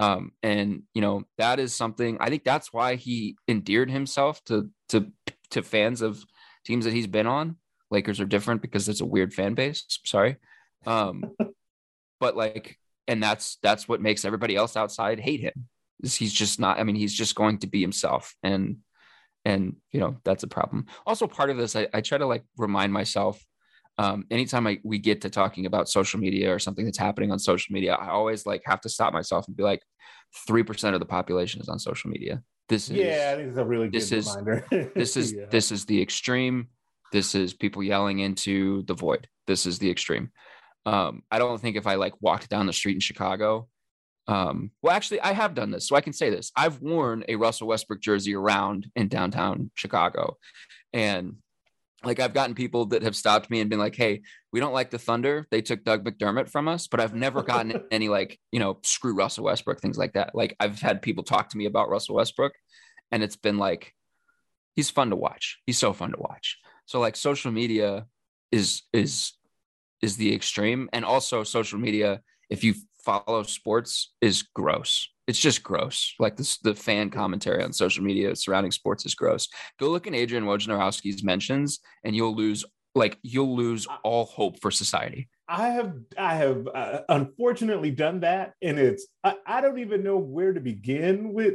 Um, 0.00 0.32
and 0.42 0.84
you 0.94 1.02
know 1.02 1.24
that 1.36 1.60
is 1.60 1.74
something 1.74 2.16
I 2.20 2.30
think 2.30 2.42
that's 2.42 2.72
why 2.72 2.94
he 2.94 3.36
endeared 3.46 3.90
himself 3.90 4.42
to 4.44 4.70
to 4.88 5.12
to 5.50 5.62
fans 5.62 6.00
of 6.00 6.24
teams 6.64 6.86
that 6.86 6.94
he's 6.94 7.06
been 7.06 7.26
on. 7.26 7.56
Lakers 7.90 8.18
are 8.20 8.24
different 8.24 8.62
because 8.62 8.88
it's 8.88 9.02
a 9.02 9.06
weird 9.06 9.34
fan 9.34 9.54
base. 9.54 9.84
Sorry, 10.04 10.36
Um, 10.86 11.24
but 12.20 12.36
like, 12.36 12.78
and 13.08 13.22
that's 13.22 13.58
that's 13.62 13.88
what 13.88 14.00
makes 14.00 14.24
everybody 14.24 14.56
else 14.56 14.76
outside 14.76 15.20
hate 15.20 15.40
him. 15.40 15.68
Is 16.02 16.14
he's 16.14 16.32
just 16.32 16.58
not. 16.58 16.78
I 16.78 16.84
mean, 16.84 16.96
he's 16.96 17.14
just 17.14 17.34
going 17.34 17.58
to 17.58 17.66
be 17.66 17.80
himself, 17.82 18.34
and 18.42 18.78
and 19.44 19.76
you 19.92 20.00
know 20.00 20.16
that's 20.24 20.44
a 20.44 20.48
problem. 20.48 20.86
Also, 21.06 21.26
part 21.26 21.50
of 21.50 21.58
this, 21.58 21.76
I, 21.76 21.88
I 21.92 22.00
try 22.00 22.16
to 22.16 22.26
like 22.26 22.44
remind 22.56 22.92
myself. 22.92 23.44
Um, 24.00 24.24
anytime 24.30 24.66
I, 24.66 24.80
we 24.82 24.98
get 24.98 25.20
to 25.22 25.30
talking 25.30 25.66
about 25.66 25.88
social 25.88 26.20
media 26.20 26.54
or 26.54 26.58
something 26.58 26.84
that's 26.86 26.98
happening 26.98 27.30
on 27.32 27.38
social 27.38 27.72
media, 27.72 27.94
I 27.94 28.08
always 28.08 28.46
like 28.46 28.62
have 28.64 28.80
to 28.82 28.88
stop 28.88 29.12
myself 29.12 29.46
and 29.46 29.56
be 29.56 29.62
like, 29.62 29.82
three 30.46 30.62
percent 30.62 30.94
of 30.94 31.00
the 31.00 31.06
population 31.06 31.60
is 31.60 31.68
on 31.68 31.78
social 31.78 32.08
media. 32.10 32.42
This 32.68 32.88
is 32.88 32.96
yeah, 32.96 33.34
this 33.34 33.50
is 33.52 33.56
a 33.58 33.64
really 33.64 33.88
good 33.88 34.00
this 34.00 34.12
is 34.12 34.28
reminder. 34.36 34.92
this 34.94 35.16
is 35.16 35.32
Yeah. 35.32 35.46
this 35.50 35.70
is 35.70 35.84
the 35.84 36.00
extreme. 36.00 36.68
This 37.12 37.34
is 37.34 37.52
people 37.52 37.82
yelling 37.82 38.20
into 38.20 38.84
the 38.84 38.94
void. 38.94 39.28
This 39.46 39.66
is 39.66 39.78
the 39.78 39.90
extreme. 39.90 40.30
Um, 40.86 41.22
I 41.30 41.38
don't 41.38 41.60
think 41.60 41.76
if 41.76 41.86
I 41.86 41.96
like 41.96 42.14
walked 42.20 42.48
down 42.48 42.66
the 42.66 42.72
street 42.72 42.94
in 42.94 43.00
Chicago, 43.00 43.68
um, 44.28 44.70
well, 44.80 44.94
actually, 44.94 45.20
I 45.20 45.32
have 45.32 45.54
done 45.54 45.72
this, 45.72 45.88
so 45.88 45.96
I 45.96 46.00
can 46.00 46.12
say 46.12 46.30
this. 46.30 46.52
I've 46.56 46.80
worn 46.80 47.24
a 47.28 47.34
Russell 47.34 47.66
Westbrook 47.66 48.00
jersey 48.00 48.34
around 48.34 48.86
in 48.94 49.08
downtown 49.08 49.72
Chicago, 49.74 50.36
and 50.92 51.34
like 52.02 52.20
I've 52.20 52.34
gotten 52.34 52.54
people 52.54 52.86
that 52.86 53.02
have 53.02 53.16
stopped 53.16 53.50
me 53.50 53.60
and 53.60 53.68
been 53.68 53.78
like, 53.78 53.94
"Hey, 53.94 54.22
we 54.52 54.60
don't 54.60 54.72
like 54.72 54.90
the 54.90 54.98
Thunder. 54.98 55.46
They 55.50 55.60
took 55.60 55.84
Doug 55.84 56.04
McDermott 56.04 56.48
from 56.48 56.68
us." 56.68 56.86
But 56.86 57.00
I've 57.00 57.14
never 57.14 57.42
gotten 57.42 57.82
any 57.90 58.08
like 58.08 58.38
you 58.52 58.60
know 58.60 58.78
screw 58.82 59.14
Russell 59.14 59.44
Westbrook 59.44 59.80
things 59.80 59.98
like 59.98 60.14
that. 60.14 60.34
Like 60.34 60.56
I've 60.60 60.80
had 60.80 61.02
people 61.02 61.24
talk 61.24 61.50
to 61.50 61.58
me 61.58 61.66
about 61.66 61.90
Russell 61.90 62.16
Westbrook, 62.16 62.52
and 63.12 63.22
it's 63.22 63.36
been 63.36 63.58
like, 63.58 63.94
he's 64.76 64.90
fun 64.90 65.10
to 65.10 65.16
watch. 65.16 65.58
He's 65.66 65.78
so 65.78 65.92
fun 65.92 66.12
to 66.12 66.18
watch. 66.18 66.58
So 66.86 67.00
like 67.00 67.16
social 67.16 67.52
media 67.52 68.06
is 68.50 68.82
is 68.92 69.32
is 70.00 70.16
the 70.16 70.34
extreme, 70.34 70.88
and 70.92 71.04
also 71.04 71.44
social 71.44 71.78
media 71.78 72.22
if 72.48 72.64
you 72.64 72.74
follow 73.04 73.42
sports 73.42 74.12
is 74.20 74.42
gross. 74.42 75.08
It's 75.30 75.38
just 75.38 75.62
gross. 75.62 76.12
Like 76.18 76.36
this, 76.36 76.58
the 76.58 76.74
fan 76.74 77.08
commentary 77.08 77.62
on 77.62 77.72
social 77.72 78.02
media 78.02 78.34
surrounding 78.34 78.72
sports 78.72 79.06
is 79.06 79.14
gross. 79.14 79.46
Go 79.78 79.88
look 79.88 80.08
at 80.08 80.12
Adrian 80.12 80.44
Wojnarowski's 80.44 81.22
mentions, 81.22 81.78
and 82.02 82.16
you'll 82.16 82.34
lose 82.34 82.64
like 82.96 83.16
you'll 83.22 83.54
lose 83.54 83.86
all 84.02 84.24
hope 84.24 84.60
for 84.60 84.72
society. 84.72 85.28
I 85.48 85.68
have 85.68 85.94
I 86.18 86.34
have 86.34 86.66
uh, 86.74 87.02
unfortunately 87.08 87.92
done 87.92 88.20
that, 88.20 88.54
and 88.60 88.76
it's 88.76 89.06
I, 89.22 89.36
I 89.46 89.60
don't 89.60 89.78
even 89.78 90.02
know 90.02 90.16
where 90.16 90.52
to 90.52 90.58
begin 90.58 91.32
with. 91.32 91.54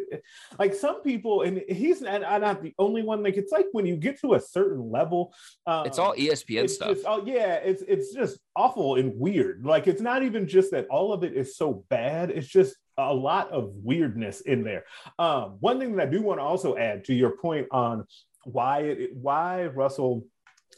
Like 0.58 0.74
some 0.74 1.02
people, 1.02 1.42
and 1.42 1.62
he's 1.68 2.00
not, 2.00 2.24
I'm 2.24 2.40
not 2.40 2.64
the 2.64 2.74
only 2.80 3.04
one. 3.04 3.24
Like 3.24 3.36
it's 3.36 3.52
like 3.52 3.66
when 3.74 3.86
you 3.86 3.98
get 3.98 4.22
to 4.22 4.36
a 4.36 4.40
certain 4.40 4.90
level, 4.90 5.34
um, 5.68 5.86
It's 5.86 6.00
all 6.00 6.14
ESPN 6.14 6.64
it's 6.64 6.76
stuff. 6.76 7.00
Oh 7.06 7.24
yeah, 7.26 7.56
it's 7.56 7.84
it's 7.86 8.14
just 8.14 8.40
awful 8.56 8.96
and 8.96 9.20
weird. 9.20 9.66
Like 9.66 9.88
it's 9.88 10.02
not 10.02 10.24
even 10.24 10.48
just 10.48 10.72
that 10.72 10.88
all 10.88 11.12
of 11.12 11.26
it 11.26 11.36
is 11.36 11.58
so 11.58 11.84
bad. 11.90 12.32
It's 12.32 12.48
just 12.48 12.74
a 12.98 13.14
lot 13.14 13.50
of 13.52 13.72
weirdness 13.84 14.42
in 14.42 14.64
there. 14.64 14.86
Um, 15.20 15.58
one 15.60 15.80
thing 15.80 15.96
that 15.96 16.08
I 16.08 16.12
do 16.12 16.22
want 16.22 16.40
to 16.40 16.44
also 16.44 16.78
add 16.78 17.06
to 17.06 17.14
your 17.14 17.38
point 17.38 17.68
on 17.72 18.06
why 18.44 18.82
it 18.82 19.16
why 19.16 19.66
Russell 19.66 20.26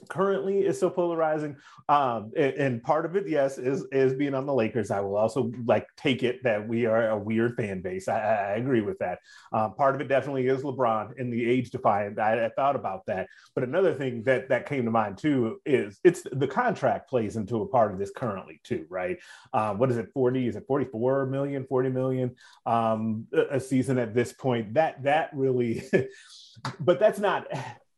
currently 0.10 0.60
is 0.60 0.80
so 0.80 0.90
polarizing 0.90 1.56
um 1.90 2.32
and, 2.38 2.54
and 2.54 2.84
part 2.84 3.06
of 3.06 3.16
it 3.16 3.28
yes 3.28 3.58
is 3.58 3.86
is 3.92 4.14
being 4.14 4.34
on 4.34 4.46
the 4.46 4.54
lakers. 4.54 4.92
I 4.92 5.00
will 5.00 5.16
also 5.16 5.52
like 5.66 5.88
take 5.96 6.24
it 6.24 6.44
that 6.44 6.68
we 6.68 6.86
are 6.86 7.10
a 7.10 7.18
weird 7.18 7.56
fan 7.56 7.82
base. 7.82 8.08
I, 8.08 8.20
I 8.20 8.52
agree 8.56 8.82
with 8.82 9.00
that. 9.00 9.20
Um, 9.54 9.74
part 9.76 9.96
of 9.96 10.02
it 10.02 10.08
definitely 10.08 10.48
is 10.48 10.62
lebron 10.62 11.18
in 11.18 11.30
the 11.30 11.50
age 11.50 11.72
defiant 11.72 12.20
I, 12.20 12.46
I 12.46 12.50
thought 12.50 12.76
about 12.76 13.06
that. 13.08 13.28
But 13.56 13.64
another 13.64 13.94
thing 13.94 14.24
that 14.24 14.50
that 14.50 14.68
came 14.68 14.86
to 14.86 14.92
mind 14.92 15.18
too 15.18 15.62
is 15.66 16.00
it's 16.04 16.24
the 16.32 16.48
contract 16.48 17.10
plays 17.10 17.36
into 17.36 17.62
a 17.62 17.68
part 17.68 17.92
of 17.92 18.00
this 18.00 18.12
currently 18.16 18.60
too 18.64 18.86
right? 18.90 19.18
Um, 19.54 19.78
what 19.78 19.90
is 19.92 19.98
it 19.98 20.10
40 20.14 20.48
is 20.48 20.56
it 20.56 20.66
44 20.68 21.26
million 21.28 21.66
40 21.66 21.90
million 21.90 22.36
um, 22.66 23.28
a 23.50 23.60
season 23.60 23.98
at 23.98 24.14
this 24.14 24.34
point? 24.34 24.74
That 24.74 25.04
that 25.04 25.30
really 25.34 25.84
but 26.80 27.00
that's 27.00 27.20
not 27.20 27.48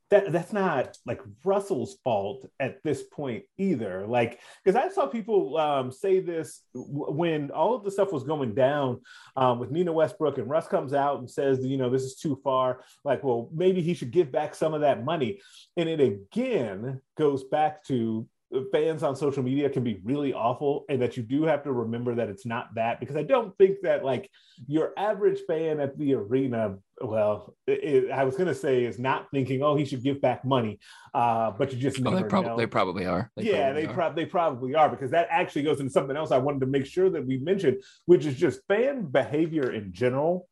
that 0.10 0.32
that's 0.32 0.54
not 0.54 0.98
like 1.06 1.22
Russell's 1.44 1.98
fault 2.04 2.46
at 2.60 2.84
this 2.84 3.04
point 3.04 3.44
either. 3.58 4.08
Like, 4.08 4.40
because 4.64 4.76
I 4.76 4.90
saw 4.90 5.06
people 5.06 5.58
um, 5.58 5.92
say 5.92 6.20
this 6.20 6.64
w- 6.74 7.12
when 7.12 7.52
all 7.52 7.76
of 7.76 7.84
the 7.84 7.92
stuff 7.92 8.12
was 8.12 8.24
going 8.24 8.56
down 8.56 9.02
um, 9.36 9.60
with 9.60 9.72
Nina 9.72 9.94
Westbrook, 9.94 10.38
and 10.38 10.50
Russ 10.50 10.68
comes 10.68 10.94
out 10.94 11.20
and 11.20 11.30
says, 11.30 11.64
you 11.64 11.78
know, 11.78 11.90
this 11.90 12.04
is 12.04 12.16
too 12.16 12.40
far. 12.44 12.82
Like, 13.04 13.24
well, 13.24 13.50
maybe 13.54 13.82
he 13.82 13.94
should 13.94 14.12
give 14.12 14.32
back 14.32 14.56
some 14.56 14.74
of 14.74 14.82
that 14.82 15.04
money. 15.04 15.40
And 15.78 15.88
it 15.88 16.00
again 16.00 17.02
goes 17.18 17.44
back 17.44 17.84
to 17.86 18.28
fans 18.72 19.04
on 19.04 19.16
social 19.16 19.44
media 19.44 19.70
can 19.70 19.84
be 19.84 20.00
really 20.04 20.34
awful 20.34 20.84
and 20.90 21.00
that 21.02 21.16
you 21.16 21.22
do 21.22 21.44
have 21.44 21.64
to 21.64 21.72
remember 21.72 22.16
that 22.16 22.30
it's 22.30 22.48
not 22.48 22.74
that 22.74 23.00
because 23.00 23.16
i 23.16 23.22
don't 23.22 23.56
think 23.60 23.78
that 23.84 24.04
like 24.04 24.28
your 24.68 24.92
average 24.98 25.40
fan 25.48 25.80
at 25.80 25.96
the 26.00 26.16
arena 26.16 26.76
well 27.00 27.54
it, 27.68 28.10
i 28.10 28.24
was 28.24 28.36
going 28.36 28.48
to 28.48 28.56
say 28.56 28.86
is 28.86 28.98
not 28.98 29.28
thinking 29.32 29.62
oh 29.62 29.76
he 29.76 29.86
should 29.86 30.02
give 30.02 30.20
back 30.20 30.44
money 30.44 30.80
uh, 31.14 31.52
but 31.52 31.72
you 31.72 31.78
just 31.78 32.00
Oh, 32.04 32.16
they, 32.16 32.24
prob- 32.24 32.46
know. 32.46 32.58
they 32.58 32.66
probably 32.68 33.06
are. 33.06 33.32
They 33.36 33.44
yeah, 33.44 33.66
probably 33.66 33.82
they, 33.82 33.88
are. 33.88 33.94
prob- 33.94 34.16
they 34.16 34.26
probably 34.26 34.76
are 34.76 34.90
because 34.90 35.12
that 35.12 35.28
actually 35.30 35.64
goes 35.64 35.80
into 35.80 35.92
something 35.92 36.16
else 36.16 36.32
I 36.32 36.38
wanted 36.38 36.62
to 36.62 36.68
make 36.68 36.86
sure 36.86 37.10
that 37.10 37.26
we 37.26 37.38
mentioned, 37.40 37.82
which 38.06 38.26
is 38.26 38.36
just 38.36 38.62
fan 38.68 39.04
behavior 39.06 39.72
in 39.72 39.92
general 39.92 40.48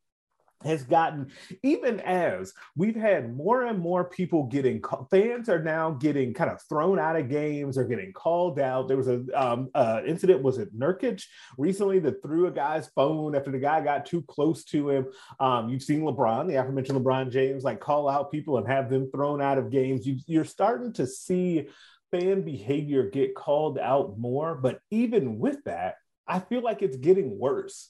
has 0.64 0.84
gotten 0.84 1.32
even 1.64 2.00
as 2.00 2.54
we've 2.76 2.96
had 2.96 3.36
more 3.36 3.66
and 3.66 3.80
more 3.80 4.06
people 4.06 4.44
getting 4.46 4.82
fans 5.12 5.50
are 5.50 5.62
now 5.62 5.92
getting 5.92 6.34
kind 6.34 6.50
of 6.50 6.60
thrown 6.68 6.98
out 6.98 7.16
of 7.16 7.30
games 7.30 7.78
or 7.78 7.86
getting 7.86 8.12
called 8.12 8.60
out. 8.60 8.88
There 8.88 8.98
was 8.98 9.08
a 9.08 9.24
um, 9.34 9.70
uh, 9.76 10.02
incident 10.06 10.42
was 10.42 10.58
it 10.58 10.78
Nurkic 10.78 11.24
recently 11.58 12.00
that 12.00 12.24
threw 12.24 12.48
a 12.48 12.52
guy's 12.52 12.88
phone 12.90 13.36
after 13.36 13.52
the 13.52 13.60
guy 13.60 13.82
got 13.82 14.06
too 14.06 14.24
close 14.24 14.64
to 14.66 14.90
him? 14.90 15.06
Um, 15.40 15.70
you've 15.70 15.84
seen 15.84 16.02
LeBron 16.02 16.48
the 16.48 16.56
aforementioned 16.56 17.00
LeBron 17.00 17.32
James 17.32 17.64
like 17.64 17.80
call 17.80 18.10
out 18.10 18.32
people 18.32 18.58
and 18.58 18.68
have 18.68 18.90
them 18.90 19.12
thrown 19.12 19.42
out 19.42 19.58
of 19.58 19.70
games. 19.70 20.08
You, 20.08 20.18
you're 20.26 20.46
starting 20.46 20.94
to 20.94 21.06
see 21.06 21.68
fan 22.12 22.42
behavior 22.42 23.10
get 23.10 23.36
called 23.36 23.78
out 23.78 24.18
more 24.18 24.56
but 24.56 24.80
even 24.90 25.40
with 25.40 25.62
that 25.66 25.96
I 26.28 26.40
feel 26.40 26.62
like 26.62 26.82
it's 26.82 26.98
getting 26.98 27.38
worse. 27.38 27.90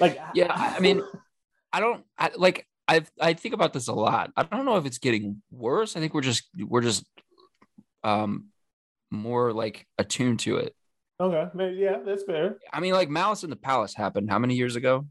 Like 0.00 0.18
Yeah, 0.34 0.52
I 0.52 0.80
mean, 0.80 1.02
I 1.72 1.80
don't 1.80 2.04
I, 2.18 2.30
like. 2.36 2.66
I 2.88 3.02
I 3.20 3.32
think 3.34 3.54
about 3.54 3.72
this 3.72 3.86
a 3.88 3.92
lot. 3.92 4.32
I 4.36 4.42
don't 4.42 4.64
know 4.64 4.76
if 4.76 4.86
it's 4.86 4.98
getting 4.98 5.40
worse. 5.50 5.96
I 5.96 6.00
think 6.00 6.14
we're 6.14 6.20
just 6.20 6.48
we're 6.58 6.80
just 6.82 7.04
um 8.02 8.48
more 9.10 9.52
like 9.52 9.86
attuned 9.98 10.40
to 10.40 10.56
it. 10.56 10.74
Okay, 11.20 11.48
maybe, 11.54 11.76
yeah, 11.76 11.98
that's 12.04 12.24
fair. 12.24 12.56
I 12.72 12.80
mean, 12.80 12.92
like 12.92 13.08
Malice 13.08 13.44
in 13.44 13.50
the 13.50 13.56
Palace 13.56 13.94
happened 13.94 14.28
how 14.30 14.38
many 14.40 14.54
years 14.56 14.74
ago? 14.74 15.06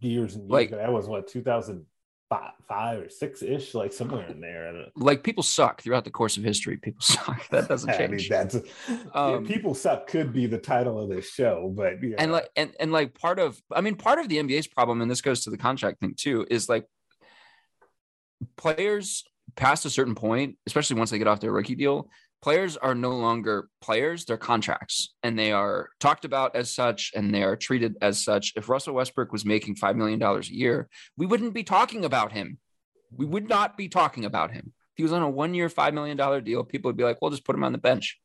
Years 0.00 0.34
and 0.36 0.44
years 0.44 0.50
Like- 0.50 0.68
ago. 0.68 0.76
That 0.78 0.92
was 0.92 1.08
what 1.08 1.26
2005 1.26 1.84
five 2.28 2.52
five 2.66 3.00
or 3.00 3.08
six 3.08 3.42
ish, 3.42 3.74
like 3.74 3.92
somewhere 3.92 4.26
in 4.28 4.40
there. 4.40 4.86
Like 4.96 5.22
people 5.22 5.42
suck 5.42 5.82
throughout 5.82 6.04
the 6.04 6.10
course 6.10 6.36
of 6.36 6.44
history. 6.44 6.76
People 6.76 7.00
suck. 7.02 7.48
That 7.50 7.68
doesn't 7.68 7.90
I 7.94 7.98
mean, 8.06 8.18
change. 8.18 8.28
that's 8.28 8.56
Um, 9.14 9.46
people 9.46 9.74
suck 9.74 10.06
could 10.06 10.32
be 10.32 10.46
the 10.46 10.58
title 10.58 11.00
of 11.00 11.08
this 11.08 11.30
show, 11.30 11.72
but 11.74 12.02
yeah. 12.02 12.16
and 12.18 12.32
like 12.32 12.48
and, 12.56 12.74
and 12.80 12.92
like 12.92 13.14
part 13.14 13.38
of 13.38 13.60
i 13.72 13.80
mean 13.80 13.94
part 13.94 14.18
of 14.18 14.28
the 14.28 14.36
nba's 14.36 14.66
problem 14.66 15.00
and 15.00 15.10
this 15.10 15.20
goes 15.20 15.44
to 15.44 15.50
the 15.50 15.56
contract 15.58 16.00
thing 16.00 16.14
too 16.16 16.46
is 16.50 16.68
like 16.68 16.86
players 18.56 19.24
past 19.56 19.84
a 19.84 19.90
certain 19.90 20.14
point 20.14 20.56
especially 20.66 20.96
once 20.96 21.10
they 21.10 21.18
get 21.18 21.26
off 21.26 21.40
their 21.40 21.52
rookie 21.52 21.74
deal 21.74 22.08
players 22.42 22.76
are 22.76 22.94
no 22.94 23.16
longer 23.16 23.68
players 23.80 24.24
they're 24.24 24.36
contracts 24.36 25.14
and 25.22 25.38
they 25.38 25.52
are 25.52 25.88
talked 25.98 26.24
about 26.24 26.54
as 26.54 26.72
such 26.72 27.12
and 27.14 27.34
they 27.34 27.42
are 27.42 27.56
treated 27.56 27.96
as 28.00 28.22
such. 28.22 28.52
If 28.56 28.68
russell 28.68 28.94
westbrook 28.94 29.32
was 29.32 29.44
making 29.44 29.76
$5 29.76 29.96
million 29.96 30.22
a 30.22 30.40
year 30.42 30.88
we 31.16 31.26
wouldn't 31.26 31.54
be 31.54 31.64
talking 31.64 32.04
about 32.04 32.32
him. 32.32 32.58
We 33.10 33.26
would 33.26 33.48
not 33.48 33.76
be 33.76 33.88
talking 33.88 34.24
about 34.24 34.52
him. 34.52 34.72
If 34.92 34.96
he 34.96 35.02
was 35.02 35.12
on 35.12 35.22
a 35.22 35.30
one 35.30 35.54
year 35.54 35.68
$5 35.68 35.92
million 35.94 36.44
deal 36.44 36.64
people 36.64 36.88
would 36.88 36.96
be 36.96 37.04
like 37.04 37.20
well 37.20 37.30
just 37.30 37.44
put 37.44 37.56
him 37.56 37.64
on 37.64 37.72
the 37.72 37.78
bench. 37.78 38.18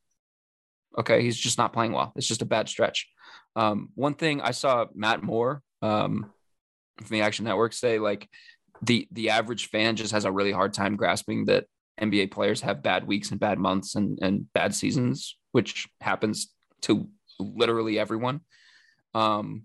Okay 0.98 1.22
he's 1.22 1.36
just 1.36 1.58
not 1.58 1.72
playing 1.72 1.92
well. 1.92 2.12
It's 2.16 2.28
just 2.28 2.42
a 2.42 2.46
bad 2.46 2.68
stretch. 2.68 3.08
Um, 3.56 3.90
one 3.94 4.14
thing 4.14 4.40
I 4.40 4.50
saw 4.50 4.86
Matt 4.94 5.22
Moore 5.22 5.62
um, 5.82 6.32
from 6.98 7.14
the 7.14 7.22
Action 7.22 7.44
Network 7.44 7.72
say, 7.72 7.98
like 7.98 8.28
the 8.82 9.06
the 9.12 9.30
average 9.30 9.68
fan 9.68 9.96
just 9.96 10.12
has 10.12 10.24
a 10.24 10.32
really 10.32 10.52
hard 10.52 10.72
time 10.72 10.96
grasping 10.96 11.46
that 11.46 11.66
NBA 12.00 12.30
players 12.30 12.60
have 12.62 12.82
bad 12.82 13.06
weeks 13.06 13.30
and 13.30 13.40
bad 13.40 13.58
months 13.58 13.94
and 13.94 14.18
and 14.20 14.52
bad 14.52 14.74
seasons, 14.74 15.36
which 15.52 15.88
happens 16.00 16.52
to 16.82 17.08
literally 17.38 17.98
everyone. 17.98 18.40
Um, 19.14 19.64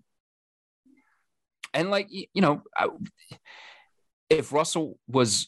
and 1.74 1.90
like 1.90 2.08
you 2.10 2.28
know, 2.36 2.64
I, 2.76 2.90
if 4.30 4.54
Russell 4.54 5.00
was 5.08 5.48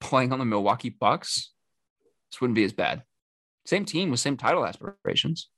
playing 0.00 0.32
on 0.32 0.38
the 0.38 0.44
Milwaukee 0.44 0.90
Bucks, 0.90 1.52
this 2.30 2.40
wouldn't 2.40 2.56
be 2.56 2.64
as 2.64 2.72
bad. 2.72 3.02
Same 3.66 3.84
team 3.84 4.10
with 4.10 4.20
same 4.20 4.36
title 4.36 4.66
aspirations, 4.66 5.48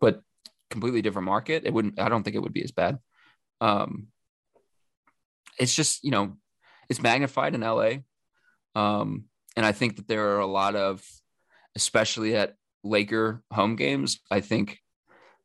but 0.00 0.22
completely 0.70 1.02
different 1.02 1.26
market, 1.26 1.64
it 1.64 1.72
wouldn't. 1.72 1.98
I 1.98 2.08
don't 2.08 2.22
think 2.22 2.36
it 2.36 2.42
would 2.42 2.52
be 2.52 2.64
as 2.64 2.72
bad. 2.72 2.98
Um, 3.60 4.08
it's 5.58 5.74
just 5.74 6.04
you 6.04 6.10
know, 6.10 6.36
it's 6.88 7.02
magnified 7.02 7.54
in 7.54 7.62
LA, 7.62 7.90
um, 8.74 9.24
and 9.58 9.66
I 9.66 9.72
think 9.72 9.96
that 9.96 10.06
there 10.06 10.36
are 10.36 10.38
a 10.38 10.46
lot 10.46 10.76
of, 10.76 11.02
especially 11.74 12.36
at 12.36 12.54
Laker 12.84 13.42
home 13.52 13.74
games. 13.74 14.20
I 14.30 14.38
think 14.38 14.78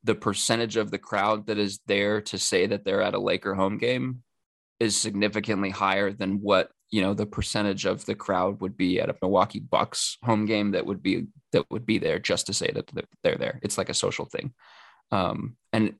the 0.04 0.14
percentage 0.14 0.78
of 0.78 0.92
the 0.92 1.00
crowd 1.00 1.48
that 1.48 1.58
is 1.58 1.80
there 1.88 2.22
to 2.22 2.38
say 2.38 2.68
that 2.68 2.86
they're 2.86 3.02
at 3.02 3.16
a 3.16 3.20
Laker 3.20 3.56
home 3.56 3.80
game 3.80 4.22
is 4.80 4.96
significantly 4.96 5.72
higher 5.72 6.12
than 6.12 6.42
what 6.42 6.70
you 6.92 7.02
know 7.02 7.16
the 7.16 7.26
percentage 7.26 7.88
of 7.88 8.06
the 8.06 8.14
crowd 8.14 8.62
would 8.62 8.78
be 8.78 9.02
at 9.02 9.10
a 9.10 9.16
Milwaukee 9.20 9.60
Bucks 9.60 10.20
home 10.22 10.46
game 10.46 10.74
that 10.74 10.86
would 10.86 11.02
be 11.02 11.26
that 11.52 11.66
would 11.72 11.88
be 11.88 11.98
there 11.98 12.20
just 12.20 12.46
to 12.46 12.54
say 12.54 12.70
that 12.72 12.92
they're 13.24 13.38
there. 13.38 13.60
It's 13.64 13.80
like 13.80 13.90
a 13.90 13.96
social 13.96 14.26
thing, 14.26 14.54
um, 15.10 15.58
and 15.72 15.96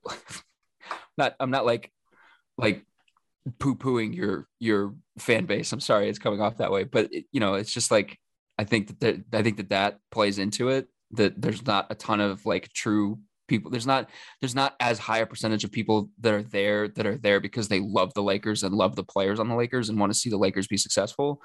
not 1.18 1.34
I'm 1.40 1.50
not 1.50 1.66
like 1.66 1.90
like 2.56 2.86
poo 3.58 3.76
pooing 3.76 4.14
your 4.14 4.48
your 4.58 4.94
fan 5.18 5.46
base. 5.46 5.72
I'm 5.72 5.80
sorry 5.80 6.08
it's 6.08 6.18
coming 6.18 6.40
off 6.40 6.58
that 6.58 6.72
way, 6.72 6.84
but 6.84 7.10
you 7.12 7.40
know 7.40 7.54
it's 7.54 7.72
just 7.72 7.90
like 7.90 8.18
I 8.58 8.64
think 8.64 8.88
that, 9.00 9.00
that 9.30 9.38
I 9.38 9.42
think 9.42 9.56
that 9.58 9.70
that 9.70 9.98
plays 10.10 10.38
into 10.38 10.68
it. 10.68 10.88
That 11.12 11.40
there's 11.40 11.64
not 11.64 11.86
a 11.90 11.94
ton 11.94 12.20
of 12.20 12.44
like 12.46 12.72
true 12.72 13.18
people 13.46 13.70
there's 13.70 13.86
not 13.86 14.08
there's 14.40 14.54
not 14.54 14.74
as 14.80 14.98
high 14.98 15.18
a 15.18 15.26
percentage 15.26 15.64
of 15.64 15.70
people 15.70 16.08
that 16.20 16.32
are 16.32 16.42
there 16.42 16.88
that 16.88 17.06
are 17.06 17.18
there 17.18 17.40
because 17.40 17.68
they 17.68 17.78
love 17.78 18.14
the 18.14 18.22
Lakers 18.22 18.62
and 18.62 18.74
love 18.74 18.96
the 18.96 19.04
players 19.04 19.38
on 19.38 19.48
the 19.48 19.54
Lakers 19.54 19.90
and 19.90 20.00
want 20.00 20.10
to 20.10 20.18
see 20.18 20.30
the 20.30 20.38
Lakers 20.38 20.66
be 20.66 20.78
successful 20.78 21.42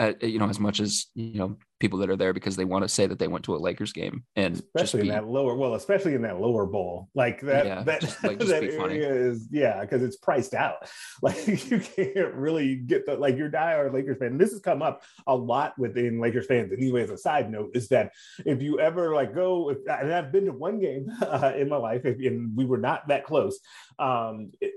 uh, 0.00 0.12
you 0.22 0.38
know, 0.38 0.48
as 0.48 0.58
much 0.58 0.80
as 0.80 1.06
you 1.14 1.38
know, 1.38 1.56
people 1.80 1.98
that 1.98 2.10
are 2.10 2.16
there 2.16 2.32
because 2.32 2.56
they 2.56 2.64
want 2.64 2.84
to 2.84 2.88
say 2.88 3.06
that 3.06 3.18
they 3.18 3.26
went 3.26 3.44
to 3.46 3.56
a 3.56 3.58
Lakers 3.58 3.92
game, 3.92 4.22
and 4.36 4.54
especially 4.54 5.02
be, 5.02 5.08
in 5.08 5.14
that 5.14 5.26
lower, 5.26 5.56
well, 5.56 5.74
especially 5.74 6.14
in 6.14 6.22
that 6.22 6.38
lower 6.38 6.66
bowl, 6.66 7.08
like 7.14 7.40
that, 7.40 7.66
yeah, 7.66 7.82
that, 7.82 8.02
just, 8.02 8.22
like, 8.22 8.38
that 8.38 8.62
area 8.62 9.12
is, 9.12 9.48
yeah, 9.50 9.80
because 9.80 10.02
it's 10.02 10.16
priced 10.16 10.54
out. 10.54 10.76
Like 11.22 11.46
you 11.70 11.80
can't 11.80 12.34
really 12.34 12.76
get 12.76 13.04
the 13.04 13.14
like 13.14 13.36
your 13.36 13.50
diehard 13.50 13.92
Lakers 13.92 14.18
fan. 14.18 14.28
And 14.28 14.40
this 14.40 14.52
has 14.52 14.60
come 14.60 14.80
up 14.80 15.02
a 15.26 15.36
lot 15.36 15.78
within 15.78 16.18
Lakers 16.18 16.46
fans. 16.46 16.72
Anyway, 16.72 17.02
as 17.02 17.10
a 17.10 17.18
side 17.18 17.50
note, 17.50 17.70
is 17.74 17.88
that 17.88 18.12
if 18.46 18.62
you 18.62 18.80
ever 18.80 19.14
like 19.14 19.34
go, 19.34 19.70
if, 19.70 19.78
and 19.86 20.12
I've 20.12 20.32
been 20.32 20.46
to 20.46 20.52
one 20.52 20.80
game 20.80 21.10
uh, 21.22 21.52
in 21.56 21.68
my 21.68 21.76
life, 21.76 22.04
and 22.04 22.56
we 22.56 22.64
were 22.64 22.78
not 22.78 23.08
that 23.08 23.24
close. 23.24 23.60
Um, 23.98 24.52
it, 24.60 24.72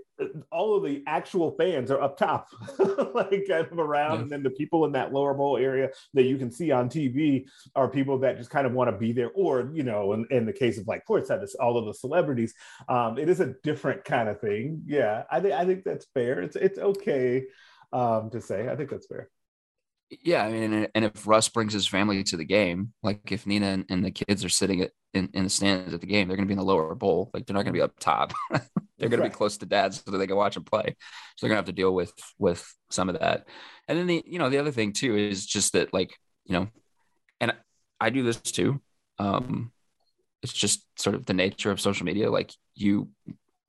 all 0.52 0.78
of 0.78 0.84
the 0.84 1.04
actual 1.08 1.56
fans 1.58 1.92
are 1.92 2.02
up 2.02 2.18
top, 2.18 2.48
like 3.14 3.48
kind 3.48 3.68
of 3.72 3.80
around, 3.80 4.16
yeah. 4.16 4.22
and 4.22 4.32
then 4.32 4.44
the 4.44 4.50
people 4.50 4.86
in 4.86 4.92
that 4.92 5.12
lower 5.12 5.34
bowl 5.34 5.58
area 5.58 5.90
that 6.14 6.24
you 6.24 6.38
can 6.38 6.52
see 6.52 6.72
on 6.72 6.90
TV 6.94 7.46
are 7.76 7.88
people 7.88 8.20
that 8.20 8.38
just 8.38 8.50
kind 8.50 8.68
of 8.68 8.74
want 8.74 8.90
to 8.90 8.98
be 8.98 9.12
there, 9.12 9.32
or 9.36 9.72
you 9.74 9.84
know, 9.84 10.14
in, 10.14 10.26
in 10.30 10.46
the 10.46 10.54
case 10.54 10.78
of 10.78 10.88
like 10.88 11.06
courtside, 11.08 11.42
this 11.42 11.56
all 11.56 11.78
of 11.78 11.86
the 11.86 11.94
celebrities, 11.94 12.54
um, 12.90 13.18
it 13.18 13.30
is 13.30 13.40
a 13.40 13.56
different 13.64 14.04
kind 14.04 14.30
of 14.30 14.40
thing. 14.40 14.84
Yeah, 14.86 15.24
I 15.32 15.40
think 15.40 15.54
I 15.54 15.66
think 15.66 15.84
that's 15.84 16.06
fair. 16.14 16.42
It's 16.42 16.56
it's 16.56 16.80
okay 16.80 17.44
um, 17.92 18.30
to 18.32 18.42
say. 18.42 18.70
I 18.70 18.76
think 18.76 18.90
that's 18.90 19.08
fair. 19.08 19.30
Yeah, 20.22 20.44
I 20.44 20.52
mean, 20.52 20.88
and 20.94 21.06
if 21.06 21.26
Russ 21.26 21.50
brings 21.50 21.74
his 21.74 21.88
family 21.88 22.24
to 22.26 22.38
the 22.38 22.46
game, 22.46 22.94
like 23.02 23.32
if 23.32 23.48
Nina 23.48 23.68
and, 23.68 23.86
and 23.90 24.06
the 24.06 24.12
kids 24.12 24.46
are 24.46 24.50
sitting 24.50 24.82
at, 24.82 24.92
in, 25.14 25.30
in 25.34 25.46
the 25.46 25.50
stands 25.50 25.94
at 25.94 26.02
the 26.02 26.08
game, 26.08 26.28
they're 26.28 26.38
going 26.38 26.48
to 26.48 26.50
be 26.50 26.54
in 26.54 26.60
the 26.60 26.66
lower 26.66 26.94
bowl. 26.94 27.32
Like 27.34 27.46
they're 27.46 27.56
not 27.56 27.64
going 27.64 27.74
to 27.74 27.78
be 27.78 27.82
up 27.82 27.98
top. 28.00 28.34
they're 28.52 29.10
going 29.10 29.22
right. 29.22 29.28
to 29.28 29.32
be 29.32 29.36
close 29.36 29.58
to 29.58 29.66
dad 29.66 29.94
so 29.94 30.12
that 30.12 30.18
they 30.18 30.28
can 30.28 30.36
watch 30.36 30.54
them 30.54 30.66
play. 30.66 30.96
So 31.36 31.46
they're 31.46 31.50
going 31.50 31.56
to 31.56 31.66
have 31.66 31.66
to 31.66 31.72
deal 31.72 31.94
with 31.94 32.14
with 32.38 32.66
some 32.92 33.10
of 33.10 33.20
that. 33.20 33.48
And 33.88 33.98
then 33.98 34.08
the 34.08 34.24
you 34.26 34.40
know 34.40 34.50
the 34.50 34.60
other 34.60 34.72
thing 34.72 34.94
too 34.94 35.16
is 35.16 35.46
just 35.46 35.74
that 35.74 35.94
like 35.94 36.16
you 36.46 36.54
know, 36.54 36.68
and 37.44 37.54
I 38.00 38.10
do 38.10 38.24
this 38.24 38.38
too. 38.38 38.82
Um, 39.20 39.72
it's 40.42 40.54
just 40.54 40.86
sort 40.98 41.16
of 41.16 41.26
the 41.26 41.34
nature 41.34 41.72
of 41.72 41.82
social 41.82 42.06
media. 42.06 42.32
Like 42.32 42.52
you 42.74 43.10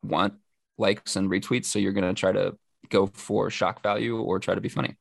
want 0.02 0.34
likes 0.78 1.16
and 1.16 1.28
retweets, 1.28 1.66
so 1.66 1.78
you're 1.78 1.92
going 1.92 2.14
to 2.14 2.18
try 2.18 2.32
to 2.32 2.56
go 2.88 3.06
for 3.06 3.50
shock 3.50 3.82
value 3.82 4.18
or 4.20 4.38
try 4.38 4.54
to 4.54 4.60
be 4.60 4.68
funny. 4.68 4.96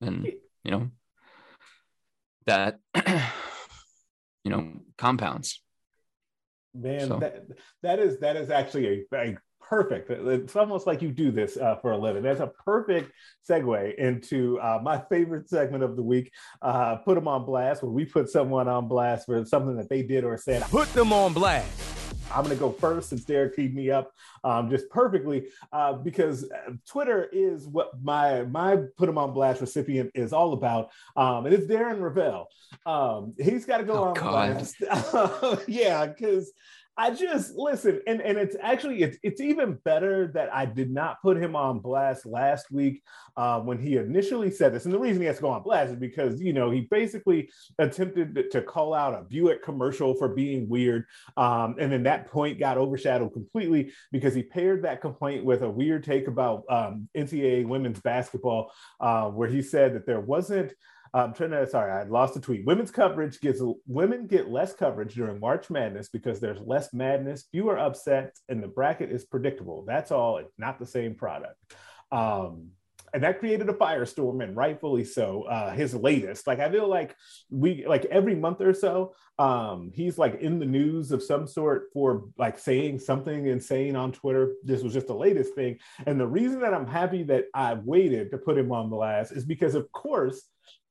And 0.00 0.32
you 0.64 0.70
know 0.70 0.90
that 2.46 2.78
you 4.44 4.50
know 4.50 4.72
compounds 4.96 5.60
man 6.74 7.08
so. 7.08 7.18
that 7.18 7.44
that 7.82 7.98
is 7.98 8.18
that 8.20 8.36
is 8.36 8.50
actually 8.50 9.06
a, 9.12 9.16
a 9.16 9.36
perfect 9.70 10.10
it's 10.10 10.56
almost 10.56 10.84
like 10.84 11.00
you 11.00 11.12
do 11.12 11.30
this 11.30 11.56
uh, 11.56 11.76
for 11.76 11.92
a 11.92 11.96
living 11.96 12.24
that's 12.24 12.40
a 12.40 12.48
perfect 12.48 13.12
segue 13.48 13.94
into 13.98 14.58
uh, 14.58 14.80
my 14.82 15.00
favorite 15.08 15.48
segment 15.48 15.84
of 15.84 15.94
the 15.94 16.02
week 16.02 16.32
uh, 16.62 16.96
put 16.96 17.14
them 17.14 17.28
on 17.28 17.46
blast 17.46 17.80
where 17.80 17.92
we 17.92 18.04
put 18.04 18.28
someone 18.28 18.66
on 18.66 18.88
blast 18.88 19.26
for 19.26 19.44
something 19.44 19.76
that 19.76 19.88
they 19.88 20.02
did 20.02 20.24
or 20.24 20.36
said 20.36 20.60
put 20.62 20.92
them 20.92 21.12
on 21.12 21.32
blast 21.32 21.90
I'm 22.32 22.44
going 22.44 22.56
to 22.56 22.60
go 22.60 22.70
first 22.70 23.10
since 23.10 23.24
Derek 23.24 23.56
teed 23.56 23.74
me 23.74 23.90
up 23.90 24.12
um, 24.44 24.70
just 24.70 24.88
perfectly 24.88 25.48
uh, 25.72 25.94
because 25.94 26.50
uh, 26.50 26.72
Twitter 26.86 27.28
is 27.32 27.66
what 27.66 27.90
my 28.02 28.44
my 28.44 28.78
put 28.96 29.08
him 29.08 29.18
on 29.18 29.32
blast 29.32 29.60
recipient 29.60 30.10
is 30.14 30.32
all 30.32 30.52
about, 30.52 30.90
um, 31.16 31.46
and 31.46 31.54
it's 31.54 31.66
Darren 31.66 31.98
Rovell. 31.98 32.46
Um, 32.86 33.34
he's 33.38 33.64
got 33.64 33.78
to 33.78 33.84
go 33.84 33.94
oh, 33.94 34.04
on 34.04 34.14
God. 34.14 34.30
blast. 34.30 35.64
yeah, 35.68 36.06
because 36.06 36.52
I 37.00 37.14
just 37.14 37.56
listen, 37.56 38.02
and, 38.06 38.20
and 38.20 38.36
it's 38.36 38.54
actually 38.60 39.00
it's 39.00 39.16
it's 39.22 39.40
even 39.40 39.78
better 39.86 40.30
that 40.34 40.54
I 40.54 40.66
did 40.66 40.90
not 40.90 41.22
put 41.22 41.38
him 41.38 41.56
on 41.56 41.78
blast 41.78 42.26
last 42.26 42.70
week 42.70 43.02
uh, 43.38 43.58
when 43.60 43.78
he 43.78 43.96
initially 43.96 44.50
said 44.50 44.74
this. 44.74 44.84
And 44.84 44.92
the 44.92 44.98
reason 44.98 45.22
he 45.22 45.26
has 45.26 45.36
to 45.36 45.42
go 45.42 45.48
on 45.48 45.62
blast 45.62 45.92
is 45.92 45.96
because 45.96 46.42
you 46.42 46.52
know 46.52 46.70
he 46.70 46.82
basically 46.90 47.48
attempted 47.78 48.50
to 48.50 48.60
call 48.60 48.92
out 48.92 49.14
a 49.14 49.22
Buick 49.22 49.62
commercial 49.62 50.12
for 50.12 50.28
being 50.28 50.68
weird, 50.68 51.06
um, 51.38 51.76
and 51.80 51.90
then 51.90 52.02
that 52.02 52.26
point 52.26 52.60
got 52.60 52.76
overshadowed 52.76 53.32
completely 53.32 53.92
because 54.12 54.34
he 54.34 54.42
paired 54.42 54.84
that 54.84 55.00
complaint 55.00 55.42
with 55.42 55.62
a 55.62 55.70
weird 55.70 56.04
take 56.04 56.28
about 56.28 56.64
um, 56.68 57.08
NCAA 57.16 57.66
women's 57.66 58.00
basketball, 58.00 58.72
uh, 59.00 59.30
where 59.30 59.48
he 59.48 59.62
said 59.62 59.94
that 59.94 60.04
there 60.04 60.20
wasn't 60.20 60.74
I'm 61.12 61.32
trying 61.32 61.50
to, 61.50 61.66
sorry, 61.66 61.90
I 61.90 62.04
lost 62.04 62.34
the 62.34 62.40
tweet. 62.40 62.64
Women's 62.64 62.90
coverage 62.90 63.40
gets, 63.40 63.60
women 63.86 64.26
get 64.26 64.48
less 64.48 64.72
coverage 64.72 65.14
during 65.14 65.40
March 65.40 65.68
Madness 65.68 66.08
because 66.08 66.40
there's 66.40 66.60
less 66.60 66.92
madness, 66.94 67.46
fewer 67.50 67.78
upsets, 67.78 68.42
and 68.48 68.62
the 68.62 68.68
bracket 68.68 69.10
is 69.10 69.24
predictable. 69.24 69.84
That's 69.86 70.12
all. 70.12 70.38
It's 70.38 70.58
not 70.58 70.78
the 70.78 70.86
same 70.86 71.14
product. 71.14 71.56
Um, 72.12 72.70
and 73.12 73.22
that 73.22 73.38
created 73.38 73.68
a 73.68 73.72
firestorm 73.72 74.42
and 74.42 74.56
rightfully 74.56 75.04
so 75.04 75.42
uh 75.44 75.72
his 75.72 75.94
latest 75.94 76.46
like 76.46 76.60
i 76.60 76.70
feel 76.70 76.88
like 76.88 77.16
we 77.50 77.84
like 77.86 78.04
every 78.06 78.34
month 78.34 78.60
or 78.60 78.72
so 78.72 79.14
um 79.38 79.90
he's 79.94 80.18
like 80.18 80.40
in 80.40 80.58
the 80.58 80.66
news 80.66 81.10
of 81.10 81.22
some 81.22 81.46
sort 81.46 81.88
for 81.92 82.26
like 82.38 82.58
saying 82.58 82.98
something 82.98 83.46
insane 83.46 83.96
on 83.96 84.12
twitter 84.12 84.52
this 84.62 84.82
was 84.82 84.92
just 84.92 85.06
the 85.06 85.14
latest 85.14 85.54
thing 85.54 85.78
and 86.06 86.20
the 86.20 86.26
reason 86.26 86.60
that 86.60 86.74
i'm 86.74 86.86
happy 86.86 87.22
that 87.22 87.46
i 87.54 87.74
waited 87.74 88.30
to 88.30 88.38
put 88.38 88.58
him 88.58 88.72
on 88.72 88.90
the 88.90 88.96
last 88.96 89.32
is 89.32 89.44
because 89.44 89.74
of 89.74 89.90
course 89.92 90.42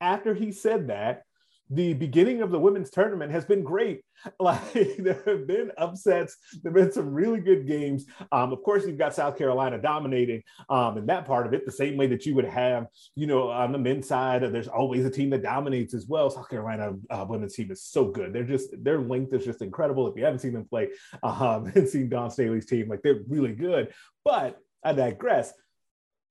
after 0.02 0.34
he 0.34 0.52
said 0.52 0.88
that, 0.88 1.24
the 1.72 1.94
beginning 1.94 2.42
of 2.42 2.50
the 2.50 2.60
women's 2.60 2.90
tournament 2.90 3.32
has 3.32 3.46
been 3.46 3.64
great. 3.64 4.02
Like 4.38 4.74
there 4.74 5.22
have 5.26 5.48
been 5.48 5.72
upsets, 5.78 6.36
there 6.62 6.74
have 6.74 6.74
been 6.74 6.92
some 6.92 7.14
really 7.14 7.40
good 7.40 7.66
games. 7.66 8.06
Um, 8.34 8.52
of 8.52 8.62
course, 8.64 8.86
you've 8.86 8.98
got 8.98 9.16
South 9.16 9.38
Carolina 9.38 9.82
dominating 9.82 10.44
um, 10.70 10.98
in 10.98 11.06
that 11.06 11.26
part 11.26 11.48
of 11.48 11.54
it, 11.54 11.66
the 11.66 11.72
same 11.72 11.96
way 11.96 12.08
that 12.08 12.26
you 12.26 12.36
would 12.36 12.44
have, 12.44 12.88
you 13.16 13.28
know, 13.28 13.50
on 13.50 13.72
the 13.72 13.78
men's 13.78 14.10
side. 14.10 14.42
There's 14.42 14.68
always 14.68 15.06
a 15.06 15.10
team 15.10 15.30
that 15.30 15.44
dominates 15.44 15.94
as 15.94 16.06
well. 16.06 16.30
South 16.30 16.50
Carolina 16.50 16.96
uh, 17.10 17.26
women's 17.30 17.56
team 17.56 17.72
is 17.72 17.82
so 17.82 18.10
good. 18.10 18.34
They're 18.34 18.44
just 18.44 18.72
their 18.84 19.00
length 19.00 19.34
is 19.34 19.46
just 19.46 19.62
incredible. 19.62 20.06
If 20.08 20.18
you 20.18 20.26
haven't 20.26 20.40
seen 20.40 20.54
them 20.54 20.66
play 20.66 20.90
um, 21.24 21.72
and 21.74 21.88
seen 21.88 22.10
Dawn 22.10 22.30
Staley's 22.30 22.66
team, 22.66 22.90
like 22.90 23.02
they're 23.02 23.22
really 23.30 23.54
good. 23.54 23.94
But 24.26 24.60
I 24.84 24.92
digress. 24.92 25.54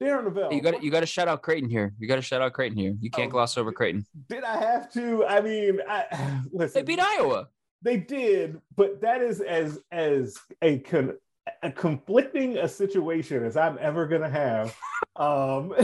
Darren 0.03 0.25
Rovell. 0.25 0.53
You 0.53 0.61
got 0.61 0.83
you 0.83 0.91
got 0.91 1.01
to 1.01 1.07
shout 1.07 1.29
out 1.29 1.43
Creighton 1.43 1.69
here. 1.69 1.93
You 1.99 2.07
got 2.07 2.17
to 2.17 2.23
shout 2.23 2.41
out 2.41 2.53
Creighton 2.53 2.79
here. 2.79 2.95
You 3.01 3.11
can't 3.11 3.29
oh, 3.29 3.33
gloss 3.33 3.59
over 3.59 3.73
Creighton. 3.73 4.07
Did 4.29 4.45
I 4.45 4.57
have 4.57 4.93
to? 4.93 5.25
I 5.27 5.41
mean, 5.41 5.81
I, 5.89 6.41
listen. 6.53 6.85
They 6.85 6.95
beat 6.95 7.01
Iowa. 7.01 7.49
They 7.83 7.97
did, 7.97 8.61
but 8.77 9.01
that 9.03 9.23
is 9.23 9.41
as 9.41 9.79
as 9.93 10.37
a 10.63 10.79
con, 10.81 11.15
a 11.63 11.71
conflicting 11.71 12.59
a 12.59 12.69
situation 12.69 13.45
as 13.45 13.57
I'm 13.57 13.79
ever 13.81 14.07
gonna 14.07 14.29
have 14.29 14.77
um 15.17 15.75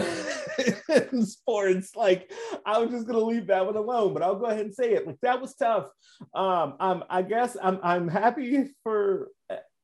in 1.12 1.26
sports. 1.26 1.94
Like 1.96 2.30
I 2.64 2.78
was 2.78 2.90
just 2.90 3.06
gonna 3.06 3.18
leave 3.18 3.48
that 3.48 3.66
one 3.66 3.76
alone, 3.76 4.12
but 4.14 4.22
I'll 4.22 4.38
go 4.38 4.46
ahead 4.46 4.66
and 4.66 4.74
say 4.74 4.92
it. 4.92 5.06
Like 5.06 5.18
that 5.22 5.40
was 5.40 5.54
tough. 5.54 5.88
Um, 6.34 6.74
I'm 6.80 7.04
I 7.10 7.22
guess 7.22 7.56
I'm 7.60 7.78
I'm 7.82 8.08
happy 8.08 8.70
for 8.82 9.28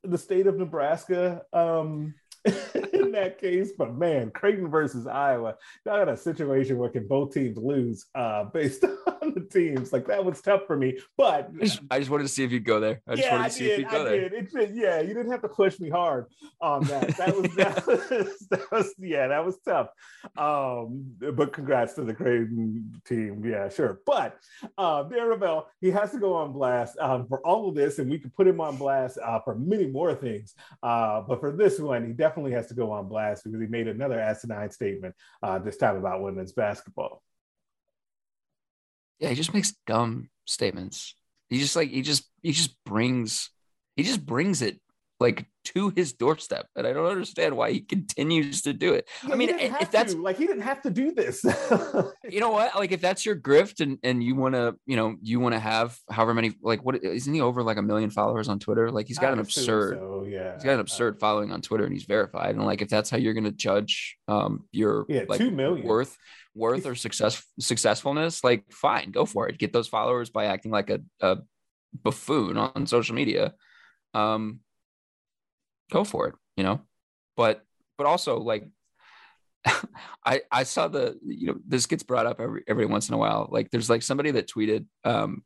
the 0.03 0.19
state 0.19 0.47
of 0.47 0.57
Nebraska. 0.57 1.43
Um, 1.53 2.15
that 3.13 3.41
case. 3.41 3.73
But 3.77 3.97
man, 3.97 4.31
Creighton 4.31 4.69
versus 4.71 5.07
Iowa, 5.07 5.57
I 5.87 5.91
got 5.91 6.09
a 6.09 6.17
situation 6.17 6.79
where 6.79 6.91
can 6.91 7.07
both 7.07 7.35
teams 7.35 7.57
lose 7.57 8.07
uh, 8.15 8.45
based 8.53 8.85
on 8.85 9.35
the 9.35 9.41
teams. 9.41 9.93
Like 9.93 10.07
that 10.07 10.25
was 10.25 10.41
tough 10.41 10.63
for 10.67 10.77
me. 10.77 10.99
But 11.17 11.51
I 11.61 11.65
just, 11.65 11.81
I 11.91 11.99
just 11.99 12.11
wanted 12.11 12.25
to 12.25 12.29
see 12.29 12.45
if 12.45 12.53
you'd 12.53 12.65
go 12.65 12.81
there. 12.81 13.01
I 13.07 13.17
just 13.17 13.27
yeah, 13.27 13.37
wanted 13.37 13.49
to 13.49 13.55
see 13.55 13.65
did, 13.65 13.73
if 13.73 13.79
you'd 13.79 13.91
go 13.91 14.01
I 14.01 14.05
there. 14.05 14.29
Did. 14.29 14.55
It, 14.55 14.71
yeah, 14.75 15.01
you 15.01 15.15
didn't 15.15 15.31
have 15.31 15.43
to 15.43 15.49
push 15.49 15.79
me 15.81 15.89
hard 15.89 16.27
on 16.61 16.85
that. 16.85 17.17
That 17.17 17.37
was 17.37 17.55
that 17.57 17.87
was, 17.87 18.47
that 18.51 18.71
was 18.73 18.95
yeah, 18.99 19.29
that 19.29 19.45
was 19.45 19.59
tough. 19.65 19.89
Um, 20.37 21.15
but 21.35 21.53
congrats 21.53 21.95
to 21.95 22.05
the 22.05 22.15
Creighton 22.15 23.01
team. 23.07 23.45
Yeah, 23.45 23.69
sure. 23.69 24.01
But 24.07 24.39
uh, 24.79 25.05
Darren 25.05 25.39
Rovell, 25.39 25.65
he 25.81 25.91
has 25.91 26.13
to 26.13 26.19
go 26.19 26.35
on 26.35 26.53
blast 26.53 26.99
um, 26.99 27.27
for 27.29 27.45
all 27.47 27.69
of 27.69 27.75
this, 27.75 27.99
and 27.99 28.11
we 28.11 28.19
could 28.19 28.35
put 28.35 28.47
him 28.47 28.61
on 28.61 28.77
blast 28.77 29.19
uh, 29.19 29.41
for 29.41 29.55
many 29.55 29.87
more 29.87 30.15
things. 30.15 30.55
Uh, 30.83 31.21
but 31.23 31.41
for 31.41 31.53
this 31.53 31.79
one, 31.79 32.07
he 32.07 32.13
definitely 32.13 32.53
has 32.53 32.67
to 32.69 32.75
go 32.75 32.91
on 32.91 33.00
blast 33.03 33.45
because 33.45 33.61
he 33.61 33.67
made 33.67 33.89
another 33.89 34.19
asinine 34.21 34.71
statement 34.71 35.15
uh, 35.43 35.59
this 35.59 35.77
time 35.77 35.97
about 35.97 36.23
women's 36.23 36.53
basketball. 36.53 37.23
Yeah, 39.19 39.29
he 39.31 39.35
just 39.35 39.55
makes 39.55 39.75
dumb 39.87 40.31
statements. 40.47 41.15
He 41.49 41.59
just 41.59 41.77
like 41.77 41.91
he 41.91 42.03
just 42.03 42.31
he 42.43 42.53
just 42.53 42.77
brings 42.85 43.51
He 43.97 44.03
just 44.03 44.25
brings 44.25 44.63
it 44.63 44.81
like 45.21 45.47
to 45.63 45.93
his 45.95 46.15
doorstep, 46.15 46.67
and 46.75 46.87
I 46.87 46.95
don't 46.95 47.07
understand 47.07 47.55
why 47.55 47.71
he 47.71 47.81
continues 47.81 48.63
to 48.63 48.73
do 48.73 48.95
it. 48.95 49.07
Yeah, 49.27 49.35
I 49.35 49.37
mean, 49.37 49.51
if 49.51 49.91
that's 49.91 50.15
to. 50.15 50.23
like 50.23 50.39
he 50.39 50.47
didn't 50.47 50.63
have 50.63 50.81
to 50.83 50.91
do 50.91 51.13
this. 51.13 51.45
you 52.29 52.41
know 52.41 52.51
what, 52.51 52.75
like 52.75 52.93
if 52.93 53.03
that's 53.03 53.27
your 53.27 53.37
grift, 53.37 53.81
and 53.81 53.99
and 54.03 54.25
you 54.25 54.35
want 54.35 54.55
to, 54.55 54.75
you 54.87 54.97
know, 54.97 55.17
you 55.21 55.39
want 55.39 55.55
to 55.55 55.59
have 55.59 55.97
however 56.11 56.33
many, 56.33 56.53
like 56.63 56.83
what 56.83 57.05
isn't 57.05 57.35
he 57.35 57.43
over 57.43 57.63
like 57.63 57.77
a 57.77 57.83
million 57.83 58.11
followers 58.11 58.49
on 58.49 58.59
Twitter? 58.59 58.91
Like 58.91 59.07
he's 59.07 59.19
got 59.19 59.31
I 59.31 59.33
an 59.35 59.39
absurd. 59.41 59.99
So, 59.99 60.25
yeah, 60.27 60.55
He's 60.55 60.65
got 60.65 60.75
an 60.75 60.81
absurd 60.81 61.21
following 61.21 61.53
on 61.53 61.61
Twitter 61.61 61.85
and 61.85 61.93
he's 61.93 62.05
verified. 62.05 62.55
And 62.55 62.65
like 62.65 62.81
if 62.81 62.89
that's 62.89 63.11
how 63.11 63.19
you're 63.19 63.35
gonna 63.35 63.51
judge 63.53 64.17
um 64.27 64.65
your 64.73 65.05
Yeah, 65.09 65.25
like 65.29 65.39
2 65.39 65.51
million. 65.51 65.87
worth 65.87 66.17
worth 66.55 66.87
or 66.87 66.95
success 67.07 67.43
successfulness, 67.61 68.43
like 68.43 68.65
fine, 68.73 69.11
go 69.11 69.27
for 69.27 69.49
it. 69.49 69.59
Get 69.59 69.75
those 69.75 69.89
followers 69.89 70.31
by 70.31 70.47
acting 70.47 70.73
like 70.73 70.89
a, 70.89 71.01
a 71.21 71.39
buffoon 72.03 72.57
on 72.57 72.87
social 72.87 73.15
media. 73.15 73.53
Um 74.15 74.61
go 75.91 76.05
for 76.05 76.29
it, 76.29 76.35
you 76.57 76.65
know. 76.65 76.81
But 77.37 77.63
but 77.99 78.07
also 78.07 78.39
like 78.39 78.69
I 80.25 80.43
I 80.51 80.63
saw 80.63 80.89
the 80.89 81.19
you 81.25 81.49
know 81.49 81.57
this 81.67 81.87
gets 81.87 82.03
brought 82.03 82.27
up 82.27 82.41
every 82.41 82.63
every 82.67 82.87
once 82.87 83.09
in 83.09 83.15
a 83.15 83.19
while. 83.19 83.49
Like 83.51 83.71
there's 83.71 83.91
like 83.91 84.03
somebody 84.03 84.31
that 84.33 84.49
tweeted 84.49 84.87
um 85.05 85.43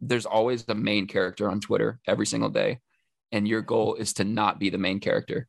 there's 0.00 0.26
always 0.26 0.64
a 0.68 0.74
main 0.74 1.06
character 1.06 1.50
on 1.50 1.60
Twitter 1.60 2.00
every 2.06 2.26
single 2.26 2.50
day 2.50 2.80
and 3.32 3.48
your 3.48 3.62
goal 3.62 3.94
is 3.94 4.14
to 4.14 4.24
not 4.24 4.58
be 4.58 4.70
the 4.70 4.78
main 4.78 5.00
character. 5.00 5.48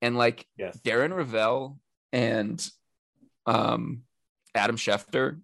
And 0.00 0.16
like 0.16 0.46
yes, 0.56 0.78
Darren 0.84 1.14
Rovell 1.14 1.78
and 2.12 2.64
um, 3.46 4.02
Adam 4.54 4.76
Schefter 4.76 5.40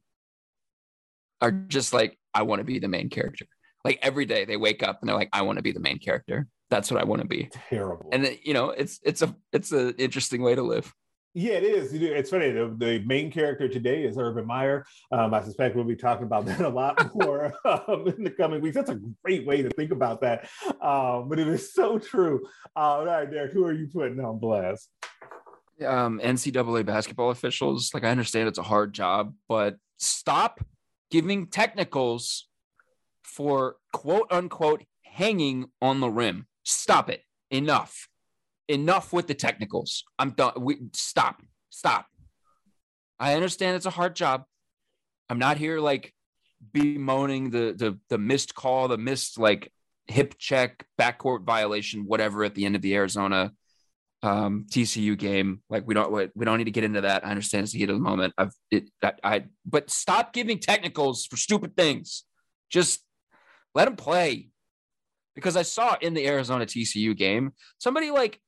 are 1.40 1.52
just 1.52 1.92
like, 1.92 2.18
I 2.34 2.42
want 2.42 2.60
to 2.60 2.64
be 2.64 2.78
the 2.78 2.88
main 2.88 3.10
character. 3.10 3.46
Like 3.84 3.98
every 4.02 4.26
day 4.26 4.44
they 4.44 4.56
wake 4.56 4.82
up 4.82 5.00
and 5.00 5.08
they're 5.08 5.16
like, 5.16 5.30
I 5.32 5.42
want 5.42 5.58
to 5.58 5.62
be 5.62 5.72
the 5.72 5.80
main 5.80 5.98
character. 5.98 6.48
That's 6.70 6.90
what 6.90 7.00
I 7.00 7.04
want 7.04 7.22
to 7.22 7.28
be. 7.28 7.50
terrible. 7.68 8.08
And 8.12 8.38
you 8.42 8.54
know, 8.54 8.70
it's 8.70 9.00
it's 9.02 9.22
a 9.22 9.34
it's 9.52 9.72
an 9.72 9.94
interesting 9.98 10.42
way 10.42 10.54
to 10.54 10.62
live. 10.62 10.92
Yeah, 11.34 11.52
it 11.52 11.62
is. 11.62 11.92
It's 11.92 12.30
funny. 12.30 12.50
The, 12.50 12.74
the 12.76 12.98
main 13.06 13.30
character 13.30 13.68
today 13.68 14.02
is 14.02 14.18
Urban 14.18 14.46
Meyer. 14.46 14.84
Um, 15.12 15.32
I 15.32 15.42
suspect 15.44 15.76
we'll 15.76 15.84
be 15.84 15.94
talking 15.94 16.24
about 16.24 16.46
that 16.46 16.60
a 16.60 16.68
lot 16.68 17.14
more 17.14 17.54
um, 17.64 18.08
in 18.08 18.24
the 18.24 18.30
coming 18.30 18.60
weeks. 18.60 18.74
That's 18.74 18.90
a 18.90 18.98
great 19.22 19.46
way 19.46 19.62
to 19.62 19.68
think 19.70 19.92
about 19.92 20.20
that. 20.22 20.48
Um, 20.82 21.28
but 21.28 21.38
it 21.38 21.46
is 21.46 21.72
so 21.72 21.98
true. 21.98 22.40
Uh, 22.74 22.80
all 22.80 23.04
right, 23.06 23.30
Derek, 23.30 23.52
who 23.52 23.64
are 23.64 23.72
you 23.72 23.86
putting 23.86 24.18
on 24.18 24.38
blast? 24.38 24.90
um, 25.86 26.20
NCAA 26.20 26.84
basketball 26.84 27.30
officials. 27.30 27.92
Like, 27.94 28.04
I 28.04 28.10
understand 28.10 28.48
it's 28.48 28.58
a 28.58 28.64
hard 28.64 28.92
job, 28.92 29.34
but 29.48 29.76
stop 29.98 30.60
giving 31.10 31.46
technicals 31.46 32.48
for 33.22 33.76
quote 33.92 34.26
unquote 34.30 34.82
hanging 35.04 35.66
on 35.80 36.00
the 36.00 36.10
rim. 36.10 36.47
Stop 36.68 37.08
it. 37.08 37.22
Enough. 37.50 38.08
Enough 38.68 39.12
with 39.14 39.26
the 39.26 39.34
technicals. 39.34 40.04
I'm 40.18 40.30
done. 40.32 40.52
We 40.58 40.76
stop. 40.92 41.42
Stop. 41.70 42.06
I 43.18 43.34
understand 43.34 43.76
it's 43.76 43.86
a 43.86 43.90
hard 43.90 44.14
job. 44.14 44.44
I'm 45.30 45.38
not 45.38 45.56
here 45.56 45.80
like 45.80 46.12
bemoaning 46.72 47.50
the 47.50 47.74
the 47.76 47.98
the 48.10 48.18
missed 48.18 48.54
call, 48.54 48.86
the 48.88 48.98
missed 48.98 49.38
like 49.38 49.72
hip 50.08 50.34
check, 50.38 50.86
backcourt 51.00 51.44
violation, 51.44 52.04
whatever 52.06 52.44
at 52.44 52.54
the 52.54 52.66
end 52.66 52.76
of 52.76 52.82
the 52.82 52.94
Arizona 52.94 53.52
um 54.22 54.66
TCU 54.70 55.16
game. 55.16 55.62
Like 55.70 55.84
we 55.86 55.94
don't 55.94 56.12
we 56.34 56.44
don't 56.44 56.58
need 56.58 56.64
to 56.64 56.70
get 56.70 56.84
into 56.84 57.00
that. 57.00 57.24
I 57.26 57.30
understand 57.30 57.64
it's 57.64 57.72
the 57.72 57.78
heat 57.78 57.88
of 57.88 57.96
the 57.96 58.02
moment. 58.02 58.34
I've 58.36 58.52
it 58.70 58.90
I, 59.02 59.12
I 59.24 59.44
but 59.64 59.88
stop 59.88 60.34
giving 60.34 60.58
technicals 60.58 61.24
for 61.24 61.38
stupid 61.38 61.78
things. 61.78 62.24
Just 62.68 63.02
let 63.74 63.86
them 63.86 63.96
play. 63.96 64.50
Because 65.38 65.56
I 65.56 65.62
saw 65.62 65.96
in 66.00 66.14
the 66.14 66.26
Arizona 66.26 66.66
TCU 66.66 67.16
game, 67.16 67.52
somebody 67.78 68.10
like 68.10 68.40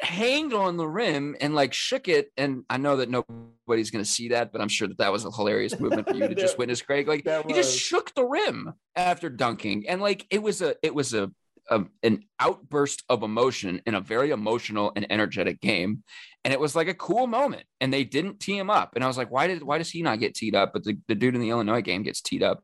hanged 0.00 0.52
on 0.52 0.76
the 0.76 0.86
rim 0.86 1.36
and 1.40 1.54
like 1.54 1.72
shook 1.72 2.08
it. 2.08 2.30
And 2.36 2.64
I 2.70 2.76
know 2.76 2.96
that 2.96 3.10
nobody's 3.10 3.90
going 3.90 4.04
to 4.04 4.10
see 4.10 4.28
that, 4.28 4.52
but 4.52 4.60
I'm 4.60 4.68
sure 4.68 4.88
that 4.88 4.98
that 4.98 5.10
was 5.12 5.24
a 5.24 5.30
hilarious 5.30 5.78
movement 5.78 6.08
for 6.08 6.14
you 6.14 6.28
to 6.28 6.34
just 6.34 6.58
witness, 6.58 6.82
Greg. 6.82 7.08
Like 7.08 7.26
he 7.46 7.52
just 7.52 7.78
shook 7.78 8.14
the 8.14 8.24
rim 8.24 8.74
after 8.94 9.28
dunking, 9.28 9.88
and 9.88 10.00
like 10.00 10.26
it 10.30 10.42
was 10.42 10.62
a 10.62 10.76
it 10.82 10.94
was 10.94 11.14
a, 11.14 11.30
a 11.70 11.84
an 12.02 12.24
outburst 12.38 13.02
of 13.08 13.22
emotion 13.22 13.80
in 13.86 13.94
a 13.94 14.00
very 14.00 14.30
emotional 14.30 14.92
and 14.94 15.10
energetic 15.10 15.60
game, 15.60 16.02
and 16.44 16.52
it 16.52 16.60
was 16.60 16.76
like 16.76 16.88
a 16.88 16.94
cool 16.94 17.26
moment. 17.26 17.64
And 17.80 17.92
they 17.92 18.04
didn't 18.04 18.40
tee 18.40 18.56
him 18.56 18.70
up, 18.70 18.94
and 18.94 19.02
I 19.02 19.06
was 19.06 19.16
like, 19.16 19.30
why 19.30 19.46
did 19.46 19.62
why 19.62 19.78
does 19.78 19.90
he 19.90 20.02
not 20.02 20.20
get 20.20 20.34
teed 20.34 20.54
up, 20.54 20.72
but 20.72 20.84
the, 20.84 20.98
the 21.08 21.14
dude 21.14 21.34
in 21.34 21.40
the 21.40 21.50
Illinois 21.50 21.82
game 21.82 22.02
gets 22.02 22.20
teed 22.20 22.42
up 22.42 22.62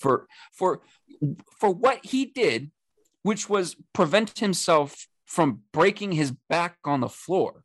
for 0.00 0.26
for 0.52 0.80
for 1.58 1.70
what 1.70 2.04
he 2.04 2.26
did, 2.26 2.70
which 3.24 3.48
was 3.48 3.74
prevent 3.92 4.38
himself 4.38 5.08
from 5.24 5.62
breaking 5.72 6.12
his 6.12 6.30
back 6.48 6.76
on 6.84 7.00
the 7.00 7.08
floor. 7.08 7.64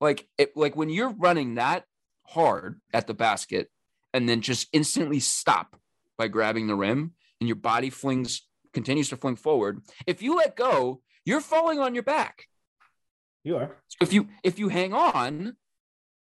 Like 0.00 0.26
it, 0.38 0.56
like 0.56 0.74
when 0.74 0.88
you're 0.88 1.10
running 1.10 1.54
that 1.54 1.84
hard 2.26 2.80
at 2.92 3.06
the 3.06 3.14
basket 3.14 3.70
and 4.12 4.28
then 4.28 4.40
just 4.40 4.66
instantly 4.72 5.20
stop 5.20 5.76
by 6.16 6.26
grabbing 6.28 6.66
the 6.66 6.74
rim 6.74 7.12
and 7.38 7.46
your 7.46 7.56
body 7.56 7.90
flings 7.90 8.46
continues 8.72 9.10
to 9.10 9.16
fling 9.16 9.36
forward. 9.36 9.82
If 10.06 10.22
you 10.22 10.36
let 10.36 10.56
go, 10.56 11.02
you're 11.24 11.42
falling 11.42 11.78
on 11.78 11.94
your 11.94 12.02
back. 12.02 12.46
You 13.44 13.56
are. 13.58 13.76
If 14.00 14.12
you 14.12 14.28
if 14.42 14.58
you 14.58 14.70
hang 14.70 14.94
on, 14.94 15.56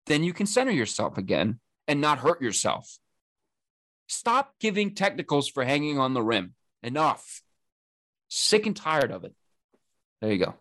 then 0.07 0.23
you 0.23 0.33
can 0.33 0.45
center 0.45 0.71
yourself 0.71 1.17
again 1.17 1.59
and 1.87 2.01
not 2.01 2.19
hurt 2.19 2.41
yourself. 2.41 2.99
Stop 4.07 4.55
giving 4.59 4.93
technicals 4.93 5.47
for 5.47 5.63
hanging 5.63 5.97
on 5.97 6.13
the 6.13 6.21
rim. 6.21 6.53
Enough. 6.83 7.41
Sick 8.29 8.65
and 8.65 8.75
tired 8.75 9.11
of 9.11 9.23
it. 9.23 9.33
There 10.21 10.31
you 10.31 10.37
go. 10.37 10.55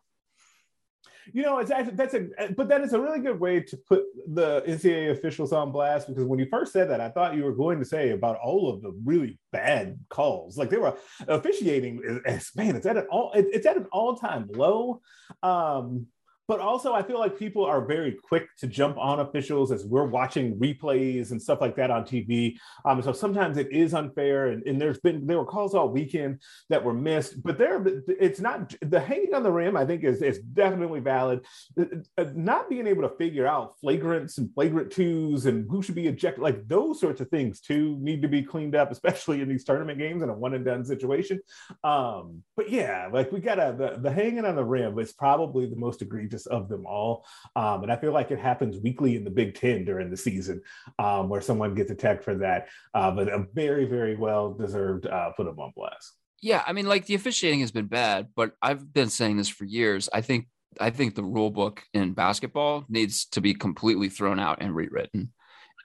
You 1.32 1.42
know, 1.42 1.58
it's 1.58 1.72
actually, 1.72 1.96
that's 1.96 2.14
a, 2.14 2.28
but 2.56 2.68
that 2.68 2.82
is 2.82 2.92
a 2.92 3.00
really 3.00 3.18
good 3.18 3.40
way 3.40 3.60
to 3.60 3.76
put 3.76 4.04
the 4.28 4.62
NCAA 4.62 5.10
officials 5.10 5.52
on 5.52 5.72
blast 5.72 6.06
because 6.06 6.24
when 6.24 6.38
you 6.38 6.46
first 6.48 6.72
said 6.72 6.88
that, 6.90 7.00
I 7.00 7.08
thought 7.08 7.34
you 7.34 7.42
were 7.42 7.54
going 7.54 7.80
to 7.80 7.84
say 7.84 8.10
about 8.10 8.36
all 8.36 8.70
of 8.70 8.80
the 8.80 8.92
really 9.04 9.38
bad 9.50 9.98
calls. 10.08 10.56
Like 10.56 10.70
they 10.70 10.76
were 10.76 10.96
officiating, 11.26 12.20
man, 12.54 12.76
it's 12.76 12.86
at 12.86 12.96
an 12.96 13.06
all, 13.10 13.32
it's 13.34 13.66
at 13.66 13.76
an 13.76 13.86
all 13.90 14.16
time 14.16 14.48
low. 14.52 15.00
Um, 15.42 16.06
but 16.48 16.60
also, 16.60 16.92
I 16.92 17.02
feel 17.02 17.18
like 17.18 17.38
people 17.38 17.64
are 17.64 17.84
very 17.84 18.12
quick 18.12 18.48
to 18.58 18.68
jump 18.68 18.96
on 18.98 19.20
officials 19.20 19.72
as 19.72 19.84
we're 19.84 20.06
watching 20.06 20.56
replays 20.58 21.32
and 21.32 21.42
stuff 21.42 21.60
like 21.60 21.74
that 21.76 21.90
on 21.90 22.04
TV. 22.04 22.56
Um, 22.84 23.02
so 23.02 23.12
sometimes 23.12 23.56
it 23.56 23.72
is 23.72 23.94
unfair, 23.94 24.48
and, 24.48 24.64
and 24.64 24.80
there's 24.80 25.00
been 25.00 25.26
there 25.26 25.38
were 25.38 25.44
calls 25.44 25.74
all 25.74 25.88
weekend 25.88 26.40
that 26.68 26.84
were 26.84 26.94
missed, 26.94 27.42
but 27.42 27.58
there 27.58 27.84
it's 28.06 28.40
not 28.40 28.74
the 28.80 29.00
hanging 29.00 29.34
on 29.34 29.42
the 29.42 29.50
rim. 29.50 29.76
I 29.76 29.84
think 29.84 30.04
is 30.04 30.22
is 30.22 30.38
definitely 30.38 31.00
valid. 31.00 31.44
Uh, 31.78 32.24
Not 32.34 32.70
being 32.70 32.86
able 32.86 33.02
to 33.02 33.16
figure 33.16 33.46
out 33.46 33.74
flagrants 33.82 34.38
and 34.38 34.52
flagrant 34.54 34.92
twos 34.92 35.46
and 35.46 35.68
who 35.68 35.82
should 35.82 35.96
be 35.96 36.06
ejected, 36.06 36.42
like 36.42 36.68
those 36.68 37.00
sorts 37.00 37.20
of 37.20 37.28
things 37.28 37.60
too, 37.60 37.96
need 38.00 38.22
to 38.22 38.28
be 38.28 38.42
cleaned 38.42 38.76
up, 38.76 38.92
especially 38.96 39.40
in 39.40 39.48
these 39.48 39.64
tournament 39.64 39.98
games 39.98 40.22
in 40.22 40.28
a 40.28 40.34
one 40.34 40.54
and 40.54 40.64
done 40.64 40.84
situation. 40.84 41.40
Um, 41.82 42.44
but 42.56 42.70
yeah, 42.70 43.08
like 43.12 43.32
we 43.32 43.40
gotta 43.40 43.74
the, 43.76 43.98
the 44.00 44.12
hanging 44.12 44.44
on 44.44 44.54
the 44.54 44.64
rim 44.64 44.96
is 45.00 45.12
probably 45.12 45.66
the 45.66 45.76
most 45.76 46.02
egregious 46.02 46.35
of 46.44 46.68
them 46.68 46.84
all. 46.84 47.24
Um, 47.54 47.84
and 47.84 47.90
I 47.90 47.96
feel 47.96 48.12
like 48.12 48.30
it 48.30 48.38
happens 48.38 48.76
weekly 48.76 49.16
in 49.16 49.24
the 49.24 49.30
Big 49.30 49.54
Ten 49.54 49.86
during 49.86 50.10
the 50.10 50.16
season, 50.18 50.60
um, 50.98 51.30
where 51.30 51.40
someone 51.40 51.74
gets 51.74 51.90
attacked 51.90 52.24
for 52.24 52.34
that. 52.34 52.68
Uh, 52.92 53.10
but 53.12 53.28
a 53.28 53.46
very, 53.54 53.86
very 53.86 54.16
well 54.16 54.52
deserved 54.52 55.06
uh, 55.06 55.30
put 55.34 55.46
them 55.46 55.58
on 55.58 55.72
blast. 55.74 56.12
Yeah, 56.42 56.62
I 56.66 56.74
mean, 56.74 56.86
like 56.86 57.06
the 57.06 57.14
officiating 57.14 57.60
has 57.60 57.70
been 57.70 57.86
bad, 57.86 58.28
but 58.36 58.52
I've 58.60 58.92
been 58.92 59.08
saying 59.08 59.38
this 59.38 59.48
for 59.48 59.64
years. 59.64 60.10
I 60.12 60.20
think 60.20 60.48
I 60.78 60.90
think 60.90 61.14
the 61.14 61.24
rule 61.24 61.50
book 61.50 61.82
in 61.94 62.12
basketball 62.12 62.84
needs 62.90 63.24
to 63.28 63.40
be 63.40 63.54
completely 63.54 64.10
thrown 64.10 64.38
out 64.38 64.58
and 64.60 64.74
rewritten, 64.74 65.32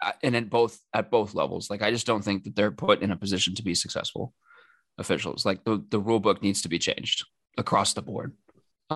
Uh, 0.02 0.12
and 0.24 0.36
at 0.36 0.49
both 0.49 0.78
at 0.93 1.10
both 1.10 1.34
levels. 1.36 1.70
Like 1.70 1.82
I 1.82 1.91
just 1.91 2.06
don't 2.06 2.24
think 2.24 2.43
that 2.43 2.56
they're 2.56 2.72
put 2.72 3.02
in 3.02 3.12
a 3.12 3.16
position 3.16 3.56
to 3.56 3.64
be 3.64 3.76
successful 3.76 4.34
officials. 4.97 5.45
Like 5.45 5.64
the 5.64 5.84
the 5.89 5.99
rule 5.99 6.20
book 6.20 6.41
needs 6.41 6.62
to 6.64 6.70
be 6.70 6.80
changed 6.80 7.26
across 7.58 7.93
the 7.93 8.02
board. 8.02 8.36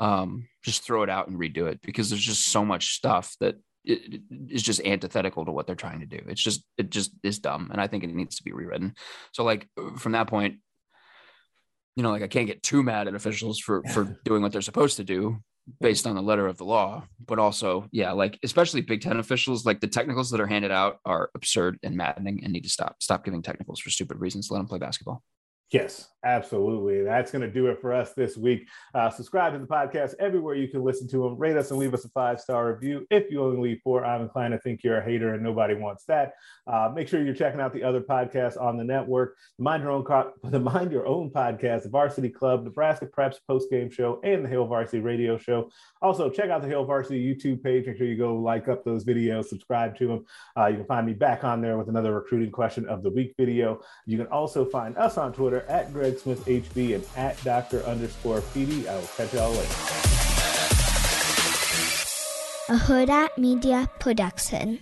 Um, 0.01 0.47
just 0.63 0.83
throw 0.83 1.03
it 1.03 1.09
out 1.09 1.27
and 1.27 1.39
redo 1.39 1.67
it 1.67 1.79
because 1.81 2.09
there's 2.09 2.21
just 2.21 2.47
so 2.47 2.65
much 2.65 2.95
stuff 2.95 3.35
that 3.39 3.55
it, 3.83 4.13
it 4.13 4.21
is 4.49 4.63
just 4.63 4.81
antithetical 4.81 5.45
to 5.45 5.51
what 5.51 5.67
they're 5.67 5.75
trying 5.75 5.99
to 5.99 6.05
do. 6.05 6.19
It's 6.27 6.41
just 6.41 6.65
it 6.77 6.89
just 6.89 7.11
is 7.23 7.39
dumb, 7.39 7.69
and 7.71 7.79
I 7.79 7.87
think 7.87 8.03
it 8.03 8.13
needs 8.13 8.37
to 8.37 8.43
be 8.43 8.51
rewritten. 8.51 8.95
So 9.31 9.43
like 9.43 9.67
from 9.97 10.13
that 10.13 10.27
point, 10.27 10.57
you 11.95 12.03
know, 12.03 12.11
like 12.11 12.23
I 12.23 12.27
can't 12.27 12.47
get 12.47 12.63
too 12.63 12.83
mad 12.83 13.07
at 13.07 13.15
officials 13.15 13.59
for 13.59 13.83
for 13.83 14.19
doing 14.25 14.41
what 14.41 14.51
they're 14.51 14.61
supposed 14.61 14.97
to 14.97 15.03
do 15.03 15.37
based 15.81 16.05
on 16.05 16.15
the 16.15 16.21
letter 16.21 16.47
of 16.47 16.57
the 16.57 16.65
law, 16.65 17.03
but 17.25 17.39
also, 17.39 17.87
yeah, 17.91 18.11
like 18.11 18.37
especially 18.43 18.81
Big 18.81 19.01
Ten 19.01 19.17
officials, 19.17 19.65
like 19.65 19.79
the 19.79 19.87
technicals 19.87 20.29
that 20.31 20.39
are 20.39 20.47
handed 20.47 20.71
out 20.71 20.99
are 21.05 21.31
absurd 21.33 21.79
and 21.83 21.95
maddening 21.95 22.43
and 22.43 22.53
need 22.53 22.63
to 22.63 22.69
stop. 22.69 23.01
Stop 23.01 23.25
giving 23.25 23.41
technicals 23.41 23.79
for 23.79 23.89
stupid 23.89 24.19
reasons. 24.19 24.51
Let 24.51 24.59
them 24.59 24.67
play 24.67 24.77
basketball. 24.77 25.23
Yes, 25.71 26.07
absolutely. 26.25 27.03
That's 27.03 27.31
going 27.31 27.43
to 27.43 27.51
do 27.51 27.67
it 27.67 27.79
for 27.79 27.93
us 27.93 28.13
this 28.13 28.35
week. 28.35 28.67
Uh, 28.93 29.09
subscribe 29.09 29.53
to 29.53 29.59
the 29.59 29.67
podcast 29.67 30.15
everywhere 30.19 30.55
you 30.55 30.67
can 30.67 30.83
listen 30.83 31.07
to 31.09 31.19
them. 31.19 31.37
Rate 31.37 31.55
us 31.55 31.69
and 31.69 31.79
leave 31.79 31.93
us 31.93 32.03
a 32.03 32.09
five 32.09 32.41
star 32.41 32.73
review. 32.73 33.05
If 33.11 33.31
you 33.31 33.43
only 33.43 33.69
leave 33.69 33.81
four, 33.83 34.03
I'm 34.03 34.23
inclined 34.23 34.53
to 34.53 34.59
think 34.59 34.83
you're 34.83 34.97
a 34.97 35.05
hater 35.05 35.33
and 35.33 35.43
nobody 35.43 35.75
wants 35.75 36.05
that. 36.05 36.33
Uh, 36.67 36.91
make 36.93 37.07
sure 37.07 37.23
you're 37.23 37.35
checking 37.35 37.61
out 37.61 37.73
the 37.73 37.83
other 37.83 38.01
podcasts 38.01 38.59
on 38.59 38.75
the 38.75 38.83
network. 38.83 39.37
The 39.57 39.63
Mind 39.63 39.83
Your 39.83 39.91
Own, 39.91 40.03
Co- 40.03 40.33
the 40.43 40.59
Mind 40.59 40.91
Your 40.91 41.05
Own 41.05 41.29
podcast, 41.29 41.83
the 41.83 41.89
Varsity 41.89 42.29
Club, 42.29 42.63
Nebraska 42.63 43.05
Preps 43.05 43.37
post 43.47 43.69
game 43.69 43.91
show, 43.91 44.19
and 44.23 44.43
the 44.43 44.49
Hail 44.49 44.65
Varsity 44.65 45.01
Radio 45.01 45.37
Show. 45.37 45.69
Also, 46.01 46.29
check 46.29 46.49
out 46.49 46.63
the 46.63 46.67
Hail 46.67 46.85
Varsity 46.85 47.23
YouTube 47.23 47.63
page. 47.63 47.85
Make 47.85 47.97
sure 47.97 48.07
you 48.07 48.17
go 48.17 48.35
like 48.35 48.67
up 48.67 48.83
those 48.83 49.05
videos, 49.05 49.45
subscribe 49.45 49.95
to 49.99 50.07
them. 50.07 50.25
Uh, 50.57 50.67
you 50.67 50.77
can 50.77 50.85
find 50.85 51.05
me 51.05 51.13
back 51.13 51.43
on 51.43 51.61
there 51.61 51.77
with 51.77 51.87
another 51.87 52.13
recruiting 52.13 52.51
question 52.51 52.87
of 52.87 53.03
the 53.03 53.09
week 53.11 53.35
video. 53.37 53.79
You 54.07 54.17
can 54.17 54.27
also 54.27 54.65
find 54.65 54.97
us 54.97 55.17
on 55.17 55.31
Twitter 55.31 55.61
at 55.67 55.93
Greg 55.93 56.14
Smith 56.19 56.45
HV 56.45 56.95
and 56.95 57.05
at 57.15 57.41
Dr. 57.43 57.83
underscore 57.83 58.41
PD. 58.41 58.87
I 58.87 58.95
will 58.95 59.09
catch 59.17 59.33
y'all 59.33 59.51
later. 59.51 59.75
A 62.67 62.77
Hurrdat 62.77 63.37
Media 63.37 63.87
Production. 63.99 64.79